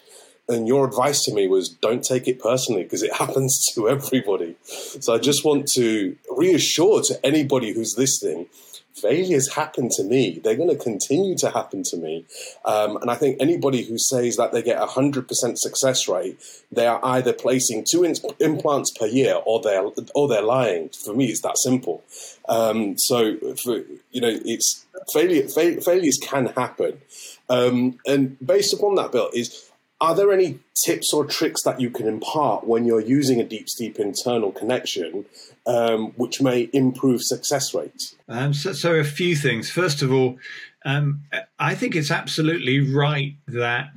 And 0.49 0.67
your 0.67 0.85
advice 0.85 1.23
to 1.25 1.33
me 1.33 1.47
was 1.47 1.69
don't 1.69 2.03
take 2.03 2.27
it 2.27 2.39
personally 2.39 2.83
because 2.83 3.03
it 3.03 3.13
happens 3.23 3.65
to 3.75 3.89
everybody. 3.89 4.55
So 4.65 5.13
I 5.13 5.17
just 5.17 5.45
want 5.45 5.67
to 5.75 6.15
reassure 6.29 7.01
to 7.03 7.25
anybody 7.25 7.73
who's 7.73 7.97
listening 7.97 8.47
failures 8.93 9.53
happen 9.53 9.89
to 9.89 10.03
me. 10.03 10.39
They're 10.43 10.55
going 10.55 10.69
to 10.69 10.75
continue 10.75 11.35
to 11.37 11.49
happen 11.49 11.83
to 11.83 11.97
me. 11.97 12.25
Um, 12.65 12.97
and 12.97 13.09
I 13.09 13.15
think 13.15 13.37
anybody 13.39 13.83
who 13.83 13.97
says 13.97 14.37
that 14.37 14.51
they 14.51 14.61
get 14.61 14.81
a 14.81 14.85
100% 14.85 15.25
success 15.57 16.07
rate, 16.07 16.39
they 16.71 16.87
are 16.87 16.99
either 17.03 17.33
placing 17.33 17.85
two 17.89 18.03
in- 18.03 18.15
implants 18.39 18.91
per 18.91 19.05
year 19.05 19.39
or 19.45 19.61
they're, 19.61 19.83
or 20.15 20.27
they're 20.27 20.41
lying. 20.41 20.89
For 20.89 21.13
me, 21.13 21.25
it's 21.27 21.41
that 21.41 21.57
simple. 21.57 22.03
Um, 22.47 22.97
so, 22.97 23.37
for, 23.63 23.81
you 24.11 24.21
know, 24.21 24.39
it's 24.45 24.85
failure, 25.13 25.47
fa- 25.47 25.81
failures 25.81 26.19
can 26.21 26.47
happen. 26.47 27.01
Um, 27.49 27.97
and 28.05 28.37
based 28.45 28.73
upon 28.73 28.95
that, 28.95 29.11
Bill, 29.11 29.29
is 29.33 29.70
are 30.01 30.15
there 30.15 30.33
any 30.33 30.59
tips 30.83 31.13
or 31.13 31.25
tricks 31.25 31.61
that 31.63 31.79
you 31.79 31.91
can 31.91 32.07
impart 32.07 32.65
when 32.65 32.85
you're 32.85 32.99
using 32.99 33.39
a 33.39 33.43
deep 33.43 33.69
steep 33.69 33.99
internal 33.99 34.51
connection 34.51 35.25
um, 35.67 36.07
which 36.17 36.41
may 36.41 36.69
improve 36.73 37.21
success 37.21 37.73
rates? 37.73 38.15
Um, 38.27 38.53
so, 38.53 38.73
so, 38.73 38.95
a 38.95 39.03
few 39.03 39.35
things. 39.35 39.69
First 39.69 40.01
of 40.01 40.11
all, 40.11 40.37
um, 40.85 41.23
I 41.59 41.75
think 41.75 41.95
it's 41.95 42.09
absolutely 42.09 42.79
right 42.79 43.35
that 43.47 43.91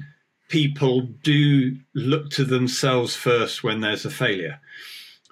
people 0.48 1.08
do 1.22 1.76
look 1.94 2.30
to 2.30 2.44
themselves 2.44 3.16
first 3.16 3.64
when 3.64 3.80
there's 3.80 4.04
a 4.04 4.10
failure 4.10 4.60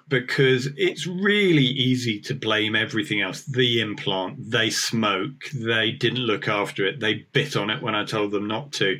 because 0.09 0.67
it's 0.75 1.07
really 1.07 1.63
easy 1.63 2.19
to 2.19 2.33
blame 2.33 2.75
everything 2.75 3.21
else. 3.21 3.43
The 3.43 3.79
implant, 3.79 4.51
they 4.51 4.69
smoke, 4.69 5.45
they 5.53 5.91
didn't 5.91 6.19
look 6.19 6.47
after 6.47 6.85
it, 6.85 6.99
they 6.99 7.25
bit 7.31 7.55
on 7.55 7.69
it 7.69 7.81
when 7.81 7.95
I 7.95 8.03
told 8.03 8.31
them 8.31 8.47
not 8.47 8.73
to 8.73 8.99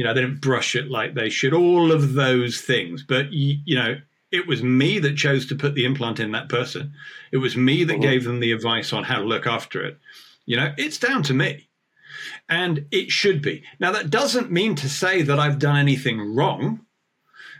you 0.00 0.06
know, 0.06 0.14
they 0.14 0.22
didn't 0.22 0.40
brush 0.40 0.74
it 0.74 0.90
like 0.90 1.12
they 1.12 1.28
should, 1.28 1.52
all 1.52 1.92
of 1.92 2.14
those 2.14 2.62
things. 2.62 3.04
But, 3.06 3.34
you, 3.34 3.58
you 3.66 3.76
know, 3.76 3.96
it 4.32 4.46
was 4.46 4.62
me 4.62 4.98
that 4.98 5.14
chose 5.14 5.44
to 5.48 5.54
put 5.54 5.74
the 5.74 5.84
implant 5.84 6.18
in 6.18 6.32
that 6.32 6.48
person. 6.48 6.94
It 7.32 7.36
was 7.36 7.54
me 7.54 7.84
that 7.84 7.92
mm-hmm. 7.92 8.02
gave 8.02 8.24
them 8.24 8.40
the 8.40 8.52
advice 8.52 8.94
on 8.94 9.04
how 9.04 9.18
to 9.18 9.26
look 9.26 9.46
after 9.46 9.84
it. 9.84 9.98
You 10.46 10.56
know, 10.56 10.72
it's 10.78 10.96
down 10.96 11.22
to 11.24 11.34
me. 11.34 11.68
And 12.48 12.86
it 12.90 13.10
should 13.10 13.42
be. 13.42 13.62
Now, 13.78 13.92
that 13.92 14.08
doesn't 14.08 14.50
mean 14.50 14.74
to 14.76 14.88
say 14.88 15.20
that 15.20 15.38
I've 15.38 15.58
done 15.58 15.76
anything 15.76 16.34
wrong. 16.34 16.80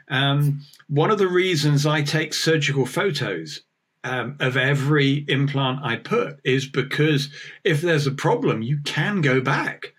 Um, 0.09 0.63
one 0.89 1.11
of 1.11 1.19
the 1.19 1.29
reasons 1.29 1.85
I 1.85 2.01
take 2.01 2.33
surgical 2.33 2.87
photos 2.87 3.61
um, 4.03 4.39
of 4.41 4.57
every 4.57 5.27
implant 5.29 5.85
I 5.85 5.97
put 5.97 6.41
is 6.43 6.67
because 6.67 7.29
if 7.65 7.83
there's 7.83 8.07
a 8.07 8.13
problem, 8.13 8.63
you 8.63 8.79
can 8.87 9.21
go 9.21 9.43
back. 9.43 9.93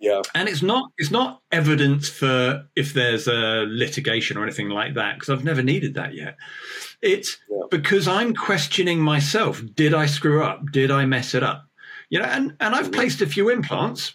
Yeah. 0.00 0.22
And 0.34 0.48
it's 0.48 0.62
not 0.62 0.90
it's 0.96 1.10
not 1.10 1.42
evidence 1.50 2.08
for 2.08 2.64
if 2.76 2.94
there's 2.94 3.26
a 3.26 3.64
litigation 3.66 4.36
or 4.36 4.44
anything 4.44 4.68
like 4.68 4.94
that 4.94 5.14
because 5.14 5.28
I've 5.28 5.44
never 5.44 5.62
needed 5.62 5.94
that 5.94 6.14
yet. 6.14 6.36
It's 7.02 7.38
yeah. 7.50 7.62
because 7.70 8.06
I'm 8.06 8.34
questioning 8.34 9.00
myself. 9.00 9.62
Did 9.74 9.94
I 9.94 10.06
screw 10.06 10.42
up? 10.42 10.70
Did 10.70 10.90
I 10.90 11.04
mess 11.04 11.34
it 11.34 11.42
up? 11.42 11.66
You 12.10 12.20
know, 12.20 12.26
and 12.26 12.56
and 12.60 12.74
I've 12.74 12.92
placed 12.92 13.22
a 13.22 13.26
few 13.26 13.48
implants 13.48 14.14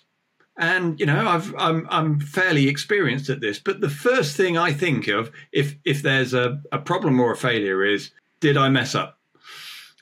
and 0.57 0.99
you 0.99 1.05
know 1.05 1.27
I've 1.27 1.53
I'm 1.57 1.87
I'm 1.89 2.19
fairly 2.19 2.67
experienced 2.67 3.29
at 3.29 3.41
this, 3.41 3.59
but 3.59 3.81
the 3.81 3.89
first 3.89 4.37
thing 4.37 4.57
I 4.57 4.71
think 4.71 5.07
of 5.07 5.31
if 5.51 5.75
if 5.83 6.01
there's 6.01 6.33
a, 6.33 6.61
a 6.71 6.79
problem 6.79 7.19
or 7.19 7.31
a 7.31 7.37
failure 7.37 7.83
is 7.83 8.11
did 8.39 8.57
I 8.57 8.69
mess 8.69 8.95
up? 8.95 9.19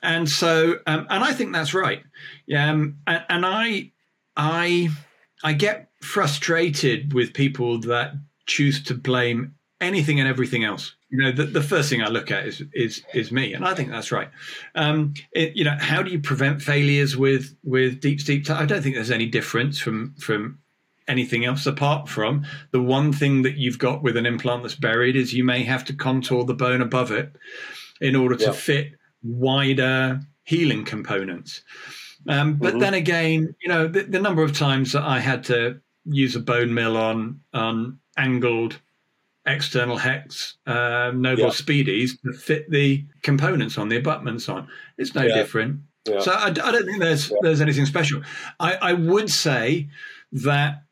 And 0.03 0.29
so 0.29 0.79
um, 0.87 1.07
and 1.09 1.23
I 1.23 1.33
think 1.33 1.53
that's 1.53 1.73
right. 1.73 2.03
Yeah, 2.45 2.69
um, 2.69 2.97
and, 3.07 3.23
and 3.29 3.45
I 3.45 3.91
I 4.35 4.89
I 5.43 5.53
get 5.53 5.89
frustrated 6.01 7.13
with 7.13 7.33
people 7.33 7.79
that 7.81 8.13
choose 8.45 8.83
to 8.83 8.93
blame 8.93 9.55
anything 9.79 10.19
and 10.19 10.29
everything 10.29 10.63
else. 10.63 10.95
You 11.09 11.17
know, 11.17 11.31
the, 11.31 11.43
the 11.43 11.61
first 11.61 11.89
thing 11.89 12.01
I 12.01 12.07
look 12.07 12.31
at 12.31 12.45
is 12.45 12.63
is 12.73 13.03
is 13.13 13.31
me, 13.31 13.53
and 13.53 13.65
I 13.65 13.73
think 13.73 13.89
that's 13.89 14.11
right. 14.11 14.29
Um, 14.75 15.13
it, 15.33 15.57
you 15.57 15.65
know, 15.65 15.75
how 15.77 16.01
do 16.01 16.11
you 16.11 16.19
prevent 16.19 16.61
failures 16.61 17.17
with 17.17 17.55
with 17.63 17.99
deep 17.99 18.21
steep? 18.21 18.45
T- 18.45 18.53
I 18.53 18.65
don't 18.65 18.81
think 18.81 18.95
there's 18.95 19.11
any 19.11 19.25
difference 19.25 19.79
from 19.79 20.15
from 20.15 20.59
anything 21.07 21.43
else 21.43 21.65
apart 21.65 22.07
from 22.07 22.45
the 22.71 22.81
one 22.81 23.11
thing 23.11 23.41
that 23.41 23.57
you've 23.57 23.79
got 23.79 24.01
with 24.01 24.15
an 24.15 24.25
implant 24.25 24.63
that's 24.63 24.75
buried 24.75 25.15
is 25.15 25.33
you 25.33 25.43
may 25.43 25.63
have 25.63 25.83
to 25.83 25.93
contour 25.93 26.45
the 26.45 26.53
bone 26.53 26.81
above 26.81 27.11
it 27.11 27.35
in 27.99 28.15
order 28.15 28.35
to 28.35 28.45
yeah. 28.45 28.51
fit 28.51 28.93
wider 29.23 30.21
healing 30.43 30.85
components. 30.85 31.61
Um, 32.27 32.55
but 32.55 32.71
mm-hmm. 32.71 32.79
then 32.79 32.93
again, 32.93 33.55
you 33.61 33.69
know, 33.69 33.87
the, 33.87 34.03
the, 34.03 34.19
number 34.19 34.43
of 34.43 34.55
times 34.55 34.93
that 34.93 35.03
I 35.03 35.19
had 35.19 35.43
to 35.45 35.81
use 36.05 36.35
a 36.35 36.39
bone 36.39 36.73
mill 36.73 36.97
on 36.97 37.41
on 37.53 37.99
angled 38.17 38.79
external 39.45 39.97
hex 39.97 40.57
uh, 40.67 41.11
Nobel 41.15 41.45
yeah. 41.45 41.51
speedies 41.51 42.11
to 42.23 42.33
fit 42.33 42.69
the 42.69 43.05
components 43.23 43.77
on 43.77 43.89
the 43.89 43.97
abutments 43.97 44.47
on, 44.49 44.67
it's 44.97 45.15
no 45.15 45.23
yeah. 45.23 45.35
different. 45.35 45.81
Yeah. 46.07 46.19
So 46.19 46.31
I, 46.31 46.47
I, 46.47 46.51
don't 46.51 46.85
think 46.85 46.99
there's 46.99 47.31
there's 47.41 47.61
anything 47.61 47.85
special. 47.85 48.21
I, 48.59 48.75
I 48.75 48.93
would 48.93 49.29
say 49.29 49.89
that 50.31 50.83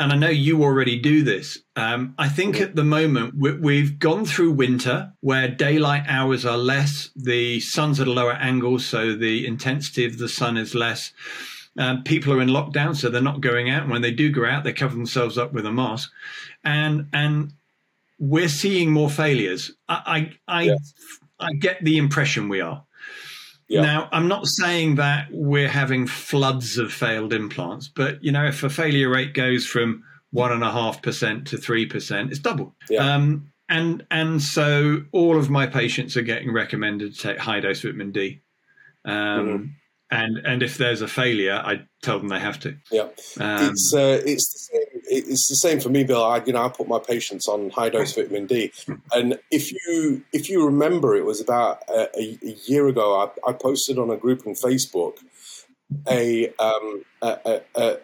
and 0.00 0.12
I 0.12 0.16
know 0.16 0.28
you 0.28 0.62
already 0.62 0.98
do 0.98 1.22
this. 1.24 1.58
Um, 1.74 2.14
I 2.18 2.28
think 2.28 2.60
at 2.60 2.76
the 2.76 2.84
moment 2.84 3.34
we, 3.36 3.80
have 3.80 3.98
gone 3.98 4.24
through 4.24 4.52
winter 4.52 5.12
where 5.20 5.48
daylight 5.48 6.04
hours 6.06 6.46
are 6.46 6.56
less, 6.56 7.10
the 7.16 7.60
sun's 7.60 7.98
at 7.98 8.06
a 8.06 8.12
lower 8.12 8.32
angle, 8.32 8.78
so 8.78 9.14
the 9.14 9.46
intensity 9.46 10.04
of 10.04 10.18
the 10.18 10.28
sun 10.28 10.56
is 10.56 10.74
less. 10.74 11.12
Um, 11.76 12.02
people 12.02 12.32
are 12.32 12.40
in 12.40 12.48
lockdown, 12.48 12.96
so 12.96 13.08
they're 13.08 13.20
not 13.22 13.40
going 13.40 13.70
out. 13.70 13.82
And 13.82 13.90
when 13.90 14.02
they 14.02 14.10
do 14.10 14.30
go 14.30 14.44
out, 14.44 14.64
they 14.64 14.72
cover 14.72 14.94
themselves 14.94 15.38
up 15.38 15.52
with 15.52 15.66
a 15.66 15.72
mask, 15.72 16.10
and 16.64 17.08
and 17.12 17.52
we're 18.18 18.48
seeing 18.48 18.90
more 18.90 19.10
failures. 19.10 19.72
I 19.88 20.32
I, 20.48 20.62
I, 20.68 20.76
I 21.38 21.52
get 21.52 21.84
the 21.84 21.98
impression 21.98 22.48
we 22.48 22.60
are. 22.60 22.84
Yeah. 23.68 23.82
Now, 23.82 24.08
I'm 24.12 24.28
not 24.28 24.46
saying 24.46 24.94
that 24.94 25.28
we're 25.30 25.68
having 25.68 26.06
floods 26.06 26.78
of 26.78 26.92
failed 26.92 27.32
implants, 27.32 27.88
but 27.88 28.22
you 28.24 28.32
know, 28.32 28.46
if 28.46 28.62
a 28.62 28.70
failure 28.70 29.10
rate 29.10 29.34
goes 29.34 29.66
from 29.66 30.02
one 30.30 30.52
and 30.52 30.64
a 30.64 30.70
half 30.70 31.02
percent 31.02 31.46
to 31.48 31.58
three 31.58 31.84
percent, 31.84 32.30
it's 32.30 32.40
double. 32.40 32.74
Yeah. 32.88 33.14
Um, 33.14 33.52
and 33.68 34.06
and 34.10 34.40
so 34.40 35.04
all 35.12 35.38
of 35.38 35.50
my 35.50 35.66
patients 35.66 36.16
are 36.16 36.22
getting 36.22 36.52
recommended 36.52 37.14
to 37.14 37.20
take 37.20 37.38
high 37.38 37.60
dose 37.60 37.82
vitamin 37.82 38.12
D. 38.12 38.40
Um, 39.04 39.14
mm-hmm. 39.14 39.64
And 40.10 40.38
and 40.38 40.62
if 40.62 40.78
there's 40.78 41.02
a 41.02 41.08
failure, 41.08 41.60
I 41.62 41.82
tell 42.02 42.18
them 42.18 42.28
they 42.28 42.38
have 42.38 42.58
to. 42.60 42.76
Yeah, 42.90 43.08
um, 43.40 43.70
it's 43.70 43.92
uh, 43.94 44.20
it's 44.24 44.52
the 44.52 44.58
same. 44.58 45.02
It's 45.10 45.48
the 45.48 45.56
same 45.56 45.80
for 45.80 45.88
me, 45.88 46.04
Bill. 46.04 46.24
I, 46.24 46.42
you 46.44 46.52
know, 46.52 46.64
I 46.64 46.68
put 46.68 46.88
my 46.88 46.98
patients 46.98 47.48
on 47.48 47.70
high 47.70 47.90
dose 47.90 48.14
vitamin 48.14 48.46
D, 48.46 48.72
and 49.12 49.38
if 49.50 49.70
you 49.72 50.24
if 50.32 50.48
you 50.48 50.64
remember, 50.64 51.16
it 51.16 51.24
was 51.24 51.40
about 51.40 51.82
a, 51.88 52.08
a 52.16 52.56
year 52.66 52.88
ago. 52.88 53.20
I, 53.20 53.50
I, 53.50 53.52
posted 53.52 53.98
on 53.98 54.10
a 54.10 54.16
group 54.16 54.46
on 54.46 54.54
Facebook 54.54 55.18
a, 56.08 56.48
um, 56.58 57.04
a, 57.22 57.60
a 57.74 57.96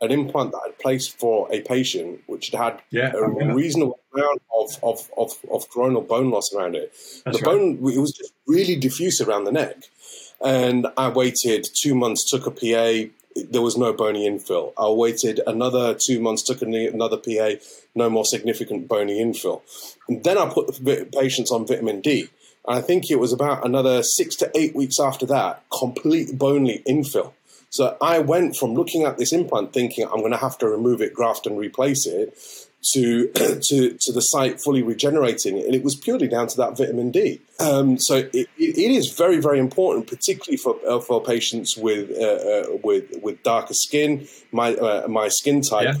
an 0.00 0.10
implant 0.10 0.50
that 0.50 0.60
I'd 0.66 0.78
placed 0.80 1.18
for 1.18 1.48
a 1.52 1.60
patient, 1.60 2.22
which 2.26 2.50
had 2.50 2.60
had 2.60 2.82
yeah, 2.90 3.12
a 3.12 3.20
yeah. 3.20 3.52
reasonable 3.52 4.00
amount 4.12 4.42
of, 4.58 4.70
of, 4.82 5.08
of, 5.16 5.30
of, 5.50 5.70
coronal 5.70 6.02
bone 6.02 6.30
loss 6.30 6.52
around 6.52 6.74
it. 6.74 6.92
That's 7.24 7.38
the 7.38 7.44
right. 7.44 7.44
bone 7.44 7.92
it 7.92 8.00
was 8.00 8.12
just 8.12 8.32
really 8.48 8.74
diffuse 8.74 9.20
around 9.20 9.44
the 9.44 9.52
neck. 9.52 9.76
And 10.44 10.86
I 10.96 11.08
waited 11.08 11.66
two 11.74 11.94
months, 11.94 12.28
took 12.28 12.46
a 12.46 12.50
PA. 12.50 13.10
There 13.34 13.62
was 13.62 13.76
no 13.76 13.92
bony 13.92 14.28
infill. 14.28 14.72
I 14.76 14.88
waited 14.88 15.40
another 15.46 15.94
two 15.94 16.20
months, 16.20 16.42
took 16.42 16.62
another 16.62 17.16
PA, 17.16 17.52
no 17.94 18.10
more 18.10 18.24
significant 18.24 18.88
bony 18.88 19.22
infill. 19.22 19.62
And 20.08 20.22
then 20.24 20.36
I 20.36 20.48
put 20.48 20.74
the 20.84 21.08
patients 21.18 21.50
on 21.50 21.66
vitamin 21.66 22.00
D. 22.00 22.28
And 22.66 22.78
I 22.78 22.80
think 22.80 23.10
it 23.10 23.18
was 23.18 23.32
about 23.32 23.64
another 23.64 24.02
six 24.02 24.36
to 24.36 24.50
eight 24.54 24.74
weeks 24.74 25.00
after 25.00 25.26
that, 25.26 25.62
complete 25.70 26.36
bony 26.36 26.82
infill. 26.86 27.32
So 27.70 27.96
I 28.02 28.18
went 28.18 28.56
from 28.56 28.74
looking 28.74 29.04
at 29.04 29.16
this 29.16 29.32
implant 29.32 29.72
thinking 29.72 30.04
I'm 30.04 30.20
going 30.20 30.32
to 30.32 30.36
have 30.36 30.58
to 30.58 30.68
remove 30.68 31.00
it, 31.00 31.14
graft, 31.14 31.46
and 31.46 31.56
replace 31.56 32.06
it, 32.06 32.36
to 32.94 33.28
to 33.34 33.96
to 34.00 34.12
the 34.12 34.20
site 34.20 34.60
fully 34.60 34.82
regenerating, 34.82 35.58
and 35.58 35.74
it 35.74 35.82
was 35.82 35.94
purely 35.94 36.28
down 36.28 36.48
to 36.48 36.56
that 36.56 36.76
vitamin 36.76 37.10
D. 37.10 37.40
Um, 37.60 37.98
so 37.98 38.28
it, 38.32 38.48
it 38.58 38.78
is 38.78 39.12
very 39.12 39.40
very 39.40 39.58
important, 39.58 40.06
particularly 40.06 40.56
for 40.56 40.76
uh, 40.88 41.00
for 41.00 41.22
patients 41.22 41.76
with 41.76 42.10
uh, 42.10 42.24
uh, 42.24 42.78
with 42.82 43.04
with 43.22 43.42
darker 43.42 43.74
skin, 43.74 44.26
my 44.50 44.74
uh, 44.74 45.06
my 45.08 45.28
skin 45.28 45.62
type. 45.62 45.94
Yeah. 45.94 46.00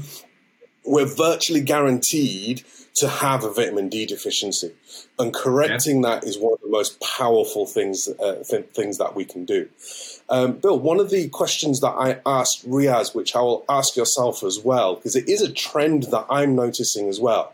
We're 0.84 1.06
virtually 1.06 1.60
guaranteed 1.60 2.64
to 2.96 3.08
have 3.08 3.44
a 3.44 3.52
vitamin 3.52 3.88
D 3.88 4.04
deficiency, 4.04 4.72
and 5.18 5.32
correcting 5.32 6.02
yeah. 6.02 6.10
that 6.10 6.24
is 6.24 6.38
one 6.38 6.54
of 6.54 6.60
the 6.60 6.68
most 6.68 7.00
powerful 7.00 7.66
things 7.66 8.08
uh, 8.08 8.42
th- 8.48 8.66
things 8.74 8.98
that 8.98 9.14
we 9.14 9.24
can 9.24 9.44
do. 9.44 9.68
Um, 10.28 10.52
Bill, 10.52 10.78
one 10.78 11.00
of 11.00 11.10
the 11.10 11.28
questions 11.28 11.80
that 11.80 11.90
I 11.90 12.20
asked 12.24 12.68
Riaz, 12.68 13.14
which 13.14 13.34
I 13.36 13.40
will 13.40 13.64
ask 13.68 13.96
yourself 13.96 14.42
as 14.42 14.58
well, 14.58 14.94
because 14.94 15.16
it 15.16 15.28
is 15.28 15.42
a 15.42 15.52
trend 15.52 16.04
that 16.04 16.26
I'm 16.30 16.54
noticing 16.54 17.08
as 17.08 17.20
well. 17.20 17.52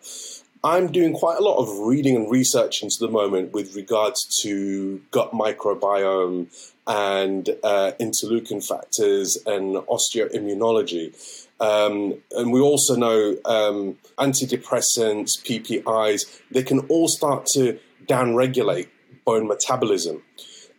I'm 0.65 0.91
doing 0.91 1.13
quite 1.13 1.39
a 1.39 1.43
lot 1.43 1.59
of 1.59 1.87
reading 1.87 2.17
and 2.17 2.31
research 2.31 2.83
into 2.83 2.97
the 2.99 3.09
moment 3.09 3.53
with 3.53 3.77
regards 3.77 4.25
to 4.43 5.01
gut 5.13 5.33
microbiome 5.33 6.49
and 6.87 7.49
uh, 7.63 7.93
interleukin 8.01 8.67
factors 8.67 9.39
and 9.47 9.77
osteoimmunology. 9.77 11.15
Um, 11.61 12.15
and 12.33 12.53
we 12.53 12.61
also 12.61 12.97
know 12.97 13.37
um, 13.45 13.99
antidepressants, 14.19 15.39
PPIs, 15.45 16.41
they 16.51 16.63
can 16.63 16.81
all 16.89 17.09
start 17.09 17.47
to 17.55 17.79
downregulate 18.07 18.89
bone 19.25 19.47
metabolism. 19.47 20.23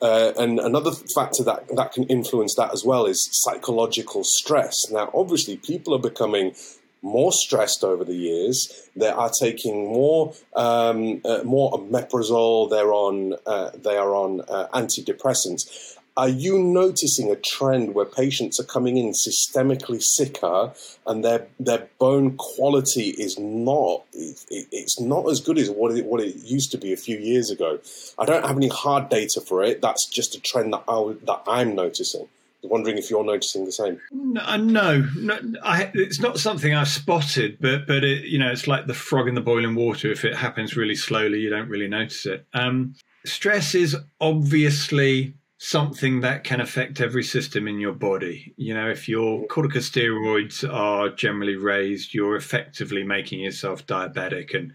Uh, 0.02 0.32
and 0.38 0.60
another 0.60 0.92
factor 1.14 1.44
that, 1.44 1.66
that 1.76 1.92
can 1.92 2.06
influence 2.06 2.56
that 2.56 2.72
as 2.74 2.86
well 2.86 3.06
is 3.06 3.28
psychological 3.32 4.24
stress. 4.24 4.90
Now, 4.92 5.12
obviously, 5.14 5.58
people 5.58 5.94
are 5.94 6.00
becoming 6.00 6.56
more 7.02 7.32
stressed 7.32 7.84
over 7.84 8.04
the 8.04 8.16
years. 8.16 8.90
They 8.96 9.10
are 9.10 9.32
taking 9.42 9.86
more 9.88 10.34
um, 10.56 11.22
uh, 11.24 11.44
more 11.44 11.72
omeprazole. 11.72 12.70
They're 12.70 12.94
on 12.94 13.36
uh, 13.46 13.72
they 13.74 13.98
are 13.98 14.14
on 14.14 14.42
uh, 14.42 14.68
antidepressants. 14.74 15.98
Are 16.20 16.28
you 16.28 16.60
noticing 16.60 17.32
a 17.32 17.38
trend 17.38 17.96
where 17.96 18.04
patients 18.04 18.60
are 18.60 18.66
coming 18.66 18.98
in 18.98 19.14
systemically 19.14 20.04
sicker 20.04 20.74
and 21.08 21.24
their 21.24 21.48
their 21.62 21.88
bone 21.98 22.36
quality 22.36 23.12
is 23.12 23.40
not 23.40 24.04
it, 24.12 24.68
it's 24.70 25.00
not 25.00 25.30
as 25.32 25.40
good 25.40 25.58
as 25.58 25.70
what 25.70 25.96
it, 25.96 26.06
what 26.06 26.20
it 26.20 26.36
used 26.44 26.72
to 26.72 26.78
be 26.78 26.92
a 26.92 26.98
few 26.98 27.18
years 27.18 27.50
ago? 27.50 27.80
I 28.18 28.26
don't 28.26 28.46
have 28.46 28.58
any 28.58 28.68
hard 28.68 29.08
data 29.08 29.40
for 29.40 29.64
it. 29.64 29.82
That's 29.82 30.10
just 30.10 30.36
a 30.36 30.42
trend 30.42 30.74
that 30.74 30.84
I 30.90 31.16
that 31.24 31.42
I'm 31.48 31.74
noticing. 31.74 32.28
Wondering 32.64 32.98
if 32.98 33.10
you're 33.10 33.24
noticing 33.24 33.64
the 33.64 33.72
same. 33.72 34.02
No, 34.12 34.58
no, 34.58 35.08
no 35.16 35.40
I, 35.64 35.90
it's 35.94 36.20
not 36.20 36.38
something 36.38 36.76
I've 36.76 36.90
spotted, 36.90 37.60
but 37.62 37.88
but 37.88 38.04
it, 38.04 38.26
you 38.26 38.38
know, 38.38 38.52
it's 38.52 38.68
like 38.68 38.88
the 38.88 38.94
frog 38.94 39.30
in 39.30 39.36
the 39.36 39.42
boiling 39.42 39.76
water. 39.76 40.12
If 40.12 40.26
it 40.26 40.36
happens 40.36 40.76
really 40.76 40.98
slowly, 40.98 41.40
you 41.40 41.50
don't 41.50 41.70
really 41.70 41.88
notice 41.88 42.26
it. 42.26 42.46
Um, 42.54 42.96
stress 43.24 43.74
is 43.74 43.96
obviously 44.20 45.36
something 45.60 46.22
that 46.22 46.44
can 46.44 46.60
affect 46.60 47.00
every 47.00 47.24
system 47.24 47.68
in 47.68 47.80
your 47.80 47.94
body. 47.94 48.54
You 48.58 48.74
know, 48.74 48.90
if 48.90 49.08
your 49.08 49.46
corticosteroids 49.48 50.68
are 50.68 51.10
generally 51.10 51.56
raised, 51.56 52.14
you're 52.14 52.36
effectively 52.36 53.04
making 53.04 53.42
yourself 53.42 53.86
diabetic, 53.86 54.56
and 54.56 54.74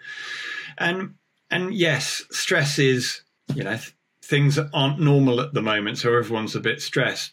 and 0.79 1.15
and 1.51 1.75
yes, 1.75 2.23
stress 2.31 2.79
is 2.79 3.23
you 3.53 3.65
know 3.65 3.79
things 4.23 4.59
aren't 4.73 5.01
normal 5.01 5.41
at 5.41 5.53
the 5.53 5.63
moment, 5.63 5.99
so 5.99 6.17
everyone's 6.17 6.55
a 6.55 6.61
bit 6.61 6.81
stressed 6.81 7.33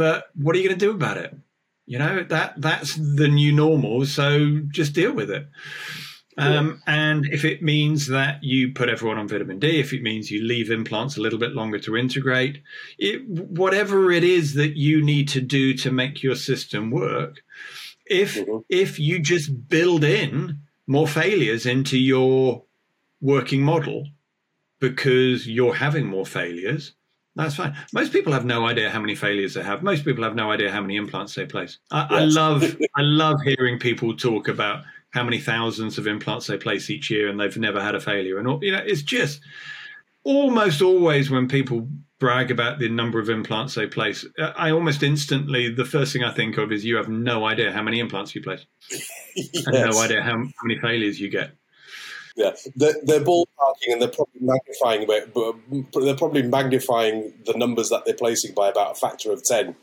but 0.00 0.30
what 0.34 0.56
are 0.56 0.58
you 0.58 0.66
going 0.66 0.78
to 0.78 0.86
do 0.86 0.92
about 0.92 1.18
it? 1.18 1.34
You 1.84 1.98
know 1.98 2.22
that 2.24 2.54
that's 2.56 2.94
the 2.94 3.28
new 3.28 3.52
normal. 3.52 4.06
So 4.06 4.60
just 4.70 4.94
deal 4.94 5.12
with 5.12 5.30
it. 5.30 5.46
Um, 6.40 6.82
and 6.86 7.26
if 7.26 7.44
it 7.44 7.62
means 7.62 8.06
that 8.08 8.42
you 8.42 8.72
put 8.72 8.88
everyone 8.88 9.18
on 9.18 9.28
vitamin 9.28 9.58
D, 9.58 9.78
if 9.78 9.92
it 9.92 10.02
means 10.02 10.30
you 10.30 10.42
leave 10.42 10.70
implants 10.70 11.16
a 11.16 11.20
little 11.20 11.38
bit 11.38 11.52
longer 11.52 11.78
to 11.80 11.96
integrate, 11.96 12.62
it, 12.98 13.28
whatever 13.28 14.10
it 14.10 14.24
is 14.24 14.54
that 14.54 14.76
you 14.76 15.02
need 15.04 15.28
to 15.28 15.40
do 15.40 15.74
to 15.74 15.90
make 15.90 16.22
your 16.22 16.34
system 16.34 16.90
work, 16.90 17.42
if 18.06 18.36
mm-hmm. 18.36 18.58
if 18.68 18.98
you 18.98 19.18
just 19.18 19.68
build 19.68 20.02
in 20.02 20.60
more 20.86 21.06
failures 21.06 21.66
into 21.66 21.98
your 21.98 22.64
working 23.20 23.62
model 23.62 24.06
because 24.80 25.46
you're 25.46 25.74
having 25.74 26.06
more 26.06 26.26
failures, 26.26 26.94
that's 27.36 27.54
fine. 27.54 27.76
Most 27.92 28.12
people 28.12 28.32
have 28.32 28.44
no 28.44 28.66
idea 28.66 28.90
how 28.90 29.00
many 29.00 29.14
failures 29.14 29.54
they 29.54 29.62
have. 29.62 29.82
Most 29.82 30.04
people 30.04 30.24
have 30.24 30.34
no 30.34 30.50
idea 30.50 30.72
how 30.72 30.80
many 30.80 30.96
implants 30.96 31.34
they 31.34 31.46
place. 31.46 31.78
I, 31.90 32.06
yes. 32.10 32.10
I 32.10 32.24
love 32.24 32.76
I 32.96 33.02
love 33.02 33.40
hearing 33.42 33.78
people 33.78 34.16
talk 34.16 34.48
about 34.48 34.82
how 35.10 35.24
many 35.24 35.40
thousands 35.40 35.98
of 35.98 36.06
implants 36.06 36.46
they 36.46 36.56
place 36.56 36.88
each 36.88 37.10
year 37.10 37.28
and 37.28 37.38
they've 37.38 37.56
never 37.56 37.82
had 37.82 37.94
a 37.94 38.00
failure. 38.00 38.38
And 38.38 38.46
all, 38.46 38.62
you 38.62 38.72
know, 38.72 38.82
it's 38.84 39.02
just 39.02 39.40
almost 40.24 40.82
always 40.82 41.30
when 41.30 41.48
people 41.48 41.88
brag 42.18 42.50
about 42.50 42.78
the 42.78 42.88
number 42.88 43.18
of 43.18 43.28
implants 43.28 43.74
they 43.74 43.86
place, 43.86 44.24
I 44.38 44.70
almost 44.70 45.02
instantly 45.02 45.72
the 45.72 45.84
first 45.84 46.12
thing 46.12 46.22
I 46.22 46.32
think 46.32 46.58
of 46.58 46.70
is 46.70 46.84
you 46.84 46.96
have 46.96 47.08
no 47.08 47.44
idea 47.46 47.72
how 47.72 47.82
many 47.82 47.98
implants 47.98 48.34
you 48.34 48.42
place, 48.42 48.64
yes. 48.90 49.66
and 49.66 49.90
no 49.90 50.00
idea 50.00 50.22
how, 50.22 50.36
how 50.36 50.64
many 50.64 50.78
failures 50.80 51.18
you 51.18 51.28
get. 51.28 51.52
Yeah, 52.36 52.52
they're, 52.76 52.94
they're 53.02 53.24
ballparking 53.24 53.88
and 53.88 54.00
they're 54.00 54.08
probably 54.08 54.40
magnifying, 54.40 55.06
they're 55.06 56.14
probably 56.14 56.42
magnifying 56.42 57.34
the 57.44 57.54
numbers 57.56 57.88
that 57.88 58.04
they're 58.04 58.14
placing 58.14 58.54
by 58.54 58.68
about 58.68 58.92
a 58.92 58.94
factor 58.94 59.32
of 59.32 59.42
ten. 59.42 59.74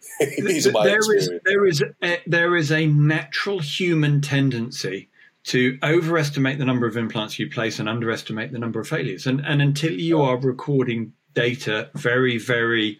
These 0.38 0.66
are 0.66 0.72
my 0.72 0.84
there 0.84 1.14
is 1.14 1.30
there 1.44 1.66
is 1.66 1.82
a, 2.02 2.22
there 2.26 2.56
is 2.56 2.72
a 2.72 2.86
natural 2.86 3.58
human 3.58 4.20
tendency 4.20 5.08
to 5.44 5.78
overestimate 5.82 6.58
the 6.58 6.64
number 6.64 6.86
of 6.86 6.96
implants 6.96 7.38
you 7.38 7.50
place 7.50 7.78
and 7.78 7.88
underestimate 7.88 8.52
the 8.52 8.58
number 8.58 8.80
of 8.80 8.88
failures. 8.88 9.26
And 9.26 9.44
and 9.44 9.60
until 9.60 9.92
you 9.92 10.20
are 10.22 10.36
recording 10.36 11.12
data 11.34 11.90
very 11.94 12.38
very 12.38 12.98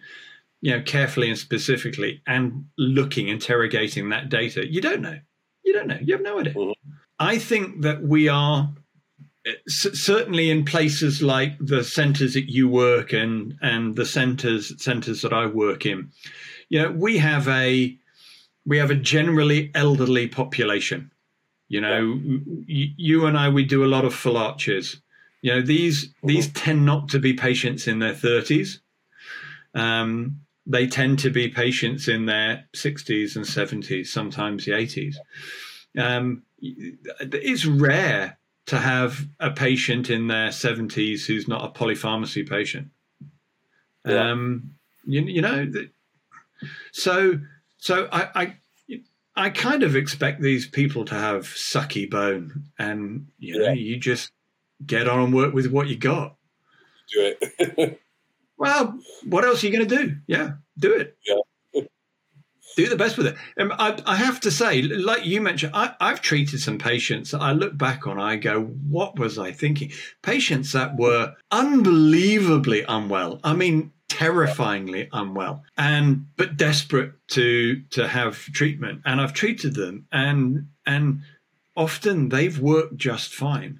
you 0.61 0.71
know 0.71 0.81
carefully 0.81 1.29
and 1.29 1.37
specifically 1.37 2.21
and 2.27 2.65
looking 2.77 3.27
interrogating 3.27 4.09
that 4.09 4.29
data, 4.29 4.65
you 4.69 4.81
don't 4.81 5.01
know. 5.01 5.19
You 5.63 5.73
don't 5.73 5.87
know. 5.87 5.99
You 6.01 6.13
have 6.13 6.23
no 6.23 6.39
idea. 6.39 6.53
Mm-hmm. 6.53 6.91
I 7.19 7.37
think 7.37 7.81
that 7.81 8.03
we 8.03 8.27
are 8.27 8.73
certainly 9.67 10.49
in 10.49 10.65
places 10.65 11.21
like 11.21 11.53
the 11.59 11.83
centres 11.83 12.33
that 12.33 12.49
you 12.49 12.69
work 12.69 13.13
in 13.13 13.57
and 13.61 13.95
the 13.95 14.05
centres 14.05 14.73
centres 14.81 15.21
that 15.21 15.33
I 15.33 15.45
work 15.47 15.85
in, 15.85 16.11
you 16.73 16.81
know, 16.81 16.89
we 16.91 17.19
have 17.19 17.47
a 17.49 17.95
we 18.65 18.79
have 18.79 18.89
a 18.89 18.95
generally 18.95 19.69
elderly 19.75 20.27
population. 20.27 21.11
You 21.67 21.81
know, 21.81 22.19
yeah. 22.65 22.87
you 22.97 23.27
and 23.27 23.37
I 23.37 23.49
we 23.49 23.63
do 23.63 23.85
a 23.85 23.93
lot 23.95 24.05
of 24.05 24.13
full 24.15 24.37
arches. 24.37 24.99
You 25.43 25.53
know, 25.53 25.61
these 25.61 26.07
mm-hmm. 26.07 26.27
these 26.29 26.47
tend 26.53 26.83
not 26.83 27.09
to 27.09 27.19
be 27.19 27.33
patients 27.33 27.87
in 27.87 27.99
their 27.99 28.15
thirties. 28.15 28.79
Um, 29.75 30.39
they 30.65 30.87
tend 30.87 31.19
to 31.19 31.29
be 31.29 31.47
patients 31.47 32.07
in 32.07 32.25
their 32.25 32.63
60s 32.73 33.35
and 33.35 33.43
70s, 33.43 34.07
sometimes 34.07 34.63
the 34.63 34.71
80s. 34.71 35.15
Um, 35.97 36.43
it's 36.61 37.65
rare 37.65 38.37
to 38.67 38.77
have 38.77 39.27
a 39.41 39.51
patient 39.51 40.09
in 40.09 40.27
their 40.27 40.51
70s 40.51 41.25
who's 41.25 41.49
not 41.49 41.65
a 41.65 41.77
polypharmacy 41.77 42.47
patient. 42.47 42.91
Yeah. 44.07 44.31
Um, 44.31 44.75
you, 45.05 45.21
you 45.23 45.41
know, 45.41 45.69
so 46.91 47.39
so 47.77 48.07
I, 48.11 48.29
I, 48.35 48.57
I 49.35 49.49
kind 49.49 49.83
of 49.83 49.95
expect 49.95 50.41
these 50.41 50.67
people 50.67 51.05
to 51.05 51.15
have 51.15 51.43
sucky 51.45 52.09
bone, 52.09 52.65
and 52.77 53.27
you 53.39 53.59
know, 53.59 53.65
yeah. 53.65 53.73
you 53.73 53.97
just 53.97 54.31
get 54.85 55.07
on 55.07 55.19
and 55.19 55.33
work 55.33 55.53
with 55.53 55.67
what 55.67 55.87
you 55.87 55.97
got. 55.97 56.35
Do 57.11 57.33
it. 57.39 57.99
Well, 58.63 58.97
what 59.25 59.43
else 59.43 59.61
are 59.61 59.67
you 59.67 59.73
going 59.73 59.87
to 59.89 59.95
do? 59.97 60.17
Yeah, 60.25 60.51
do 60.77 60.93
it. 60.93 61.17
Yeah. 61.27 61.81
do 62.77 62.87
the 62.87 62.95
best 62.95 63.17
with 63.17 63.27
it. 63.27 63.35
Um, 63.57 63.73
I, 63.77 64.01
I, 64.05 64.15
have 64.15 64.39
to 64.41 64.51
say, 64.51 64.81
like 64.81 65.25
you 65.25 65.41
mentioned, 65.41 65.73
I, 65.75 65.93
have 65.99 66.21
treated 66.21 66.61
some 66.61 66.77
patients 66.77 67.31
that 67.31 67.41
I 67.41 67.51
look 67.51 67.77
back 67.77 68.07
on, 68.07 68.19
I 68.19 68.37
go, 68.37 68.61
what 68.61 69.19
was 69.19 69.37
I 69.37 69.51
thinking? 69.51 69.91
Patients 70.21 70.71
that 70.71 70.95
were 70.95 71.35
unbelievably 71.51 72.85
unwell. 72.87 73.41
I 73.43 73.51
mean, 73.51 73.91
terrifyingly 74.23 75.09
unwell 75.11 75.63
and 75.77 76.27
but 76.37 76.57
desperate 76.57 77.13
to 77.27 77.81
to 77.91 78.07
have 78.07 78.37
treatment. 78.37 79.01
And 79.05 79.19
I've 79.19 79.33
treated 79.33 79.75
them 79.75 80.07
and 80.11 80.67
and 80.85 81.21
often 81.75 82.29
they've 82.29 82.57
worked 82.59 82.97
just 82.97 83.33
fine. 83.33 83.79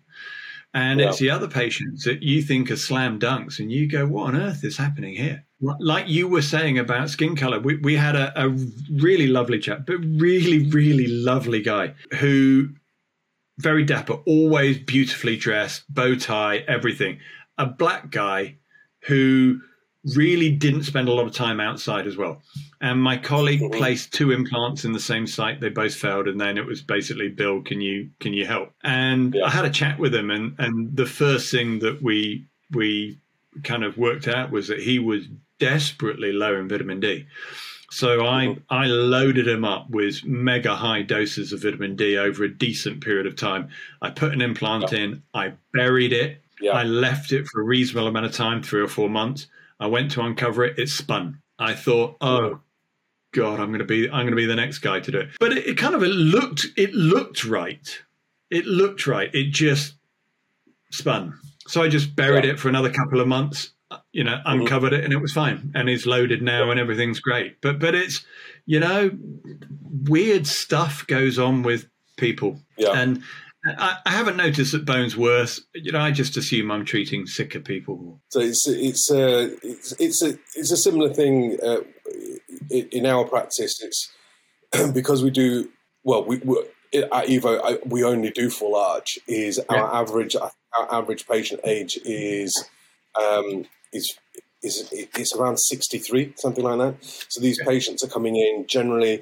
And 0.74 1.00
yeah. 1.00 1.10
it's 1.10 1.20
the 1.20 1.30
other 1.30 1.48
patients 1.48 2.04
that 2.06 2.24
you 2.24 2.42
think 2.42 2.72
are 2.72 2.76
slam 2.76 3.20
dunks 3.20 3.60
and 3.60 3.72
you 3.72 3.88
go 3.88 4.08
what 4.08 4.34
on 4.34 4.42
earth 4.42 4.64
is 4.64 4.78
happening 4.78 5.16
here? 5.16 5.46
Like 5.62 6.10
you 6.10 6.28
were 6.28 6.42
saying 6.42 6.78
about 6.78 7.10
skin 7.10 7.36
color 7.36 7.60
we, 7.60 7.78
we 7.78 7.96
had 7.96 8.16
a, 8.16 8.34
a 8.36 8.50
really 8.92 9.28
lovely 9.28 9.60
chap 9.60 9.86
but 9.86 10.00
really 10.00 10.70
really 10.70 11.08
lovely 11.08 11.62
guy 11.62 11.94
who 12.20 12.70
very 13.60 13.86
dapper 13.86 14.16
always 14.26 14.78
beautifully 14.80 15.38
dressed 15.38 15.84
bow 15.94 16.16
tie 16.16 16.58
everything. 16.68 17.20
A 17.58 17.68
black 17.68 18.10
guy 18.10 18.58
who 19.06 19.62
really 20.16 20.52
didn't 20.52 20.84
spend 20.84 21.08
a 21.08 21.14
lot 21.14 21.26
of 21.26 21.34
time 21.34 21.60
outside 21.60 22.08
as 22.08 22.18
well. 22.18 22.42
And 22.82 23.02
my 23.02 23.18
colleague 23.18 23.62
mm-hmm. 23.62 23.78
placed 23.78 24.14
two 24.14 24.32
implants 24.32 24.84
in 24.84 24.92
the 24.92 25.00
same 25.00 25.26
site. 25.26 25.62
They 25.62 25.70
both 25.70 25.96
failed, 25.96 26.28
and 26.28 26.40
then 26.40 26.58
it 26.58 26.66
was 26.66 26.82
basically, 26.82 27.30
Bill, 27.30 27.62
can 27.62 27.80
you 27.80 28.10
can 28.20 28.34
you 28.34 28.46
help? 28.46 28.74
And 28.84 29.34
yeah. 29.34 29.46
I 29.46 29.50
had 29.50 29.66
a 29.66 29.70
chat 29.70 30.00
with 30.00 30.14
him, 30.14 30.30
and 30.30 30.56
and 30.60 30.96
the 30.96 31.06
first 31.06 31.52
thing 31.52 31.80
that 31.80 32.02
we 32.02 32.46
we 32.72 33.18
kind 33.64 33.84
of 33.84 33.98
worked 33.98 34.28
out 34.28 34.52
was 34.52 34.68
that 34.68 34.80
he 34.80 35.00
was 35.00 35.28
desperately 35.60 36.34
low 36.34 36.56
in 36.56 36.68
vitamin 36.68 37.00
D. 37.00 37.26
So 37.90 38.26
I 38.26 38.48
mm-hmm. 38.48 38.60
I 38.70 38.88
loaded 38.88 39.48
him 39.48 39.64
up 39.64 39.90
with 39.90 40.26
mega 40.26 40.76
high 40.76 41.04
doses 41.04 41.54
of 41.54 41.62
vitamin 41.62 41.96
D 41.96 42.18
over 42.18 42.44
a 42.44 42.54
decent 42.54 43.02
period 43.02 43.28
of 43.28 43.38
time. 43.38 43.70
I 44.02 44.10
put 44.10 44.34
an 44.34 44.42
implant 44.42 44.92
yeah. 44.92 45.00
in, 45.00 45.24
I 45.34 45.54
buried 45.74 46.12
it, 46.12 46.42
yeah. 46.60 46.72
I 46.72 46.84
left 46.84 47.32
it 47.32 47.48
for 47.48 47.62
a 47.62 47.64
reasonable 47.64 48.08
amount 48.08 48.26
of 48.26 48.34
time, 48.34 48.62
three 48.62 48.82
or 48.82 48.88
four 48.88 49.10
months 49.10 49.48
I 49.80 49.88
went 49.88 50.12
to 50.12 50.22
uncover 50.22 50.64
it. 50.64 50.80
It 50.80 50.90
spun. 50.90 51.42
I 51.60 51.74
thought, 51.74 52.18
oh 52.22 52.60
God, 53.34 53.60
I'm 53.60 53.68
going 53.68 53.80
to 53.80 53.86
be 53.86 54.10
I'm 54.10 54.28
to 54.28 54.36
be 54.36 54.46
the 54.46 54.56
next 54.56 54.80
guy 54.80 55.00
to 55.00 55.12
do 55.12 55.20
it. 55.20 55.30
But 55.40 55.54
it, 55.54 55.68
it 55.68 55.78
kind 55.78 55.96
of 55.96 56.04
it 56.04 56.08
looked 56.10 56.68
it 56.78 56.94
looked 56.94 57.44
right. 57.44 58.02
It 58.50 58.66
looked 58.66 59.08
right. 59.08 59.34
It 59.34 59.52
just 59.52 59.96
spun. 60.92 61.40
So 61.68 61.82
I 61.82 61.88
just 61.88 62.16
buried 62.16 62.46
yeah. 62.46 62.52
it 62.52 62.60
for 62.60 62.70
another 62.70 62.92
couple 62.92 63.20
of 63.20 63.28
months. 63.28 63.72
You 64.12 64.24
know, 64.24 64.38
mm-hmm. 64.38 64.62
uncovered 64.62 64.94
it 64.94 65.04
and 65.04 65.14
it 65.14 65.22
was 65.22 65.34
fine. 65.34 65.72
And 65.76 65.88
it's 65.88 66.06
loaded 66.06 66.42
now 66.42 66.72
and 66.72 66.80
everything's 66.80 67.20
great. 67.20 67.62
But 67.62 67.80
but 67.80 67.96
it's 67.96 68.26
you 68.66 68.80
know 68.80 69.12
weird 69.82 70.48
stuff 70.48 71.06
goes 71.08 71.38
on 71.38 71.64
with 71.64 71.88
people. 72.18 72.60
Yeah. 72.78 72.92
And 72.94 73.24
I, 73.66 73.98
I, 74.06 74.10
haven't 74.12 74.38
noticed 74.38 74.74
that 74.74 74.86
bone's 74.86 75.16
worse. 75.16 75.62
You 75.74 75.92
know, 75.94 76.00
I 76.00 76.12
just 76.12 76.36
assume 76.36 76.72
I'm 76.72 76.84
treating 76.84 77.26
sicker 77.26 77.60
people. 77.60 78.22
So 78.30 78.40
it's 78.40 78.68
it's 78.68 79.10
a 79.10 79.46
uh, 79.46 79.50
it's, 79.64 79.94
it's 80.00 80.22
a 80.22 80.38
it's 80.56 80.72
a 80.72 80.78
similar 80.78 81.14
thing 81.14 81.58
uh, 81.64 81.82
in 82.70 83.06
our 83.06 83.26
practice. 83.26 83.82
It's 83.82 84.12
because 84.94 85.24
we 85.24 85.30
do 85.30 85.70
well. 86.04 86.26
We, 86.26 86.38
at 86.94 87.28
Evo 87.28 87.60
I, 87.64 87.78
we 87.86 88.04
only 88.04 88.32
do 88.32 88.50
full 88.50 88.76
arch. 88.76 89.18
Is 89.28 89.60
yeah. 89.70 89.78
our 89.78 90.02
average 90.02 90.36
our 90.36 90.52
average 90.92 91.28
patient 91.28 91.62
age 91.64 91.98
is 92.04 92.66
um, 93.16 93.66
is 93.94 94.18
is 94.62 94.90
it's 94.92 95.36
around 95.36 95.58
63 95.58 96.34
something 96.38 96.64
like 96.64 96.78
that 96.78 96.96
so 97.28 97.42
these 97.42 97.60
yeah. 97.60 97.66
patients 97.66 98.02
are 98.02 98.08
coming 98.08 98.38
in 98.38 98.66
generally 98.66 99.22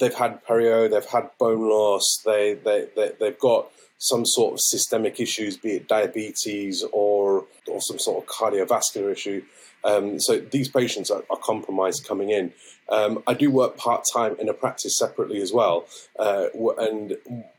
they've 0.00 0.14
had 0.14 0.44
perio 0.44 0.90
they've 0.90 1.04
had 1.06 1.30
bone 1.38 1.68
loss 1.68 2.20
they, 2.24 2.54
they, 2.54 2.86
they 2.96 3.12
they've 3.20 3.38
got 3.38 3.70
some 4.00 4.24
sort 4.24 4.54
of 4.54 4.60
systemic 4.60 5.20
issues, 5.20 5.58
be 5.58 5.72
it 5.72 5.86
diabetes 5.86 6.82
or 6.90 7.44
or 7.68 7.80
some 7.80 7.98
sort 7.98 8.24
of 8.24 8.28
cardiovascular 8.28 9.12
issue. 9.12 9.44
Um, 9.84 10.18
so 10.18 10.38
these 10.38 10.68
patients 10.68 11.10
are, 11.10 11.22
are 11.30 11.36
compromised 11.36 12.06
coming 12.06 12.30
in. 12.30 12.52
Um, 12.88 13.22
I 13.26 13.34
do 13.34 13.50
work 13.50 13.76
part 13.76 14.04
time 14.12 14.36
in 14.40 14.48
a 14.48 14.54
practice 14.54 14.98
separately 14.98 15.40
as 15.40 15.52
well, 15.52 15.86
uh, 16.18 16.46
and 16.78 17.16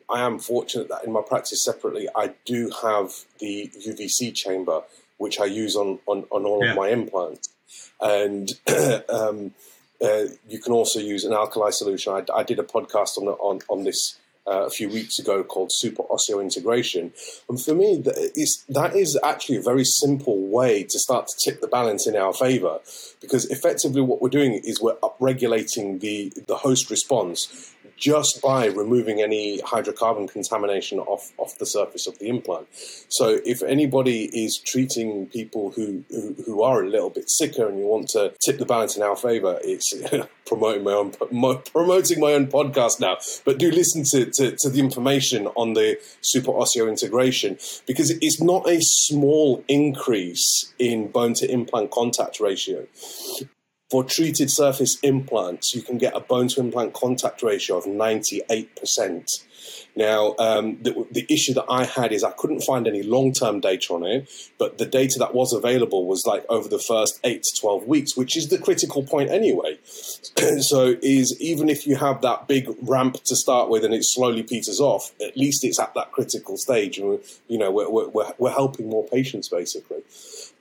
I 0.09 0.21
am 0.21 0.39
fortunate 0.39 0.89
that 0.89 1.05
in 1.05 1.11
my 1.11 1.21
practice 1.21 1.63
separately, 1.63 2.07
I 2.15 2.33
do 2.45 2.71
have 2.81 3.11
the 3.39 3.71
UVC 3.87 4.33
chamber, 4.33 4.81
which 5.17 5.39
I 5.39 5.45
use 5.45 5.75
on 5.75 5.99
on, 6.07 6.25
on 6.31 6.45
all 6.45 6.63
yeah. 6.65 6.71
of 6.71 6.77
my 6.77 6.89
implants, 6.89 7.49
and. 8.01 8.51
um, 9.09 9.53
uh, 10.01 10.25
you 10.47 10.59
can 10.59 10.73
also 10.73 10.99
use 10.99 11.23
an 11.23 11.33
alkali 11.33 11.69
solution. 11.71 12.13
I, 12.13 12.39
I 12.39 12.43
did 12.43 12.59
a 12.59 12.63
podcast 12.63 13.17
on, 13.17 13.27
on 13.27 13.59
on 13.69 13.83
this 13.83 14.17
uh, 14.47 14.65
a 14.65 14.69
few 14.69 14.89
weeks 14.89 15.19
ago 15.19 15.43
called 15.43 15.69
super 15.71 16.03
Osseointegration, 16.03 17.11
And 17.47 17.61
for 17.61 17.75
me, 17.75 17.97
that 17.97 18.31
is, 18.35 18.65
that 18.69 18.95
is 18.95 19.19
actually 19.23 19.57
a 19.57 19.61
very 19.61 19.85
simple 19.85 20.37
way 20.47 20.83
to 20.83 20.99
start 20.99 21.27
to 21.27 21.51
tip 21.51 21.61
the 21.61 21.67
balance 21.67 22.07
in 22.07 22.15
our 22.15 22.33
favor. 22.33 22.79
Because 23.21 23.45
effectively 23.45 24.01
what 24.01 24.21
we're 24.21 24.29
doing 24.29 24.59
is 24.63 24.81
we're 24.81 24.95
upregulating 24.97 25.99
the, 25.99 26.33
the 26.47 26.57
host 26.57 26.89
response 26.89 27.73
just 28.01 28.41
by 28.41 28.65
removing 28.65 29.21
any 29.21 29.59
hydrocarbon 29.59 30.29
contamination 30.29 30.99
off, 30.99 31.31
off 31.37 31.57
the 31.59 31.65
surface 31.65 32.07
of 32.07 32.17
the 32.17 32.27
implant. 32.27 32.67
So 33.09 33.39
if 33.45 33.61
anybody 33.61 34.25
is 34.25 34.59
treating 34.65 35.27
people 35.27 35.71
who, 35.71 36.03
who, 36.09 36.35
who 36.45 36.63
are 36.63 36.83
a 36.83 36.89
little 36.89 37.11
bit 37.11 37.29
sicker 37.29 37.67
and 37.67 37.77
you 37.77 37.85
want 37.85 38.09
to 38.09 38.33
tip 38.43 38.57
the 38.57 38.65
balance 38.65 38.97
in 38.97 39.03
our 39.03 39.15
favor, 39.15 39.59
it's 39.63 39.93
promoting 40.47 40.83
my 40.83 40.91
own 40.91 41.11
promoting 41.71 42.19
my 42.19 42.33
own 42.33 42.47
podcast 42.47 42.99
now. 42.99 43.17
But 43.45 43.59
do 43.59 43.71
listen 43.71 44.03
to, 44.11 44.25
to, 44.31 44.55
to 44.59 44.69
the 44.69 44.79
information 44.79 45.47
on 45.55 45.73
the 45.73 45.99
super 46.21 46.51
osseointegration 46.51 47.85
because 47.85 48.09
it's 48.09 48.41
not 48.41 48.67
a 48.67 48.79
small 48.81 49.63
increase 49.67 50.73
in 50.79 51.09
bone 51.09 51.35
to 51.35 51.49
implant 51.49 51.91
contact 51.91 52.39
ratio. 52.39 52.87
For 53.91 54.05
treated 54.05 54.49
surface 54.49 54.97
implants, 55.01 55.75
you 55.75 55.81
can 55.81 55.97
get 55.97 56.15
a 56.15 56.21
bone 56.21 56.47
to 56.49 56.61
implant 56.61 56.93
contact 56.93 57.43
ratio 57.43 57.77
of 57.77 57.83
98%. 57.83 59.43
Now, 59.97 60.33
um, 60.39 60.81
the, 60.81 61.05
the, 61.11 61.25
issue 61.27 61.53
that 61.55 61.65
I 61.69 61.83
had 61.83 62.13
is 62.13 62.23
I 62.23 62.31
couldn't 62.31 62.61
find 62.61 62.87
any 62.87 63.03
long 63.03 63.33
term 63.33 63.59
data 63.59 63.93
on 63.93 64.05
it, 64.05 64.29
but 64.57 64.77
the 64.77 64.85
data 64.85 65.19
that 65.19 65.35
was 65.35 65.51
available 65.51 66.07
was 66.07 66.25
like 66.25 66.45
over 66.47 66.69
the 66.69 66.79
first 66.79 67.19
eight 67.25 67.43
to 67.43 67.61
12 67.61 67.85
weeks, 67.85 68.15
which 68.15 68.37
is 68.37 68.47
the 68.47 68.57
critical 68.57 69.03
point 69.03 69.29
anyway. 69.29 69.77
so, 69.83 70.95
is 71.01 71.35
even 71.41 71.67
if 71.67 71.85
you 71.85 71.97
have 71.97 72.21
that 72.21 72.47
big 72.47 72.69
ramp 72.81 73.21
to 73.25 73.35
start 73.35 73.69
with 73.69 73.83
and 73.83 73.93
it 73.93 74.05
slowly 74.05 74.43
peters 74.43 74.79
off, 74.79 75.11
at 75.21 75.35
least 75.35 75.65
it's 75.65 75.79
at 75.79 75.93
that 75.95 76.13
critical 76.13 76.57
stage. 76.57 76.97
And, 76.97 77.19
you 77.49 77.57
know, 77.57 77.71
we're, 77.71 77.89
we're, 77.89 78.33
we're 78.37 78.51
helping 78.51 78.89
more 78.89 79.05
patients 79.05 79.49
basically. 79.49 80.01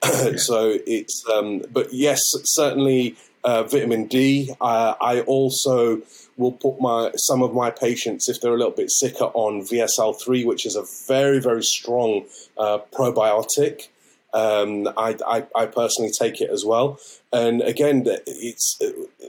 so 0.37 0.79
it's, 0.87 1.25
um, 1.33 1.63
but 1.73 1.93
yes, 1.93 2.21
certainly 2.45 3.17
uh, 3.45 3.63
vitamin 3.65 4.07
D. 4.07 4.53
Uh, 4.61 4.95
I 5.01 5.21
also 5.23 6.03
will 6.37 6.53
put 6.53 6.81
my 6.81 7.11
some 7.17 7.43
of 7.43 7.55
my 7.55 7.71
patients, 7.71 8.29
if 8.29 8.41
they're 8.41 8.55
a 8.55 8.57
little 8.57 8.73
bit 8.73 8.91
sicker, 8.91 9.27
on 9.35 9.63
VSL3, 9.63 10.45
which 10.45 10.67
is 10.67 10.77
a 10.77 10.85
very 11.07 11.41
very 11.41 11.63
strong 11.63 12.25
uh, 12.59 12.79
probiotic. 12.93 13.89
Um, 14.33 14.87
I, 14.97 15.17
I, 15.27 15.47
I, 15.57 15.67
personally 15.67 16.13
take 16.17 16.41
it 16.41 16.51
as 16.51 16.65
well, 16.65 17.01
and 17.33 17.63
again, 17.63 18.05
it's 18.07 18.79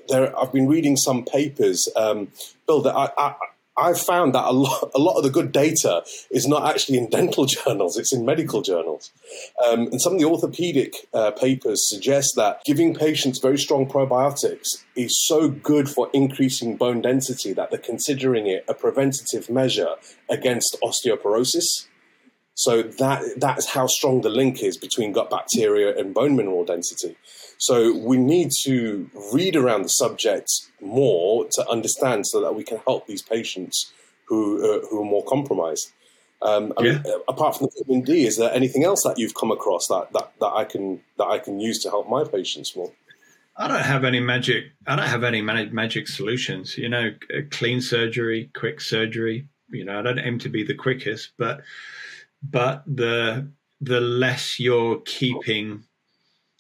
there. 0.10 0.40
I've 0.40 0.54
been 0.54 0.68
reading 0.68 0.96
some 0.96 1.26
papers, 1.26 1.90
um, 1.96 2.28
Bill. 2.68 2.84
That 2.84 2.96
I, 2.96 3.10
I 3.18 3.36
I've 3.78 4.00
found 4.00 4.36
that 4.36 4.46
a 4.46 4.52
lot, 4.52 4.92
a 4.94 5.00
lot 5.00 5.18
of 5.18 5.24
the 5.24 5.30
good 5.30 5.52
data 5.52 6.04
is 6.30 6.48
not 6.48 6.70
actually 6.70 6.98
in 6.98 7.10
dental 7.18 7.46
journals, 7.46 7.98
it's 7.98 8.14
in 8.14 8.26
medical 8.26 8.62
journals. 8.62 9.12
Um, 9.66 9.88
and 9.88 10.02
some 10.02 10.14
of 10.14 10.20
the 10.20 10.26
orthopedic 10.26 11.08
uh, 11.14 11.32
papers 11.32 11.90
suggest 11.90 12.36
that 12.36 12.62
giving 12.66 12.94
patients 12.94 13.40
very 13.40 13.58
strong 13.58 13.88
probiotics 13.88 14.84
is 14.96 15.26
so 15.26 15.50
good 15.50 15.90
for 15.90 16.10
increasing 16.14 16.76
bone 16.76 17.02
density 17.02 17.54
that 17.54 17.72
they're 17.72 17.80
considering 17.80 18.48
it 18.48 18.66
a 18.68 18.74
preventative 18.74 19.50
measure 19.50 19.96
against 20.30 20.78
osteoporosis. 20.84 21.88
So 22.62 22.84
that 22.84 23.24
that's 23.38 23.67
how 23.69 23.88
strong 23.88 24.21
the 24.21 24.30
link 24.30 24.62
is 24.62 24.78
between 24.78 25.13
gut 25.13 25.32
bacteria 25.32 25.97
and 25.97 26.13
bone 26.13 26.36
mineral 26.36 26.63
density. 26.63 27.15
So 27.58 27.97
we 27.97 28.18
need 28.18 28.51
to 28.66 29.09
read 29.34 29.55
around 29.55 29.82
the 29.82 29.89
subject 30.03 30.47
more 30.80 31.47
to 31.53 31.68
understand 31.68 32.28
so 32.28 32.39
that 32.39 32.53
we 32.53 32.64
can 32.64 32.80
help 32.86 33.07
these 33.07 33.24
patients 33.24 33.91
who 34.28 34.41
uh, 34.64 34.86
who 34.88 35.01
are 35.01 35.12
more 35.16 35.26
compromised. 35.26 35.91
Um, 36.43 36.72
I 36.78 36.84
yeah. 36.84 36.91
mean, 36.91 37.03
apart 37.28 37.57
from 37.57 37.68
the 37.68 37.72
vitamin 37.80 38.01
D, 38.03 38.28
is 38.28 38.38
there 38.38 38.53
anything 38.53 38.84
else 38.84 39.01
that 39.05 39.18
you've 39.18 39.34
come 39.34 39.51
across 39.51 39.88
that, 39.88 40.14
that, 40.14 40.32
that 40.39 40.53
I 40.62 40.64
can 40.66 41.01
that 41.18 41.30
I 41.36 41.39
can 41.39 41.59
use 41.59 41.80
to 41.80 41.89
help 41.89 42.07
my 42.07 42.24
patients 42.24 42.76
more? 42.76 42.91
I 43.57 43.68
don't 43.68 43.82
have 43.93 44.03
any 44.03 44.20
magic. 44.20 44.66
I 44.86 44.95
don't 44.95 45.07
have 45.07 45.24
any 45.24 45.41
magic 45.41 46.07
solutions. 46.07 46.78
You 46.78 46.89
know, 46.89 47.09
clean 47.49 47.82
surgery, 47.82 48.51
quick 48.53 48.82
surgery. 48.82 49.47
You 49.72 49.84
know, 49.86 49.97
I 49.97 50.03
don't 50.03 50.20
aim 50.20 50.38
to 50.39 50.49
be 50.49 50.64
the 50.64 50.76
quickest, 50.76 51.32
but 51.39 51.62
but 52.44 52.84
the 52.88 53.50
the 53.80 54.00
less 54.00 54.60
you're 54.60 55.00
keeping 55.02 55.84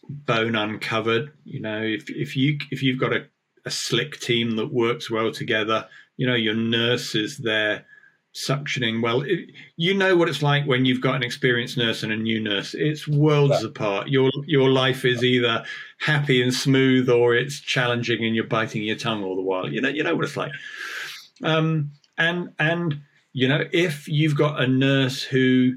bone 0.09 0.55
uncovered. 0.55 1.31
You 1.43 1.61
know, 1.61 1.81
if 1.81 2.09
if 2.09 2.35
you 2.35 2.57
if 2.71 2.83
you've 2.83 2.99
got 2.99 3.13
a, 3.13 3.25
a 3.65 3.71
slick 3.71 4.19
team 4.19 4.55
that 4.57 4.73
works 4.73 5.09
well 5.09 5.31
together, 5.31 5.87
you 6.17 6.27
know, 6.27 6.35
your 6.35 6.55
nurse 6.55 7.15
is 7.15 7.37
there 7.37 7.85
suctioning 8.33 9.01
well. 9.01 9.21
It, 9.21 9.51
you 9.75 9.93
know 9.93 10.15
what 10.15 10.29
it's 10.29 10.41
like 10.41 10.65
when 10.65 10.85
you've 10.85 11.01
got 11.01 11.15
an 11.15 11.23
experienced 11.23 11.77
nurse 11.77 12.03
and 12.03 12.11
a 12.11 12.17
new 12.17 12.39
nurse. 12.39 12.73
It's 12.73 13.07
worlds 13.07 13.61
yeah. 13.61 13.69
apart. 13.69 14.07
Your 14.09 14.31
your 14.45 14.69
life 14.69 15.05
is 15.05 15.23
either 15.23 15.63
happy 15.99 16.41
and 16.41 16.53
smooth 16.53 17.09
or 17.09 17.35
it's 17.35 17.59
challenging 17.59 18.23
and 18.23 18.35
you're 18.35 18.45
biting 18.45 18.83
your 18.83 18.97
tongue 18.97 19.23
all 19.23 19.35
the 19.35 19.41
while. 19.41 19.71
You 19.71 19.81
know, 19.81 19.89
you 19.89 20.03
know 20.03 20.15
what 20.15 20.25
it's 20.25 20.37
like. 20.37 20.51
Um, 21.43 21.91
and 22.17 22.53
and 22.59 23.01
you 23.33 23.47
know, 23.47 23.63
if 23.71 24.07
you've 24.07 24.35
got 24.35 24.61
a 24.61 24.67
nurse 24.67 25.23
who 25.23 25.75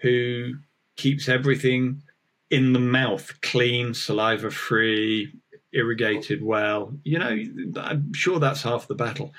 who 0.00 0.54
keeps 0.96 1.28
everything 1.28 2.02
in 2.50 2.72
the 2.72 2.80
mouth 2.80 3.40
clean, 3.42 3.94
saliva 3.94 4.50
free, 4.50 5.32
irrigated 5.72 6.42
well, 6.42 6.92
you 7.04 7.18
know, 7.18 7.36
I'm 7.80 8.12
sure 8.12 8.38
that's 8.38 8.62
half 8.62 8.88
the 8.88 8.94
battle. 8.94 9.32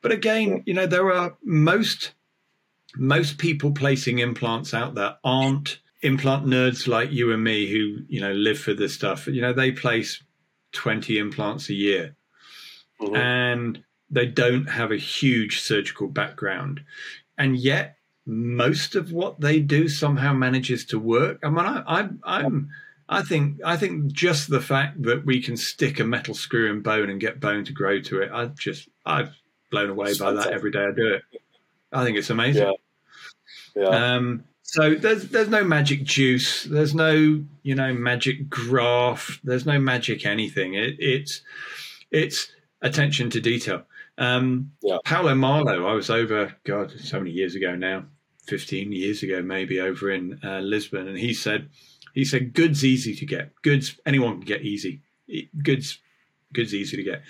But 0.00 0.12
again, 0.12 0.62
you 0.66 0.74
know, 0.74 0.86
there 0.86 1.12
are 1.12 1.36
most 1.44 2.12
most 2.96 3.38
people 3.38 3.72
placing 3.72 4.18
implants 4.18 4.72
out 4.72 4.94
there 4.94 5.16
aren't 5.22 5.78
implant 6.02 6.46
nerds 6.46 6.86
like 6.86 7.12
you 7.12 7.32
and 7.32 7.42
me 7.42 7.70
who, 7.70 7.98
you 8.08 8.20
know, 8.20 8.32
live 8.32 8.58
for 8.58 8.74
this 8.74 8.94
stuff. 8.94 9.26
You 9.26 9.42
know, 9.42 9.52
they 9.52 9.72
place 9.72 10.22
20 10.72 11.18
implants 11.18 11.68
a 11.68 11.74
year. 11.74 12.16
Mm-hmm. 13.00 13.16
And 13.16 13.84
they 14.10 14.26
don't 14.26 14.66
have 14.66 14.90
a 14.90 14.96
huge 14.96 15.60
surgical 15.60 16.08
background. 16.08 16.80
And 17.36 17.56
yet 17.56 17.96
most 18.26 18.94
of 18.94 19.12
what 19.12 19.40
they 19.40 19.60
do 19.60 19.88
somehow 19.88 20.32
manages 20.32 20.84
to 20.86 20.98
work. 20.98 21.38
I 21.42 21.50
mean, 21.50 21.64
I, 21.64 21.82
I, 21.86 22.08
I'm, 22.24 22.70
I 23.08 23.22
think, 23.22 23.60
I 23.64 23.76
think 23.76 24.12
just 24.12 24.50
the 24.50 24.60
fact 24.60 25.02
that 25.02 25.24
we 25.24 25.42
can 25.42 25.56
stick 25.56 25.98
a 26.00 26.04
metal 26.04 26.34
screw 26.34 26.70
in 26.70 26.82
bone 26.82 27.08
and 27.08 27.20
get 27.20 27.40
bone 27.40 27.64
to 27.64 27.72
grow 27.72 28.00
to 28.02 28.20
it, 28.20 28.30
I 28.32 28.46
just, 28.46 28.88
I've 29.06 29.34
blown 29.70 29.90
away 29.90 30.16
by 30.18 30.32
that 30.32 30.48
every 30.48 30.70
day 30.70 30.84
I 30.84 30.92
do 30.94 31.14
it. 31.14 31.22
I 31.92 32.04
think 32.04 32.18
it's 32.18 32.30
amazing. 32.30 32.74
Yeah. 33.74 33.82
yeah. 33.82 34.14
Um, 34.14 34.44
so 34.62 34.94
there's 34.94 35.30
there's 35.30 35.48
no 35.48 35.64
magic 35.64 36.04
juice. 36.04 36.64
There's 36.64 36.94
no 36.94 37.42
you 37.62 37.74
know 37.74 37.94
magic 37.94 38.50
graft. 38.50 39.40
There's 39.42 39.64
no 39.64 39.78
magic 39.78 40.26
anything. 40.26 40.74
It, 40.74 40.96
it's 40.98 41.40
it's 42.10 42.48
attention 42.82 43.30
to 43.30 43.40
detail. 43.40 43.84
Um, 44.18 44.72
yeah. 44.82 44.98
Paulo 45.04 45.34
Malo, 45.34 45.86
I 45.86 45.94
was 45.94 46.10
over 46.10 46.54
God 46.64 46.92
so 46.98 47.18
many 47.18 47.30
years 47.30 47.54
ago 47.54 47.76
now, 47.76 48.04
fifteen 48.46 48.92
years 48.92 49.22
ago 49.22 49.42
maybe 49.42 49.80
over 49.80 50.10
in 50.10 50.38
uh, 50.44 50.58
Lisbon, 50.58 51.08
and 51.08 51.18
he 51.18 51.32
said 51.32 51.70
he 52.14 52.24
said 52.24 52.52
goods 52.52 52.84
easy 52.84 53.14
to 53.14 53.24
get. 53.24 53.52
Goods 53.62 53.98
anyone 54.04 54.38
can 54.38 54.46
get 54.46 54.62
easy. 54.62 55.02
Goods 55.62 56.00
goods 56.52 56.74
easy 56.74 56.96
to 56.96 57.02
get. 57.02 57.22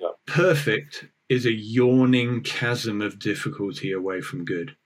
Yeah. 0.00 0.08
Perfect 0.26 1.06
is 1.28 1.46
a 1.46 1.52
yawning 1.52 2.42
chasm 2.42 3.00
of 3.00 3.18
difficulty 3.18 3.92
away 3.92 4.20
from 4.20 4.44
good. 4.44 4.76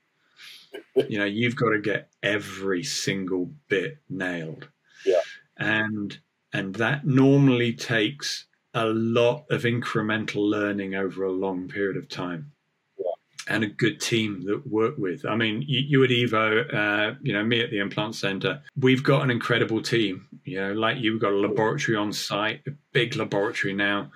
you 0.95 1.17
know, 1.17 1.25
you've 1.25 1.55
got 1.55 1.69
to 1.69 1.79
get 1.79 2.09
every 2.21 2.83
single 2.83 3.51
bit 3.67 3.97
nailed. 4.09 4.67
Yeah. 5.05 5.21
And 5.57 6.17
and 6.53 6.75
that 6.75 7.05
normally 7.05 7.73
takes 7.73 8.45
a 8.75 8.85
lot 8.85 9.45
of 9.49 9.63
incremental 9.63 10.47
learning 10.47 10.93
over 10.93 11.23
a 11.23 11.31
long 11.31 11.67
period 11.67 11.97
of 11.97 12.07
time. 12.07 12.51
And 13.47 13.63
a 13.63 13.67
good 13.67 14.01
team 14.01 14.41
that 14.45 14.65
work 14.65 14.95
with. 14.97 15.23
I 15.23 15.35
mean, 15.35 15.63
you, 15.67 15.79
you 15.79 16.03
at 16.03 16.09
Evo, 16.09 16.73
uh, 16.73 17.15
you 17.21 17.31
know, 17.31 17.43
me 17.43 17.61
at 17.61 17.69
the 17.69 17.77
implant 17.77 18.15
center, 18.15 18.59
we've 18.75 19.03
got 19.03 19.21
an 19.21 19.29
incredible 19.29 19.83
team. 19.83 20.27
You 20.45 20.61
know, 20.61 20.73
like 20.73 20.97
you've 20.97 21.21
got 21.21 21.31
a 21.31 21.35
laboratory 21.35 21.95
on 21.95 22.11
site, 22.11 22.61
a 22.65 22.71
big 22.91 23.15
laboratory 23.15 23.75
now 23.75 24.09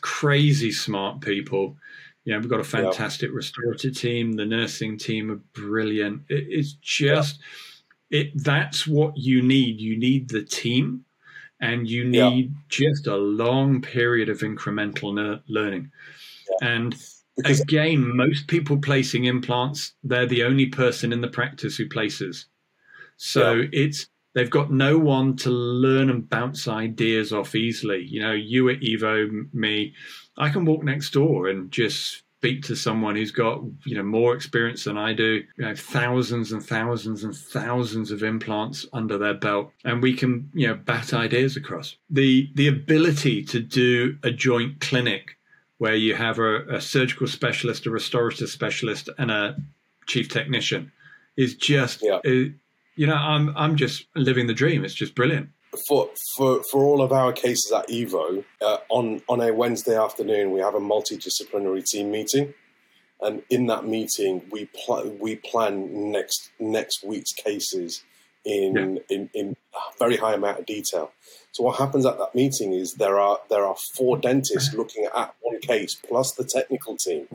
crazy 0.00 0.72
smart 0.72 1.20
people. 1.20 1.76
You 2.24 2.32
know, 2.34 2.40
we've 2.40 2.50
got 2.50 2.60
a 2.60 2.64
fantastic 2.64 3.30
yeah. 3.30 3.36
restorative 3.36 3.96
team. 3.96 4.32
The 4.32 4.46
nursing 4.46 4.98
team 4.98 5.30
are 5.30 5.40
brilliant. 5.54 6.22
It, 6.28 6.46
it's 6.48 6.72
just 6.74 7.40
yeah. 8.10 8.20
it. 8.20 8.44
That's 8.44 8.86
what 8.86 9.16
you 9.16 9.42
need. 9.42 9.80
You 9.80 9.98
need 9.98 10.28
the 10.28 10.42
team, 10.42 11.04
and 11.60 11.88
you 11.88 12.04
need 12.04 12.50
yeah. 12.50 12.58
just 12.68 13.06
a 13.06 13.16
long 13.16 13.82
period 13.82 14.28
of 14.28 14.38
incremental 14.38 15.14
ner- 15.14 15.40
learning. 15.48 15.90
And 16.62 16.94
because 17.36 17.60
again, 17.60 18.16
most 18.16 18.46
people 18.48 18.78
placing 18.78 19.24
implants, 19.24 19.94
they're 20.02 20.26
the 20.26 20.44
only 20.44 20.66
person 20.66 21.12
in 21.12 21.20
the 21.20 21.28
practice 21.28 21.76
who 21.76 21.88
places. 21.88 22.46
So 23.16 23.64
it's 23.72 24.06
they've 24.34 24.50
got 24.50 24.72
no 24.72 24.98
one 24.98 25.36
to 25.36 25.50
learn 25.50 26.10
and 26.10 26.28
bounce 26.28 26.68
ideas 26.68 27.32
off 27.32 27.54
easily. 27.54 28.04
You 28.04 28.22
know, 28.22 28.32
you 28.32 28.68
at 28.70 28.80
Evo, 28.80 29.52
me, 29.52 29.94
I 30.36 30.48
can 30.48 30.64
walk 30.64 30.82
next 30.82 31.10
door 31.10 31.48
and 31.48 31.70
just 31.70 32.22
speak 32.40 32.62
to 32.64 32.74
someone 32.74 33.16
who's 33.16 33.32
got 33.32 33.62
you 33.84 33.94
know 33.94 34.02
more 34.02 34.34
experience 34.34 34.84
than 34.84 34.96
I 34.96 35.12
do, 35.12 35.42
you 35.58 35.64
know, 35.64 35.74
thousands 35.74 36.52
and 36.52 36.64
thousands 36.64 37.22
and 37.22 37.36
thousands 37.36 38.10
of 38.10 38.22
implants 38.22 38.86
under 38.94 39.18
their 39.18 39.34
belt, 39.34 39.70
and 39.84 40.02
we 40.02 40.14
can 40.14 40.50
you 40.54 40.66
know 40.66 40.74
bat 40.74 41.12
ideas 41.12 41.56
across. 41.56 41.96
The 42.08 42.50
the 42.54 42.68
ability 42.68 43.44
to 43.44 43.60
do 43.60 44.16
a 44.22 44.30
joint 44.30 44.80
clinic 44.80 45.36
where 45.76 45.94
you 45.94 46.14
have 46.14 46.38
a, 46.38 46.76
a 46.76 46.80
surgical 46.80 47.26
specialist, 47.26 47.84
a 47.84 47.90
restorative 47.90 48.48
specialist, 48.48 49.10
and 49.18 49.30
a 49.30 49.56
chief 50.06 50.30
technician 50.30 50.90
is 51.36 51.54
just 51.54 52.02
yeah 52.02 52.20
you 53.00 53.06
know, 53.06 53.14
I'm 53.14 53.56
I'm 53.56 53.76
just 53.76 54.06
living 54.14 54.46
the 54.46 54.52
dream. 54.54 54.84
It's 54.84 54.94
just 54.94 55.14
brilliant. 55.14 55.48
For 55.86 56.10
for 56.36 56.62
for 56.70 56.82
all 56.82 57.00
of 57.00 57.12
our 57.12 57.32
cases 57.32 57.72
at 57.72 57.88
Evo, 57.88 58.44
uh, 58.60 58.78
on 58.88 59.22
on 59.28 59.40
a 59.40 59.52
Wednesday 59.52 59.96
afternoon, 59.96 60.52
we 60.52 60.60
have 60.60 60.74
a 60.74 60.80
multidisciplinary 60.80 61.84
team 61.84 62.10
meeting, 62.10 62.54
and 63.20 63.42
in 63.50 63.66
that 63.66 63.86
meeting, 63.86 64.42
we 64.50 64.66
plan 64.66 65.18
we 65.20 65.36
plan 65.36 66.10
next 66.10 66.50
next 66.58 67.04
week's 67.04 67.32
cases 67.32 68.02
in, 68.44 68.74
yeah. 68.74 69.16
in 69.16 69.30
in 69.32 69.56
very 69.98 70.16
high 70.16 70.34
amount 70.34 70.58
of 70.58 70.66
detail. 70.66 71.12
So 71.52 71.62
what 71.62 71.78
happens 71.78 72.04
at 72.04 72.18
that 72.18 72.34
meeting 72.34 72.72
is 72.72 72.94
there 72.94 73.20
are 73.20 73.38
there 73.48 73.64
are 73.64 73.76
four 73.96 74.16
dentists 74.16 74.74
looking 74.74 75.06
at 75.16 75.34
one 75.40 75.60
case 75.60 75.94
plus 75.94 76.32
the 76.32 76.44
technical 76.44 76.96
team 76.96 77.28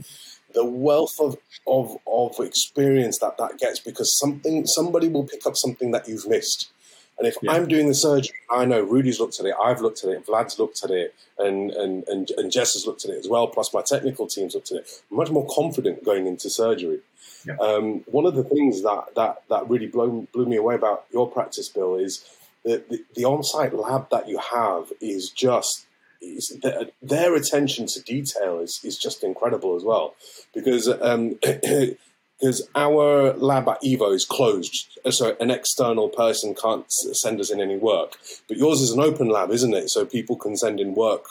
the 0.56 0.66
wealth 0.66 1.20
of, 1.20 1.38
of, 1.68 1.98
of 2.08 2.40
experience 2.40 3.20
that 3.20 3.38
that 3.38 3.60
gets 3.60 3.80
because 3.80 4.18
something 4.18 4.66
somebody 4.66 5.08
will 5.08 5.26
pick 5.28 5.46
up 5.46 5.54
something 5.56 5.92
that 5.92 6.08
you've 6.08 6.28
missed. 6.28 6.72
And 7.18 7.28
if 7.28 7.36
yeah. 7.42 7.54
I'm 7.54 7.68
doing 7.68 7.88
the 7.88 7.94
surgery, 7.94 8.36
I 8.50 8.66
know 8.66 8.82
Rudy's 8.82 9.20
looked 9.20 9.40
at 9.40 9.46
it, 9.46 9.54
I've 9.62 9.82
looked 9.82 10.04
at 10.04 10.10
it, 10.10 10.26
Vlad's 10.26 10.60
looked 10.60 10.84
at 10.84 10.92
it, 10.92 11.16
and, 11.38 11.72
and, 11.72 12.04
and, 12.08 12.30
and 12.38 12.52
Jess 12.52 12.74
has 12.74 12.86
looked 12.86 13.06
at 13.06 13.12
it 13.12 13.20
as 13.20 13.28
well, 13.28 13.48
plus 13.48 13.74
my 13.74 13.82
technical 13.82 14.28
team's 14.28 14.54
looked 14.54 14.72
at 14.72 14.80
it. 14.80 14.90
I'm 15.10 15.18
much 15.18 15.32
more 15.32 15.48
confident 15.50 16.04
going 16.04 16.28
into 16.28 16.50
surgery. 16.50 17.00
Yeah. 17.46 17.56
Um, 17.58 18.02
one 18.08 18.26
of 18.26 18.36
the 18.36 18.44
things 18.44 18.82
that, 18.84 19.16
that, 19.16 19.44
that 19.50 19.70
really 19.70 19.88
blew, 19.88 20.28
blew 20.34 20.46
me 20.46 20.58
away 20.58 20.76
about 20.76 21.06
your 21.12 21.30
practice, 21.30 21.70
Bill, 21.70 21.96
is 21.96 22.26
that 22.66 22.90
the, 22.90 23.04
the 23.16 23.26
on 23.26 23.44
site 23.44 23.74
lab 23.74 24.10
that 24.10 24.28
you 24.28 24.40
have 24.40 24.92
is 25.00 25.30
just 25.30 25.86
is 26.22 26.58
their, 26.64 26.86
their 27.02 27.36
attention 27.36 27.86
to 27.86 28.02
detail 28.02 28.60
is, 28.60 28.80
is 28.84 28.98
just 28.98 29.24
incredible 29.24 29.76
as 29.76 29.84
well 29.84 30.16
because 30.54 30.88
um, 30.88 31.38
because 32.40 32.68
our 32.76 33.34
lab 33.34 33.68
at 33.70 33.82
Evo 33.82 34.14
is 34.14 34.26
closed, 34.26 35.00
so 35.10 35.36
an 35.40 35.52
external 35.52 36.10
person 36.10 36.54
can't 36.54 36.86
send 36.92 37.40
us 37.40 37.52
in 37.52 37.62
any 37.62 37.78
work. 37.78 38.18
But 38.48 38.58
yours 38.58 38.82
is 38.82 38.92
an 38.92 39.00
open 39.00 39.30
lab, 39.30 39.52
isn't 39.52 39.74
it? 39.74 39.90
So 39.90 40.06
people 40.06 40.36
can 40.36 40.58
send 40.58 40.80
in 40.80 40.96
work, 40.96 41.26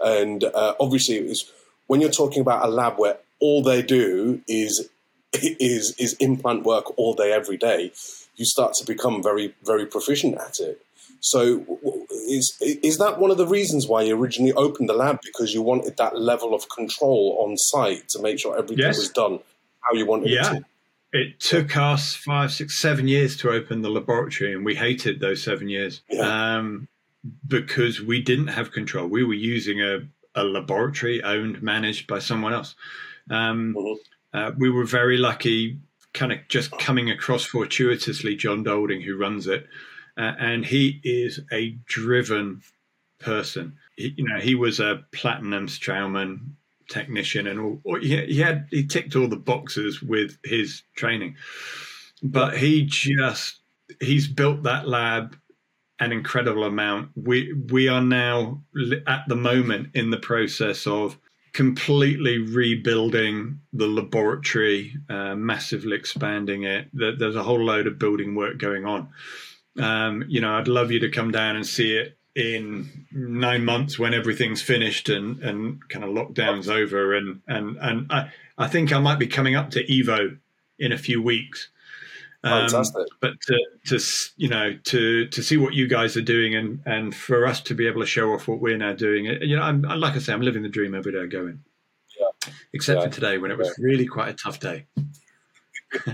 and 0.00 0.44
uh, 0.44 0.74
obviously, 0.80 1.34
when 1.86 2.00
you're 2.00 2.10
talking 2.10 2.42
about 2.42 2.64
a 2.64 2.68
lab 2.68 2.98
where 2.98 3.18
all 3.40 3.62
they 3.62 3.82
do 3.82 4.42
is 4.48 4.88
is 5.32 5.94
is 5.98 6.14
implant 6.14 6.64
work 6.64 6.98
all 6.98 7.14
day, 7.14 7.32
every 7.32 7.56
day, 7.56 7.92
you 8.36 8.44
start 8.44 8.74
to 8.74 8.84
become 8.84 9.22
very 9.22 9.54
very 9.64 9.86
proficient 9.86 10.36
at 10.38 10.58
it. 10.58 10.82
So, 11.20 11.64
is 12.28 12.56
is 12.60 12.98
that 12.98 13.18
one 13.18 13.30
of 13.30 13.38
the 13.38 13.46
reasons 13.46 13.86
why 13.86 14.02
you 14.02 14.16
originally 14.16 14.52
opened 14.52 14.88
the 14.88 14.94
lab 14.94 15.20
because 15.22 15.54
you 15.54 15.62
wanted 15.62 15.96
that 15.96 16.18
level 16.18 16.54
of 16.54 16.68
control 16.68 17.38
on 17.40 17.56
site 17.56 18.08
to 18.10 18.22
make 18.22 18.38
sure 18.38 18.56
everything 18.56 18.78
yes. 18.78 18.98
was 18.98 19.08
done 19.10 19.40
how 19.88 19.96
you 19.96 20.06
wanted 20.06 20.30
yeah. 20.30 20.56
it 20.56 20.58
to? 20.58 20.64
It 21.10 21.40
took 21.40 21.76
us 21.76 22.14
five, 22.14 22.52
six, 22.52 22.80
seven 22.80 23.08
years 23.08 23.36
to 23.38 23.50
open 23.50 23.80
the 23.80 23.88
laboratory, 23.88 24.52
and 24.52 24.64
we 24.64 24.74
hated 24.74 25.20
those 25.20 25.42
seven 25.42 25.68
years 25.68 26.02
yeah. 26.10 26.56
um, 26.56 26.86
because 27.46 28.00
we 28.00 28.20
didn't 28.20 28.48
have 28.48 28.72
control. 28.72 29.06
We 29.06 29.24
were 29.24 29.34
using 29.34 29.80
a, 29.80 30.00
a 30.34 30.44
laboratory 30.44 31.22
owned, 31.22 31.62
managed 31.62 32.06
by 32.06 32.18
someone 32.18 32.52
else. 32.52 32.74
Um, 33.30 33.74
mm-hmm. 33.74 34.38
uh, 34.38 34.50
we 34.58 34.68
were 34.68 34.84
very 34.84 35.16
lucky, 35.16 35.78
kind 36.12 36.30
of 36.30 36.40
just 36.48 36.72
coming 36.78 37.10
across 37.10 37.44
fortuitously 37.44 38.36
John 38.36 38.62
Dolding, 38.62 39.00
who 39.00 39.16
runs 39.16 39.46
it 39.46 39.66
uh, 40.18 40.34
and 40.38 40.66
he 40.66 41.00
is 41.04 41.40
a 41.52 41.70
driven 41.86 42.60
person. 43.20 43.78
He, 43.96 44.14
you 44.16 44.24
know, 44.28 44.40
he 44.40 44.56
was 44.56 44.80
a 44.80 45.04
platinum 45.12 45.68
Straumann 45.68 46.54
technician, 46.88 47.46
and 47.46 47.60
all, 47.60 47.98
he, 48.00 48.16
he 48.26 48.40
had 48.40 48.66
he 48.70 48.86
ticked 48.86 49.16
all 49.16 49.28
the 49.28 49.36
boxes 49.36 50.02
with 50.02 50.38
his 50.44 50.82
training, 50.96 51.36
but 52.22 52.56
he 52.56 52.84
just 52.84 53.60
he's 54.00 54.28
built 54.28 54.64
that 54.64 54.88
lab 54.88 55.36
an 56.00 56.12
incredible 56.12 56.64
amount. 56.64 57.10
We 57.16 57.52
we 57.52 57.88
are 57.88 58.02
now 58.02 58.62
at 59.06 59.24
the 59.28 59.36
moment 59.36 59.90
in 59.94 60.10
the 60.10 60.18
process 60.18 60.86
of 60.86 61.18
completely 61.52 62.38
rebuilding 62.38 63.60
the 63.72 63.86
laboratory, 63.86 64.94
uh, 65.08 65.34
massively 65.34 65.96
expanding 65.96 66.64
it. 66.64 66.88
There's 66.92 67.36
a 67.36 67.42
whole 67.42 67.64
load 67.64 67.86
of 67.86 67.98
building 67.98 68.34
work 68.34 68.58
going 68.58 68.84
on. 68.84 69.08
Um, 69.78 70.24
you 70.28 70.40
know, 70.40 70.52
I'd 70.52 70.68
love 70.68 70.92
you 70.92 71.00
to 71.00 71.10
come 71.10 71.30
down 71.30 71.56
and 71.56 71.66
see 71.66 71.96
it 71.96 72.17
in 72.38 73.06
nine 73.10 73.64
months 73.64 73.98
when 73.98 74.14
everything's 74.14 74.62
finished 74.62 75.08
and, 75.08 75.42
and 75.42 75.86
kind 75.88 76.04
of 76.04 76.10
lockdown's 76.10 76.68
over. 76.68 77.12
And 77.14 77.42
and 77.48 77.76
and 77.80 78.06
I, 78.12 78.30
I 78.56 78.68
think 78.68 78.92
I 78.92 79.00
might 79.00 79.18
be 79.18 79.26
coming 79.26 79.56
up 79.56 79.70
to 79.70 79.84
Evo 79.84 80.38
in 80.78 80.92
a 80.92 80.98
few 80.98 81.20
weeks. 81.20 81.68
Um, 82.44 82.68
Fantastic. 82.68 83.08
But 83.20 83.40
to, 83.40 83.58
to 83.86 84.00
you 84.36 84.48
know 84.48 84.78
to 84.84 85.26
to 85.26 85.42
see 85.42 85.56
what 85.56 85.74
you 85.74 85.88
guys 85.88 86.16
are 86.16 86.22
doing 86.22 86.54
and 86.54 86.80
and 86.86 87.12
for 87.12 87.44
us 87.44 87.60
to 87.62 87.74
be 87.74 87.88
able 87.88 88.02
to 88.02 88.06
show 88.06 88.32
off 88.32 88.46
what 88.46 88.60
we're 88.60 88.78
now 88.78 88.92
doing, 88.92 89.24
you 89.24 89.56
know, 89.56 89.62
I'm 89.62 89.82
like 89.82 90.14
I 90.14 90.20
say, 90.20 90.32
I'm 90.32 90.42
living 90.42 90.62
the 90.62 90.68
dream 90.68 90.94
every 90.94 91.10
day 91.10 91.26
going. 91.26 91.64
Yeah. 92.20 92.52
Except 92.72 93.00
yeah. 93.00 93.08
for 93.08 93.12
today 93.12 93.38
when 93.38 93.50
it 93.50 93.58
was 93.58 93.66
yeah. 93.66 93.84
really 93.84 94.06
quite 94.06 94.28
a 94.28 94.34
tough 94.34 94.60
day. 94.60 94.86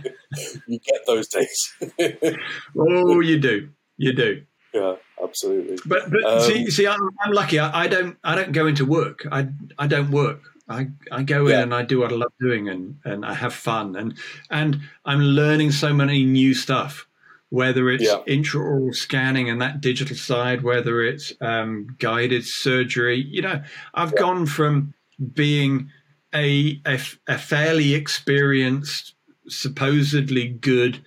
you 0.66 0.78
get 0.78 1.00
those 1.06 1.28
days. 1.28 1.74
oh, 2.78 3.20
you 3.20 3.38
do. 3.38 3.68
You 3.98 4.14
do. 4.14 4.42
Yeah, 4.72 4.96
absolutely. 5.24 5.78
But 5.86 6.10
but 6.10 6.24
um, 6.24 6.40
see, 6.40 6.70
see, 6.70 6.86
I'm, 6.86 7.00
I'm 7.22 7.32
lucky. 7.32 7.58
I, 7.58 7.84
I, 7.84 7.86
don't 7.88 8.16
I 8.22 8.34
don't 8.34 8.52
go 8.52 8.66
into 8.66 8.84
work. 8.84 9.26
I 9.30 9.48
I 9.78 9.86
don't 9.86 10.10
work. 10.10 10.42
I, 10.68 10.88
I 11.12 11.22
go 11.22 11.46
yeah. 11.46 11.56
in 11.56 11.62
and 11.64 11.74
I 11.74 11.82
do 11.82 12.00
what 12.00 12.12
I 12.12 12.16
love 12.16 12.32
doing 12.40 12.68
and, 12.68 12.98
and 13.04 13.24
I 13.26 13.34
have 13.34 13.52
fun 13.52 13.96
and 13.96 14.14
and 14.50 14.80
I'm 15.04 15.20
learning 15.20 15.72
so 15.72 15.92
many 15.92 16.24
new 16.24 16.54
stuff, 16.54 17.06
whether 17.50 17.90
it's 17.90 18.04
yeah. 18.04 18.22
intraoral 18.26 18.94
scanning 18.94 19.50
and 19.50 19.60
that 19.60 19.80
digital 19.80 20.16
side, 20.16 20.62
whether 20.62 21.02
it's 21.02 21.32
um, 21.40 21.94
guided 21.98 22.46
surgery. 22.46 23.16
You 23.16 23.42
know, 23.42 23.62
I've 23.92 24.12
yeah. 24.12 24.20
gone 24.20 24.46
from 24.46 24.94
being 25.34 25.90
a, 26.34 26.80
a, 26.86 26.98
a 27.28 27.38
fairly 27.38 27.94
experienced, 27.94 29.14
supposedly 29.48 30.48
good 30.48 31.04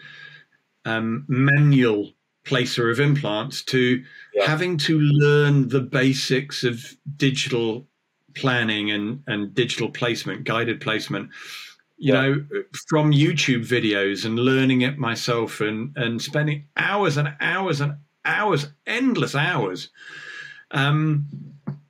um, 0.85 1.25
manual 1.27 2.13
placer 2.47 2.89
of 2.89 2.99
implants 2.99 3.61
to 3.61 4.03
having 4.45 4.77
to 4.77 4.99
learn 4.99 5.67
the 5.67 5.81
basics 5.81 6.63
of 6.63 6.95
digital 7.17 7.85
planning 8.35 8.89
and, 8.91 9.21
and 9.27 9.53
digital 9.53 9.89
placement, 9.89 10.45
guided 10.45 10.79
placement, 10.79 11.29
you 11.97 12.13
yeah. 12.13 12.21
know, 12.21 12.45
from 12.87 13.11
YouTube 13.11 13.67
videos 13.67 14.25
and 14.25 14.39
learning 14.39 14.81
it 14.81 14.97
myself 14.97 15.59
and, 15.59 15.95
and 15.97 16.21
spending 16.21 16.65
hours 16.77 17.17
and 17.17 17.33
hours 17.41 17.81
and 17.81 17.97
hours, 18.23 18.67
endless 18.85 19.35
hours, 19.35 19.89
um, 20.71 21.27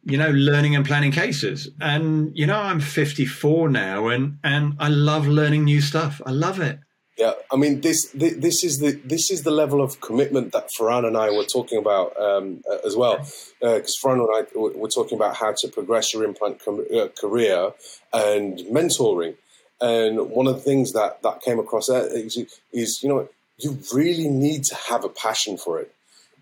you 0.06 0.18
know, 0.18 0.30
learning 0.30 0.76
and 0.76 0.86
planning 0.86 1.12
cases. 1.12 1.70
And, 1.80 2.36
you 2.36 2.48
know, 2.48 2.60
I'm 2.60 2.80
54 2.80 3.70
now 3.70 4.08
and, 4.08 4.40
and 4.44 4.74
I 4.80 4.88
love 4.88 5.28
learning 5.28 5.66
new 5.66 5.82
stuff. 5.82 6.22
I 6.26 6.32
love 6.32 6.60
it. 6.60 6.80
Yeah, 7.18 7.34
I 7.52 7.56
mean 7.56 7.82
this 7.82 8.12
this 8.14 8.64
is 8.64 8.78
the 8.78 8.92
this 9.04 9.32
is 9.32 9.42
the 9.42 9.50
level 9.50 9.82
of 9.82 10.00
commitment 10.02 10.52
that 10.52 10.70
Farhan 10.78 11.06
and 11.08 11.18
I 11.18 11.32
were 11.32 11.46
talking 11.46 11.80
about 11.80 12.20
um, 12.22 12.62
as 12.86 12.96
well, 12.96 13.18
because 13.60 13.98
uh, 14.04 14.08
Farhan 14.08 14.20
and 14.20 14.48
I 14.56 14.58
were 14.58 14.88
talking 14.88 15.18
about 15.18 15.36
how 15.36 15.54
to 15.58 15.68
progress 15.68 16.14
your 16.14 16.24
implant 16.24 16.64
com- 16.64 16.86
uh, 16.96 17.08
career 17.20 17.72
and 18.14 18.60
mentoring, 18.72 19.36
and 19.82 20.30
one 20.30 20.46
of 20.46 20.56
the 20.58 20.62
things 20.62 20.94
that 20.94 21.24
that 21.24 21.42
came 21.42 21.58
across 21.58 21.90
is, 21.90 22.38
is 22.72 23.00
you 23.02 23.10
know 23.10 23.28
you 23.58 23.80
really 23.92 24.28
need 24.28 24.64
to 24.66 24.76
have 24.76 25.04
a 25.04 25.10
passion 25.10 25.58
for 25.58 25.80
it 25.80 25.92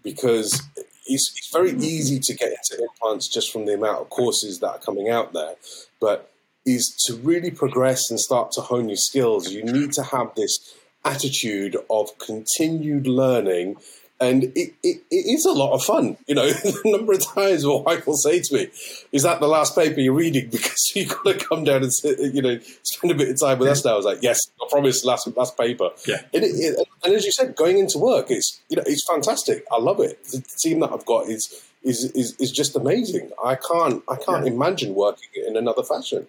because 0.03 0.61
it's, 1.07 1.34
it's 1.38 1.49
very 1.53 1.71
easy 1.71 2.19
to 2.19 2.34
get 2.34 2.49
into 2.49 2.84
implants 2.84 3.30
just 3.30 3.51
from 3.51 3.65
the 3.65 3.73
amount 3.73 4.01
of 4.01 4.09
courses 4.09 4.59
that 4.59 4.67
are 4.67 4.80
coming 4.80 5.09
out 5.09 5.32
there, 5.32 5.55
but 6.01 6.32
is 6.66 6.95
to 7.05 7.16
really 7.16 7.51
progress 7.51 8.09
and 8.09 8.20
start 8.20 8.51
to 8.53 8.61
hone 8.61 8.89
your 8.89 8.97
skills, 8.97 9.51
you 9.51 9.63
need 9.63 9.91
to 9.93 10.03
have 10.03 10.34
this 10.36 10.76
attitude 11.03 11.78
of 11.89 12.18
continued 12.18 13.07
learning. 13.07 13.78
And 14.20 14.45
it, 14.45 14.74
it, 14.82 15.03
it 15.11 15.26
is 15.36 15.45
a 15.45 15.51
lot 15.51 15.74
of 15.74 15.84
fun. 15.84 16.18
You 16.26 16.36
know, 16.36 16.49
the 16.51 16.82
number 16.86 17.13
of 17.13 17.24
times 17.24 17.66
my 17.66 17.76
wife 17.76 18.07
will 18.07 18.16
say 18.16 18.41
to 18.41 18.53
me, 18.53 18.70
Is 19.11 19.24
that 19.24 19.39
the 19.39 19.47
last 19.47 19.76
paper 19.76 19.99
you're 19.99 20.13
reading? 20.13 20.49
Because 20.51 20.91
you've 20.95 21.09
got 21.09 21.24
to 21.24 21.45
come 21.45 21.63
down 21.66 21.84
and, 21.84 21.93
sit, 21.93 22.20
you 22.34 22.41
know, 22.41 22.57
spend 22.84 23.11
a 23.11 23.16
bit 23.16 23.30
of 23.30 23.39
time 23.39 23.59
with 23.59 23.70
us 23.70 23.84
now. 23.84 23.93
I 23.93 23.97
was 23.97 24.05
like, 24.05 24.20
Yes, 24.22 24.39
I 24.61 24.68
promise, 24.70 25.03
last, 25.05 25.28
last 25.36 25.57
paper. 25.57 25.89
Yeah. 26.07 26.22
And, 26.34 26.43
it, 26.43 26.88
and 27.03 27.13
as 27.13 27.26
you 27.26 27.32
said, 27.32 27.55
going 27.55 27.78
into 27.78 27.99
work, 27.99 28.28
it's, 28.30 28.61
you 28.70 28.78
know, 28.78 28.84
it's 28.86 29.05
fantastic. 29.07 29.66
I 29.72 29.80
love 29.80 29.99
it. 29.99 30.24
The 30.26 30.41
team 30.59 30.80
that 30.80 30.91
I've 30.91 31.05
got 31.05 31.28
is, 31.28 31.63
is, 31.84 32.05
is, 32.16 32.36
is 32.39 32.51
just 32.51 32.76
amazing. 32.76 33.32
I 33.43 33.55
can't, 33.55 34.01
I 34.09 34.16
can't 34.16 34.45
yeah. 34.45 34.53
imagine 34.53 34.95
working 34.95 35.30
in 35.45 35.57
another 35.57 35.84
fashion. 35.84 36.28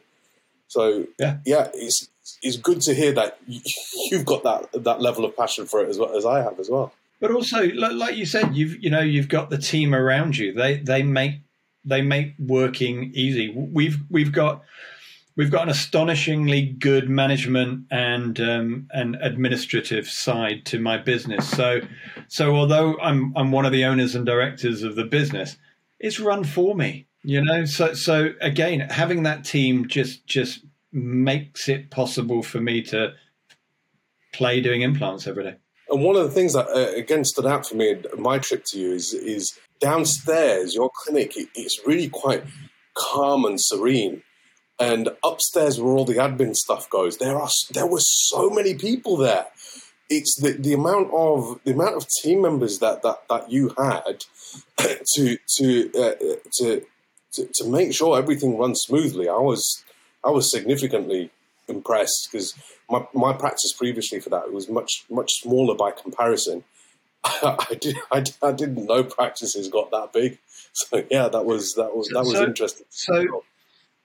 So 0.69 1.07
yeah, 1.19 1.39
yeah, 1.45 1.69
it's 1.75 2.09
it's 2.43 2.57
good 2.57 2.81
to 2.83 2.95
hear 2.95 3.13
that 3.13 3.39
you've 3.47 4.25
got 4.25 4.43
that 4.43 4.85
that 4.85 5.01
level 5.01 5.25
of 5.25 5.37
passion 5.37 5.67
for 5.67 5.83
it 5.83 5.89
as 5.89 5.99
well 5.99 6.17
as 6.17 6.25
I 6.25 6.43
have 6.43 6.59
as 6.59 6.69
well. 6.69 6.93
But 7.21 7.31
also, 7.31 7.67
like 7.69 8.17
you 8.17 8.27
said, 8.27 8.55
you've 8.55 8.83
you 8.83 8.91
know 8.91 9.01
you've 9.01 9.29
got 9.29 9.51
the 9.51 9.59
team 9.59 9.95
around 9.95 10.37
you. 10.37 10.53
They 10.53 10.79
they 10.79 11.03
make 11.03 11.41
they 11.85 12.03
make 12.03 12.35
working 12.39 13.13
easy. 13.15 13.53
We've 13.55 13.99
we've 14.11 14.33
got 14.33 14.63
we've 15.37 15.51
got 15.51 15.65
an 15.65 15.69
astonishingly 15.69 16.63
good 16.67 17.09
management 17.09 17.87
and 17.91 18.39
um, 18.41 18.89
and 18.93 19.17
administrative 19.21 20.09
side 20.09 20.67
to 20.67 20.81
my 20.81 20.99
business. 20.99 21.49
So 21.49 21.81
so 22.29 22.55
although 22.57 22.99
I'm 23.01 23.33
I'm 23.37 23.53
one 23.53 23.65
of 23.65 23.73
the 23.73 23.85
owners 23.85 24.15
and 24.15 24.27
directors 24.27 24.83
of 24.83 24.97
the 24.97 25.05
business, 25.05 25.57
it's 25.99 26.21
run 26.21 26.45
for 26.45 26.75
me. 26.75 27.07
You 27.27 27.43
know, 27.43 27.65
so 27.65 27.93
so 27.95 28.35
again, 28.41 28.79
having 28.89 29.25
that 29.25 29.45
team 29.45 29.89
just 29.89 30.25
just 30.29 30.65
makes 30.93 31.69
it 31.69 31.91
possible 31.91 32.41
for 32.41 32.61
me 32.61 32.83
to 32.83 33.15
play 34.33 34.61
doing 34.61 34.83
implants 34.83 35.27
every 35.27 35.43
day. 35.43 35.57
And 35.89 36.05
one 36.05 36.15
of 36.15 36.23
the 36.23 36.31
things 36.31 36.53
that 36.53 36.69
uh, 36.69 36.97
again 36.97 37.25
stood 37.25 37.45
out 37.45 37.67
for 37.67 37.75
me 37.75 37.97
my 38.17 38.39
trip 38.39 38.63
to 38.69 38.79
you 38.79 38.93
is 38.93 39.13
is 39.13 39.59
downstairs 39.81 40.77
your 40.77 40.89
clinic. 41.03 41.33
It's 41.57 41.85
really 41.85 42.09
quite 42.09 42.45
calm 42.97 43.45
and 43.45 43.61
serene, 43.61 44.23
and 44.79 45.09
upstairs 45.25 45.81
where 45.81 45.95
all 45.95 46.05
the 46.05 46.19
admin 46.19 46.55
stuff 46.55 46.89
goes, 46.89 47.19
there 47.19 47.41
are 47.41 47.51
there 47.73 47.89
were 47.89 47.99
so 47.99 48.51
many 48.51 48.75
people 48.75 49.17
there. 49.17 49.47
It's 50.09 50.41
the, 50.41 50.53
the 50.53 50.75
amount 50.75 51.11
of 51.13 51.59
the 51.65 51.73
amount 51.73 51.97
of 51.97 52.07
team 52.23 52.43
members 52.43 52.79
that 52.79 53.03
that, 53.03 53.27
that 53.29 53.51
you 53.51 53.75
had 53.77 54.25
to 55.17 55.39
to 55.59 55.91
uh, 56.01 56.37
to 56.59 56.87
to, 57.37 57.49
to 57.55 57.69
make 57.69 57.95
sure 57.95 58.19
everything 58.19 58.59
runs 58.59 58.81
smoothly, 58.81 59.29
I 59.29 59.39
was 59.39 59.85
I 60.25 60.31
was 60.31 60.51
significantly 60.51 61.31
impressed 61.69 62.29
because 62.31 62.55
my, 62.91 63.07
my 63.15 63.33
practice 63.33 63.73
previously 63.73 64.21
for 64.21 64.31
that 64.31 64.53
was 64.53 64.69
much 64.69 65.05
much 65.11 65.33
smaller 65.41 65.75
by 65.75 65.91
comparison. 65.91 66.65
I, 67.25 67.77
did 67.81 67.97
I, 68.13 68.25
I, 68.43 68.53
didn't 68.53 68.87
know 68.87 69.03
practices 69.03 69.69
got 69.69 69.91
that 69.91 70.13
big, 70.13 70.39
so 70.73 71.05
yeah, 71.11 71.29
that 71.29 71.45
was 71.45 71.75
that 71.75 71.97
was 71.97 72.09
that 72.09 72.21
was 72.21 72.33
so, 72.33 72.45
interesting. 72.45 72.87
So 72.91 73.43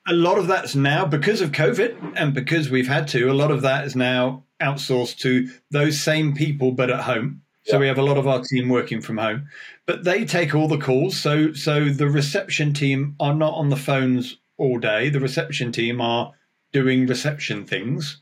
a 0.07 0.13
lot 0.13 0.37
of 0.37 0.47
that's 0.47 0.75
now 0.75 1.05
because 1.05 1.41
of 1.41 1.51
COVID 1.51 2.13
and 2.15 2.33
because 2.33 2.69
we've 2.69 2.87
had 2.87 3.07
to. 3.09 3.29
A 3.29 3.33
lot 3.33 3.51
of 3.51 3.61
that 3.61 3.85
is 3.85 3.95
now 3.95 4.43
outsourced 4.61 5.17
to 5.19 5.49
those 5.69 6.01
same 6.01 6.33
people, 6.33 6.71
but 6.71 6.89
at 6.89 7.01
home. 7.01 7.41
So 7.63 7.73
yeah. 7.73 7.79
we 7.79 7.87
have 7.87 7.99
a 7.99 8.03
lot 8.03 8.17
of 8.17 8.27
our 8.27 8.41
team 8.41 8.69
working 8.69 9.01
from 9.01 9.17
home, 9.17 9.47
but 9.85 10.03
they 10.03 10.25
take 10.25 10.55
all 10.55 10.67
the 10.67 10.79
calls. 10.79 11.19
So 11.19 11.53
so 11.53 11.89
the 11.89 12.09
reception 12.09 12.73
team 12.73 13.15
are 13.19 13.35
not 13.35 13.53
on 13.53 13.69
the 13.69 13.75
phones 13.75 14.37
all 14.57 14.79
day. 14.79 15.09
The 15.09 15.19
reception 15.19 15.71
team 15.71 16.01
are 16.01 16.33
doing 16.71 17.05
reception 17.05 17.65
things. 17.65 18.21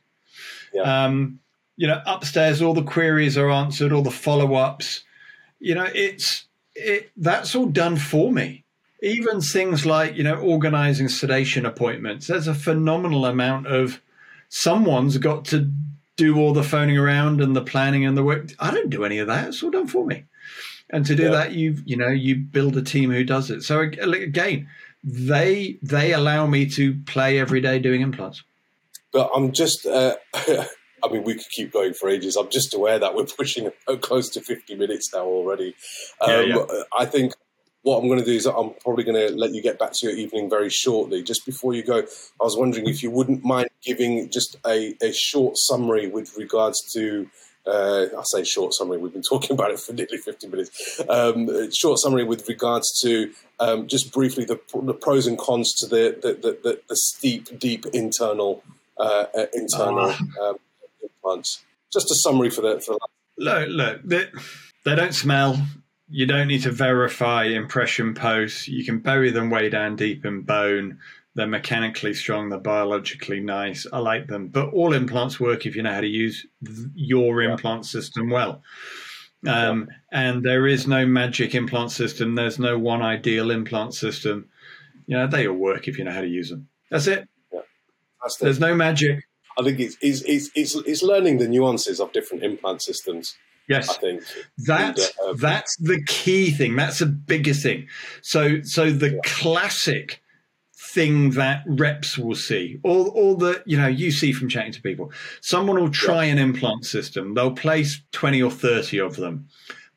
Yeah. 0.74 1.06
Um, 1.06 1.40
you 1.78 1.88
know, 1.88 2.02
upstairs 2.06 2.62
all 2.62 2.74
the 2.74 2.84
queries 2.84 3.38
are 3.38 3.50
answered, 3.50 3.94
all 3.94 4.02
the 4.02 4.12
follow 4.12 4.56
ups. 4.56 5.04
You 5.60 5.76
know, 5.76 5.88
it's 5.94 6.46
it 6.76 7.12
that's 7.16 7.56
all 7.56 7.68
done 7.68 7.96
for 7.96 8.32
me. 8.32 8.66
Even 9.02 9.40
things 9.40 9.86
like 9.86 10.16
you 10.18 10.24
know 10.24 10.36
organizing 10.36 11.08
sedation 11.08 11.66
appointments. 11.66 12.28
There's 12.28 12.48
a 12.48 12.54
phenomenal 12.54 13.26
amount 13.26 13.68
of 13.68 14.02
someone's 14.50 15.18
got 15.18 15.46
to 15.46 15.72
do 16.20 16.38
all 16.38 16.54
the 16.54 16.64
phoning 16.64 16.98
around 16.98 17.40
and 17.40 17.56
the 17.56 17.62
planning 17.62 18.06
and 18.06 18.18
the 18.18 18.24
work. 18.24 18.52
I 18.60 18.72
don't 18.72 18.90
do 18.90 19.06
any 19.06 19.20
of 19.20 19.28
that. 19.28 19.48
It's 19.48 19.64
all 19.64 19.72
done 19.72 19.88
for 19.88 20.06
me. 20.06 20.26
And 20.90 21.06
to 21.06 21.16
do 21.16 21.24
yeah. 21.24 21.30
that, 21.30 21.54
you 21.54 21.78
you 21.86 21.96
know 21.96 22.10
you 22.10 22.36
build 22.36 22.76
a 22.76 22.82
team 22.82 23.12
who 23.12 23.24
does 23.24 23.50
it. 23.50 23.64
So 23.64 23.80
again, 23.80 24.68
they 25.04 25.78
they 25.82 26.14
allow 26.14 26.46
me 26.46 26.70
to 26.72 26.96
play 27.06 27.40
every 27.40 27.62
day 27.62 27.80
doing 27.80 28.02
implants. 28.02 28.44
But 29.12 29.32
I'm 29.36 29.52
just. 29.52 29.86
Uh, 29.86 30.16
I 31.02 31.08
mean, 31.08 31.24
we 31.24 31.36
could 31.36 31.50
keep 31.50 31.72
going 31.72 31.94
for 31.94 32.10
ages. 32.10 32.36
I'm 32.36 32.50
just 32.50 32.74
aware 32.74 33.00
that 33.00 33.16
we're 33.16 33.24
pushing 33.24 33.72
close 34.02 34.28
to 34.32 34.42
50 34.42 34.76
minutes 34.76 35.14
now 35.14 35.24
already. 35.24 35.74
Um, 36.20 36.30
yeah, 36.30 36.42
yeah. 36.42 36.66
I 36.98 37.06
think 37.06 37.32
what 37.84 37.98
I'm 37.98 38.08
going 38.08 38.20
to 38.20 38.26
do 38.26 38.34
is 38.34 38.46
I'm 38.46 38.74
probably 38.82 39.04
going 39.04 39.30
to 39.30 39.36
let 39.36 39.54
you 39.54 39.62
get 39.62 39.80
back 39.80 39.92
to 39.94 40.08
your 40.08 40.16
evening 40.16 40.50
very 40.50 40.70
shortly. 40.70 41.24
Just 41.24 41.46
before 41.46 41.74
you 41.74 41.84
go, 41.84 42.00
I 42.00 42.44
was 42.44 42.58
wondering 42.58 42.88
if 42.88 43.02
you 43.02 43.10
wouldn't 43.10 43.44
mind 43.44 43.70
giving 43.84 44.30
just 44.30 44.58
a, 44.68 44.96
a 45.02 45.14
short 45.14 45.56
summary 45.58 46.08
with 46.08 46.36
regards 46.38 46.82
to 46.94 47.30
uh, 47.68 48.08
I 48.18 48.24
say 48.24 48.44
short 48.44 48.74
summary. 48.74 48.98
We've 48.98 49.14
been 49.14 49.22
talking 49.30 49.52
about 49.52 49.72
it 49.72 49.80
for 49.80 49.94
nearly 49.94 50.18
fifty 50.18 50.48
minutes. 50.48 51.02
Um, 51.08 51.72
short 51.72 52.00
summary 52.00 52.24
with 52.24 52.48
regards 52.48 53.00
to 53.02 53.32
um, 53.60 53.88
just 53.88 54.12
briefly 54.12 54.46
the, 54.46 54.60
the, 54.82 54.94
pros 54.94 55.28
and 55.28 55.38
cons 55.38 55.74
to 55.76 55.88
the 55.88 56.18
the, 56.22 56.34
the, 56.34 56.82
the 56.88 56.96
steep, 56.96 57.60
deep 57.60 57.86
internal 57.88 58.64
uh, 58.98 59.26
uh 59.38 59.46
internal 59.54 60.16
oh. 60.40 60.50
um, 60.50 60.56
implants. 61.04 61.64
Just 61.92 62.12
a 62.12 62.16
summary 62.16 62.50
for 62.50 62.62
the 62.62 62.80
for 62.80 62.94
that. 62.94 63.10
Look, 63.38 63.70
look, 63.70 64.02
they, 64.04 64.26
they 64.84 64.96
don't 64.96 65.14
smell. 65.14 65.62
You 66.10 66.26
don't 66.26 66.48
need 66.48 66.64
to 66.64 66.72
verify 66.72 67.44
impression 67.46 68.14
posts. 68.14 68.68
You 68.68 68.84
can 68.84 69.00
bury 69.00 69.32
them 69.32 69.50
way 69.50 69.70
down 69.70 69.96
deep 69.96 70.26
in 70.26 70.42
bone. 70.42 71.00
They're 71.36 71.48
mechanically 71.48 72.14
strong. 72.16 72.50
They're 72.50 72.60
biologically 72.60 73.40
nice. 73.40 73.86
I 73.94 74.00
like 74.00 74.28
them. 74.28 74.48
But 74.48 74.74
all 74.74 74.94
implants 74.94 75.40
work 75.40 75.66
if 75.66 75.76
you 75.76 75.84
know 75.84 75.94
how 75.94 76.02
to 76.02 76.08
use 76.08 76.46
your 76.96 77.42
yeah. 77.42 77.52
implant 77.52 77.86
system 77.86 78.30
well. 78.30 78.64
Um, 79.48 79.88
yeah. 80.12 80.20
And 80.20 80.44
there 80.44 80.68
is 80.68 80.88
no 80.88 81.06
magic 81.06 81.56
implant 81.56 81.92
system. 81.92 82.36
There's 82.36 82.60
no 82.60 82.78
one 82.78 83.02
ideal 83.02 83.52
implant 83.52 83.94
system. 83.94 84.50
You 85.06 85.18
know, 85.18 85.28
they 85.28 85.48
all 85.48 85.56
work 85.56 85.88
if 85.88 85.98
you 85.98 86.04
know 86.04 86.12
how 86.12 86.22
to 86.22 86.28
use 86.28 86.50
them. 86.50 86.68
That's 86.90 87.08
it. 87.08 87.28
Yeah. 87.54 87.62
That's 88.22 88.38
the, 88.38 88.46
There's 88.46 88.60
no 88.60 88.76
magic. 88.76 89.24
I 89.58 89.64
think 89.64 89.80
it's, 89.80 89.98
it's, 90.02 90.22
it's, 90.24 90.50
it's, 90.56 90.76
it's 90.76 91.04
learning 91.04 91.38
the 91.38 91.48
nuances 91.48 92.00
of 92.00 92.12
different 92.12 92.44
implant 92.44 92.82
systems. 92.82 93.36
Yes, 93.70 93.90
I 93.90 93.94
think 94.00 94.24
that's 94.58 95.18
and, 95.20 95.30
uh, 95.30 95.34
that's 95.40 95.78
the 95.78 96.04
key 96.06 96.52
thing. 96.52 96.76
That's 96.76 97.00
the 97.00 97.06
biggest 97.06 97.64
thing. 97.64 97.88
So 98.22 98.62
so 98.64 98.92
the 98.92 99.12
yeah. 99.12 99.20
classic 99.24 100.22
thing 100.90 101.32
that 101.32 101.64
reps 101.68 102.18
will 102.18 102.36
see. 102.36 102.80
All, 102.84 103.10
all 103.10 103.36
the, 103.36 103.62
you 103.66 103.78
know, 103.78 103.88
you 103.88 104.12
see 104.12 104.32
from 104.32 104.50
chatting 104.50 104.72
to 104.72 104.82
people. 104.82 105.12
Someone 105.42 105.80
will 105.80 105.92
try 105.92 106.26
yeah. 106.26 106.32
an 106.32 106.38
implant 106.40 106.86
system, 106.86 107.34
they'll 107.34 107.52
place 107.52 108.02
20 108.12 108.42
or 108.42 108.50
30 108.50 109.00
of 109.00 109.16
them. 109.18 109.48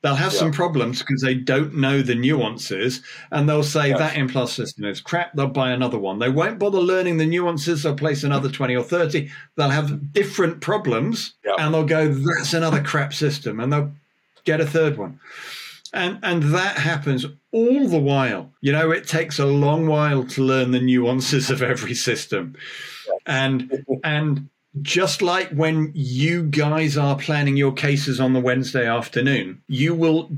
They'll 0.03 0.17
have 0.17 0.33
yeah. 0.33 0.41
some 0.41 0.53
problems 0.53 0.99
because 0.99 1.23
they 1.23 1.35
don't 1.35 1.75
know 1.75 2.03
the 2.03 2.15
nuances 2.15 3.03
and 3.31 3.49
they'll 3.49 3.63
say 3.63 3.91
yes. 3.91 3.99
that 3.99 4.17
implant 4.17 4.49
system 4.49 4.85
is 4.85 5.01
crap. 5.01 5.33
They'll 5.35 5.47
buy 5.47 5.71
another 5.71 5.99
one. 5.99 6.19
They 6.19 6.29
won't 6.29 6.59
bother 6.59 6.81
learning 6.81 7.19
the 7.19 7.27
nuances. 7.27 7.85
They'll 7.85 7.95
place 7.95 8.25
another 8.25 8.51
20 8.51 8.75
or 8.75 8.83
30. 8.83 9.31
They'll 9.57 9.71
have 9.71 10.13
different 10.13 10.61
problems 10.61 11.35
yeah. 11.45 11.55
and 11.59 11.73
they'll 11.73 11.85
go, 11.85 12.09
that's 12.13 12.53
another 12.53 12.83
crap 12.83 13.15
system. 13.15 13.61
And 13.61 13.73
they'll 13.73 13.93
get 14.45 14.61
a 14.61 14.67
third 14.67 14.99
one 14.99 15.21
and 15.93 16.19
and 16.23 16.43
that 16.55 16.79
happens 16.79 17.27
all 17.53 17.89
the 17.89 17.99
while 17.99 18.51
you 18.61 18.73
know 18.73 18.91
it 18.91 19.07
takes 19.07 19.39
a 19.39 19.47
long 19.47 19.87
while 19.87 20.25
to 20.25 20.43
learn 20.43 20.71
the 20.71 20.81
nuances 20.81 21.51
of 21.51 21.63
every 21.63 21.95
system 21.95 22.57
and 23.27 23.85
and 24.03 24.49
just 24.81 25.21
like 25.21 25.51
when 25.51 25.93
you 25.95 26.45
guys 26.45 26.97
are 26.97 27.17
planning 27.17 27.57
your 27.57 27.73
cases 27.73 28.19
on 28.21 28.33
the 28.33 28.41
Wednesday 28.41 28.87
afternoon 28.87 29.63
you 29.69 29.95
will 29.95 30.31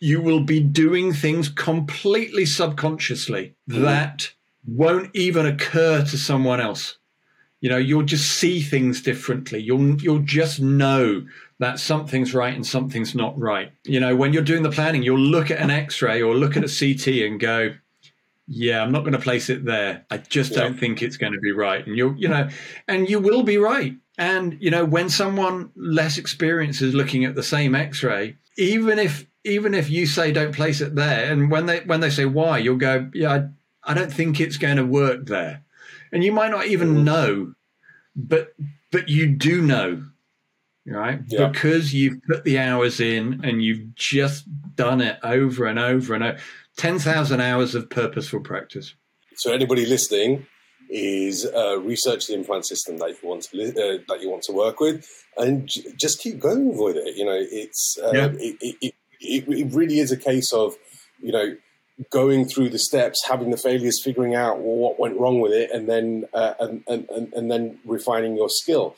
you 0.00 0.20
will 0.20 0.40
be 0.40 0.58
doing 0.58 1.12
things 1.12 1.48
completely 1.48 2.44
subconsciously 2.44 3.54
mm-hmm. 3.70 3.82
that 3.82 4.32
won't 4.66 5.10
even 5.14 5.46
occur 5.46 6.04
to 6.04 6.18
someone 6.18 6.60
else 6.60 6.98
you 7.60 7.70
know 7.70 7.76
you'll 7.76 8.02
just 8.02 8.32
see 8.32 8.60
things 8.60 9.00
differently 9.00 9.60
you'll 9.60 10.00
you'll 10.02 10.18
just 10.18 10.60
know 10.60 11.24
that 11.62 11.78
something's 11.78 12.34
right 12.34 12.54
and 12.54 12.66
something's 12.66 13.14
not 13.14 13.38
right. 13.38 13.70
You 13.84 14.00
know, 14.00 14.16
when 14.16 14.32
you're 14.32 14.42
doing 14.42 14.64
the 14.64 14.70
planning, 14.70 15.04
you'll 15.04 15.18
look 15.18 15.48
at 15.48 15.60
an 15.60 15.70
x 15.70 16.02
ray 16.02 16.20
or 16.20 16.34
look 16.34 16.56
at 16.56 16.64
a 16.64 16.66
CT 16.66 17.22
and 17.24 17.38
go, 17.38 17.74
yeah, 18.46 18.82
I'm 18.82 18.92
not 18.92 19.00
going 19.00 19.12
to 19.12 19.18
place 19.18 19.48
it 19.48 19.64
there. 19.64 20.04
I 20.10 20.18
just 20.18 20.52
yeah. 20.52 20.60
don't 20.60 20.78
think 20.78 21.02
it's 21.02 21.16
going 21.16 21.32
to 21.32 21.38
be 21.38 21.52
right. 21.52 21.86
And 21.86 21.96
you'll, 21.96 22.16
you 22.16 22.28
know, 22.28 22.48
and 22.88 23.08
you 23.08 23.18
will 23.18 23.42
be 23.42 23.56
right. 23.56 23.94
And, 24.18 24.56
you 24.60 24.70
know, 24.70 24.84
when 24.84 25.08
someone 25.08 25.70
less 25.76 26.18
experienced 26.18 26.82
is 26.82 26.94
looking 26.94 27.24
at 27.24 27.34
the 27.34 27.42
same 27.42 27.74
x 27.74 28.02
ray, 28.02 28.36
even 28.58 28.98
if, 28.98 29.26
even 29.44 29.74
if 29.74 29.88
you 29.90 30.06
say 30.06 30.32
don't 30.32 30.54
place 30.54 30.80
it 30.80 30.94
there, 30.94 31.32
and 31.32 31.50
when 31.50 31.66
they 31.66 31.80
when 31.80 32.00
they 32.00 32.10
say 32.10 32.26
why, 32.26 32.58
you'll 32.58 32.76
go, 32.76 33.10
yeah, 33.14 33.48
I, 33.84 33.90
I 33.90 33.94
don't 33.94 34.12
think 34.12 34.40
it's 34.40 34.56
going 34.56 34.76
to 34.76 34.84
work 34.84 35.26
there, 35.26 35.64
and 36.12 36.22
you 36.22 36.30
might 36.30 36.52
not 36.52 36.66
even 36.66 36.96
mm. 36.96 37.02
know, 37.02 37.54
but 38.14 38.54
but 38.92 39.08
you 39.08 39.26
do 39.26 39.60
know 39.62 40.04
right? 40.86 41.20
Yeah. 41.28 41.48
Because 41.48 41.94
you've 41.94 42.22
put 42.24 42.44
the 42.44 42.58
hours 42.58 43.00
in 43.00 43.40
and 43.44 43.62
you've 43.62 43.94
just 43.94 44.46
done 44.74 45.00
it 45.00 45.18
over 45.22 45.66
and 45.66 45.78
over 45.78 46.14
and 46.14 46.24
over. 46.24 46.38
10,000 46.76 47.40
hours 47.40 47.74
of 47.74 47.90
purposeful 47.90 48.40
practice. 48.40 48.94
So, 49.36 49.52
anybody 49.52 49.86
listening 49.86 50.46
is 50.90 51.46
uh, 51.46 51.78
research 51.80 52.26
the 52.26 52.34
implant 52.34 52.66
system 52.66 52.98
that 52.98 53.10
you 53.10 53.28
want 53.28 53.42
to 53.44 53.62
uh, 53.62 53.98
that 54.08 54.20
you 54.20 54.30
want 54.30 54.42
to 54.44 54.52
work 54.52 54.78
with, 54.78 55.06
and 55.38 55.66
j- 55.66 55.84
just 55.96 56.20
keep 56.20 56.38
going 56.38 56.76
with 56.76 56.96
it. 56.96 57.16
You 57.16 57.24
know, 57.24 57.38
it's 57.38 57.96
uh, 58.02 58.10
yeah. 58.12 58.26
it, 58.38 58.58
it, 58.60 58.94
it, 59.20 59.44
it, 59.48 59.72
really 59.72 59.98
is 59.98 60.12
a 60.12 60.16
case 60.16 60.52
of 60.52 60.74
you 61.20 61.32
know 61.32 61.56
going 62.10 62.46
through 62.46 62.68
the 62.68 62.78
steps, 62.78 63.24
having 63.26 63.50
the 63.50 63.56
failures, 63.56 64.02
figuring 64.02 64.34
out 64.34 64.58
what 64.58 64.98
went 64.98 65.18
wrong 65.18 65.40
with 65.40 65.52
it, 65.52 65.70
and 65.70 65.88
then 65.88 66.24
uh, 66.34 66.54
and, 66.60 66.84
and, 66.86 67.08
and 67.08 67.32
and 67.32 67.50
then 67.50 67.78
refining 67.86 68.36
your 68.36 68.50
skill 68.50 68.94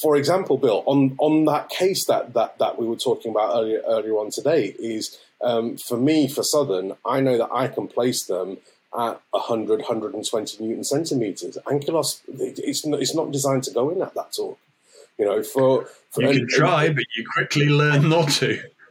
for 0.00 0.16
example, 0.16 0.58
Bill, 0.58 0.82
on, 0.86 1.14
on 1.18 1.44
that 1.44 1.68
case 1.68 2.06
that, 2.06 2.34
that, 2.34 2.58
that 2.58 2.78
we 2.78 2.86
were 2.86 2.96
talking 2.96 3.30
about 3.30 3.54
earlier, 3.54 3.80
earlier 3.86 4.14
on 4.14 4.30
today, 4.30 4.74
is 4.78 5.16
um, 5.44 5.76
for 5.76 5.96
me, 5.96 6.28
for 6.28 6.42
Southern, 6.42 6.94
I 7.04 7.20
know 7.20 7.38
that 7.38 7.50
I 7.52 7.68
can 7.68 7.86
place 7.86 8.24
them 8.24 8.58
at 8.96 9.20
100, 9.30 9.80
120 9.80 10.64
newton 10.64 10.84
centimeters. 10.84 11.58
Ankylos, 11.66 12.20
it's 12.28 12.86
not, 12.86 13.00
it's 13.00 13.14
not 13.14 13.32
designed 13.32 13.64
to 13.64 13.72
go 13.72 13.90
in 13.90 14.00
at 14.02 14.14
that 14.14 14.32
torque. 14.32 14.58
You 15.18 15.26
know, 15.26 15.42
for, 15.42 15.88
for 16.10 16.22
you 16.22 16.40
can 16.40 16.48
try, 16.48 16.88
but 16.88 17.04
you 17.16 17.24
quickly 17.32 17.68
learn 17.68 18.08
not 18.08 18.30
to. 18.32 18.60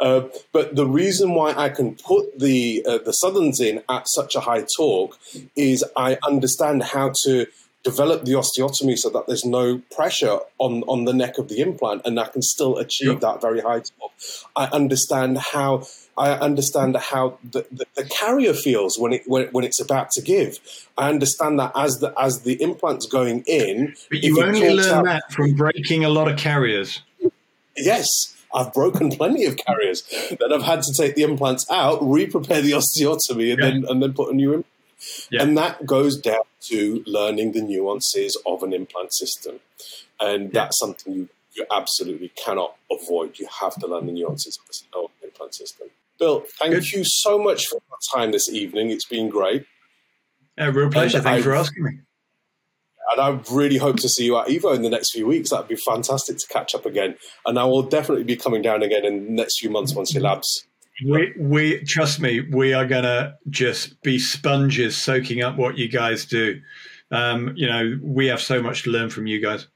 uh, 0.00 0.22
but 0.52 0.74
the 0.74 0.86
reason 0.86 1.34
why 1.34 1.52
I 1.52 1.68
can 1.68 1.96
put 1.96 2.38
the 2.38 2.84
uh, 2.86 2.98
the 2.98 3.12
southerns 3.12 3.60
in 3.60 3.82
at 3.88 4.08
such 4.08 4.34
a 4.34 4.40
high 4.40 4.64
torque 4.76 5.18
is 5.54 5.84
I 5.96 6.18
understand 6.26 6.82
how 6.82 7.12
to 7.24 7.46
develop 7.84 8.24
the 8.24 8.32
osteotomy 8.32 8.96
so 8.96 9.10
that 9.10 9.26
there's 9.26 9.44
no 9.44 9.78
pressure 9.94 10.38
on, 10.58 10.82
on 10.84 11.04
the 11.04 11.12
neck 11.12 11.36
of 11.38 11.48
the 11.48 11.60
implant 11.60 12.02
and 12.04 12.18
I 12.18 12.26
can 12.26 12.42
still 12.42 12.78
achieve 12.78 13.08
yep. 13.08 13.20
that 13.20 13.40
very 13.42 13.60
high 13.60 13.80
top. 13.80 14.12
I 14.56 14.66
understand 14.66 15.38
how 15.38 15.84
I 16.16 16.30
understand 16.32 16.96
how 16.96 17.38
the, 17.42 17.66
the, 17.70 17.86
the, 17.96 18.04
carrier 18.04 18.54
feels 18.54 18.98
when 18.98 19.12
it 19.12 19.22
when, 19.26 19.48
when 19.48 19.64
it's 19.64 19.80
about 19.80 20.10
to 20.12 20.22
give. 20.22 20.58
I 20.96 21.08
understand 21.08 21.58
that 21.58 21.72
as 21.74 21.98
the 21.98 22.14
as 22.18 22.42
the 22.42 22.56
implant's 22.56 23.06
going 23.06 23.42
in. 23.46 23.94
But 24.10 24.22
you 24.22 24.42
only 24.42 24.70
learn 24.70 24.94
out, 24.94 25.04
that 25.04 25.32
from 25.32 25.54
breaking 25.54 26.04
a 26.04 26.08
lot 26.08 26.28
of 26.28 26.38
carriers. 26.38 27.02
Yes. 27.76 28.06
I've 28.54 28.72
broken 28.72 29.10
plenty 29.10 29.46
of 29.46 29.56
carriers 29.56 30.02
that 30.30 30.52
I've 30.54 30.62
had 30.62 30.82
to 30.82 30.94
take 30.96 31.16
the 31.16 31.24
implants 31.24 31.68
out, 31.72 31.98
re-prepare 32.00 32.62
the 32.62 32.70
osteotomy, 32.70 33.50
and 33.52 33.58
yeah. 33.58 33.70
then 33.70 33.84
and 33.88 34.00
then 34.00 34.12
put 34.12 34.30
a 34.30 34.34
new 34.34 34.52
implant. 34.54 34.73
Yeah. 35.30 35.42
And 35.42 35.56
that 35.58 35.86
goes 35.86 36.18
down 36.18 36.42
to 36.68 37.02
learning 37.06 37.52
the 37.52 37.62
nuances 37.62 38.40
of 38.46 38.62
an 38.62 38.72
implant 38.72 39.14
system. 39.14 39.60
And 40.20 40.44
yeah. 40.44 40.50
that's 40.52 40.78
something 40.78 41.12
you, 41.12 41.28
you 41.54 41.66
absolutely 41.72 42.32
cannot 42.42 42.76
avoid. 42.90 43.38
You 43.38 43.48
have 43.60 43.74
to 43.76 43.86
learn 43.86 44.06
the 44.06 44.12
nuances 44.12 44.58
of 44.94 45.04
an 45.04 45.28
implant 45.28 45.54
system. 45.54 45.88
Bill, 46.18 46.44
thank 46.58 46.74
Good. 46.74 46.92
you 46.92 47.02
so 47.04 47.38
much 47.38 47.64
for 47.68 47.80
your 47.88 47.98
time 48.14 48.32
this 48.32 48.48
evening. 48.48 48.90
It's 48.90 49.06
been 49.06 49.28
great. 49.28 49.66
Yeah, 50.56 50.66
real 50.66 50.90
pleasure. 50.90 51.18
And 51.18 51.24
Thanks 51.24 51.40
I, 51.40 51.44
for 51.44 51.54
asking 51.54 51.84
me. 51.84 51.98
And 53.10 53.20
I 53.20 53.40
really 53.52 53.76
hope 53.76 53.96
to 53.96 54.08
see 54.08 54.24
you 54.24 54.38
at 54.38 54.46
Evo 54.46 54.74
in 54.74 54.82
the 54.82 54.88
next 54.88 55.12
few 55.12 55.26
weeks. 55.26 55.50
That'd 55.50 55.68
be 55.68 55.76
fantastic 55.76 56.38
to 56.38 56.46
catch 56.48 56.74
up 56.74 56.86
again. 56.86 57.16
And 57.44 57.58
I 57.58 57.64
will 57.64 57.82
definitely 57.82 58.24
be 58.24 58.36
coming 58.36 58.62
down 58.62 58.82
again 58.82 59.04
in 59.04 59.24
the 59.24 59.30
next 59.30 59.60
few 59.60 59.68
months 59.68 59.94
once 59.94 60.14
your 60.14 60.22
labs 60.22 60.64
we 61.04 61.32
we 61.38 61.82
trust 61.84 62.20
me, 62.20 62.40
we 62.40 62.72
are 62.72 62.86
gonna 62.86 63.36
just 63.50 64.00
be 64.02 64.18
sponges 64.18 64.96
soaking 64.96 65.42
up 65.42 65.56
what 65.56 65.76
you 65.76 65.88
guys 65.88 66.24
do. 66.24 66.60
Um, 67.10 67.52
you 67.56 67.66
know, 67.66 67.98
we 68.02 68.26
have 68.26 68.40
so 68.40 68.62
much 68.62 68.82
to 68.84 68.90
learn 68.90 69.10
from 69.10 69.26
you 69.26 69.40
guys. 69.40 69.66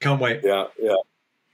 Can't 0.00 0.20
wait. 0.20 0.40
Yeah, 0.44 0.66
yeah, 0.80 0.94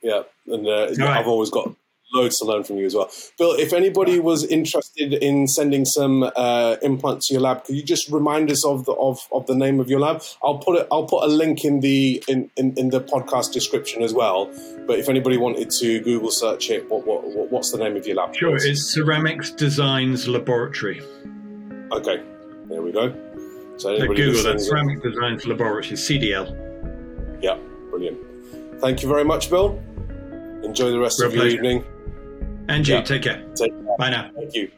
yeah. 0.03 0.23
And 0.47 0.67
uh. 0.67 0.89
I've 1.07 1.29
always 1.29 1.51
got 1.51 1.75
loads 2.13 2.39
to 2.39 2.45
learn 2.45 2.65
from 2.65 2.77
you 2.79 2.87
as 2.87 2.95
well. 2.95 3.11
Bill, 3.39 3.53
if 3.53 3.73
anybody 3.73 4.19
was 4.19 4.45
interested 4.45 5.13
in 5.13 5.47
sending 5.47 5.85
some 5.85 6.31
uh, 6.37 6.77
implants 6.83 7.29
to 7.29 7.35
your 7.35 7.43
lab, 7.43 7.65
could 7.65 7.77
you 7.77 7.83
just 7.83 8.11
remind 8.11 8.51
us 8.51 8.65
of 8.65 8.85
the 8.85 8.93
of, 8.93 9.21
of 9.33 9.47
the 9.47 9.55
name 9.55 9.81
of 9.81 9.89
your 9.89 10.01
lab? 10.01 10.23
I'll 10.43 10.59
put 10.59 10.79
it. 10.79 10.89
I'll 10.91 11.07
put 11.07 11.25
a 11.25 11.29
link 11.29 11.65
in 11.65 11.81
the 11.81 12.23
in, 12.29 12.51
in, 12.57 12.75
in 12.77 12.91
the 12.91 13.01
podcast 13.01 13.53
description 13.53 14.03
as 14.03 14.13
well. 14.13 14.47
But 14.87 14.99
if 14.99 15.09
anybody 15.09 15.37
wanted 15.37 15.71
to 15.71 16.01
Google 16.01 16.31
search 16.31 16.71
it, 16.71 16.89
what, 16.91 17.07
what, 17.07 17.25
what 17.25 17.51
what's 17.51 17.73
the 17.73 17.79
name 17.79 17.97
of 17.97 18.07
your 18.07 18.17
lab? 18.17 18.35
Sure, 18.35 18.57
it's 18.57 18.93
Ceramics 18.93 19.51
Designs 19.51 20.29
Laboratory. 20.29 21.01
Okay, 21.93 22.23
there 22.67 22.83
we 22.83 22.93
go. 22.93 23.15
So 23.77 23.97
Google 23.97 24.43
that 24.43 24.61
Ceramic 24.61 25.03
Designs 25.03 25.47
Laboratory 25.47 25.97
CDL. 25.97 27.43
Yeah, 27.43 27.59
brilliant. 27.91 28.19
Thank 28.81 29.03
you 29.03 29.09
very 29.09 29.25
much, 29.25 29.51
Bill. 29.51 29.81
Enjoy 30.65 30.91
the 30.91 30.99
rest 30.99 31.21
Real 31.21 31.29
of 31.29 31.37
your 31.37 31.47
evening. 31.47 31.85
And 32.69 32.87
you, 32.87 32.95
yeah. 32.95 33.03
take 33.03 33.23
care. 33.23 33.45
Take 33.55 33.73
care. 33.73 33.97
Bye 33.99 34.11
now. 34.11 34.31
Thank 34.35 34.55
you. 34.55 34.71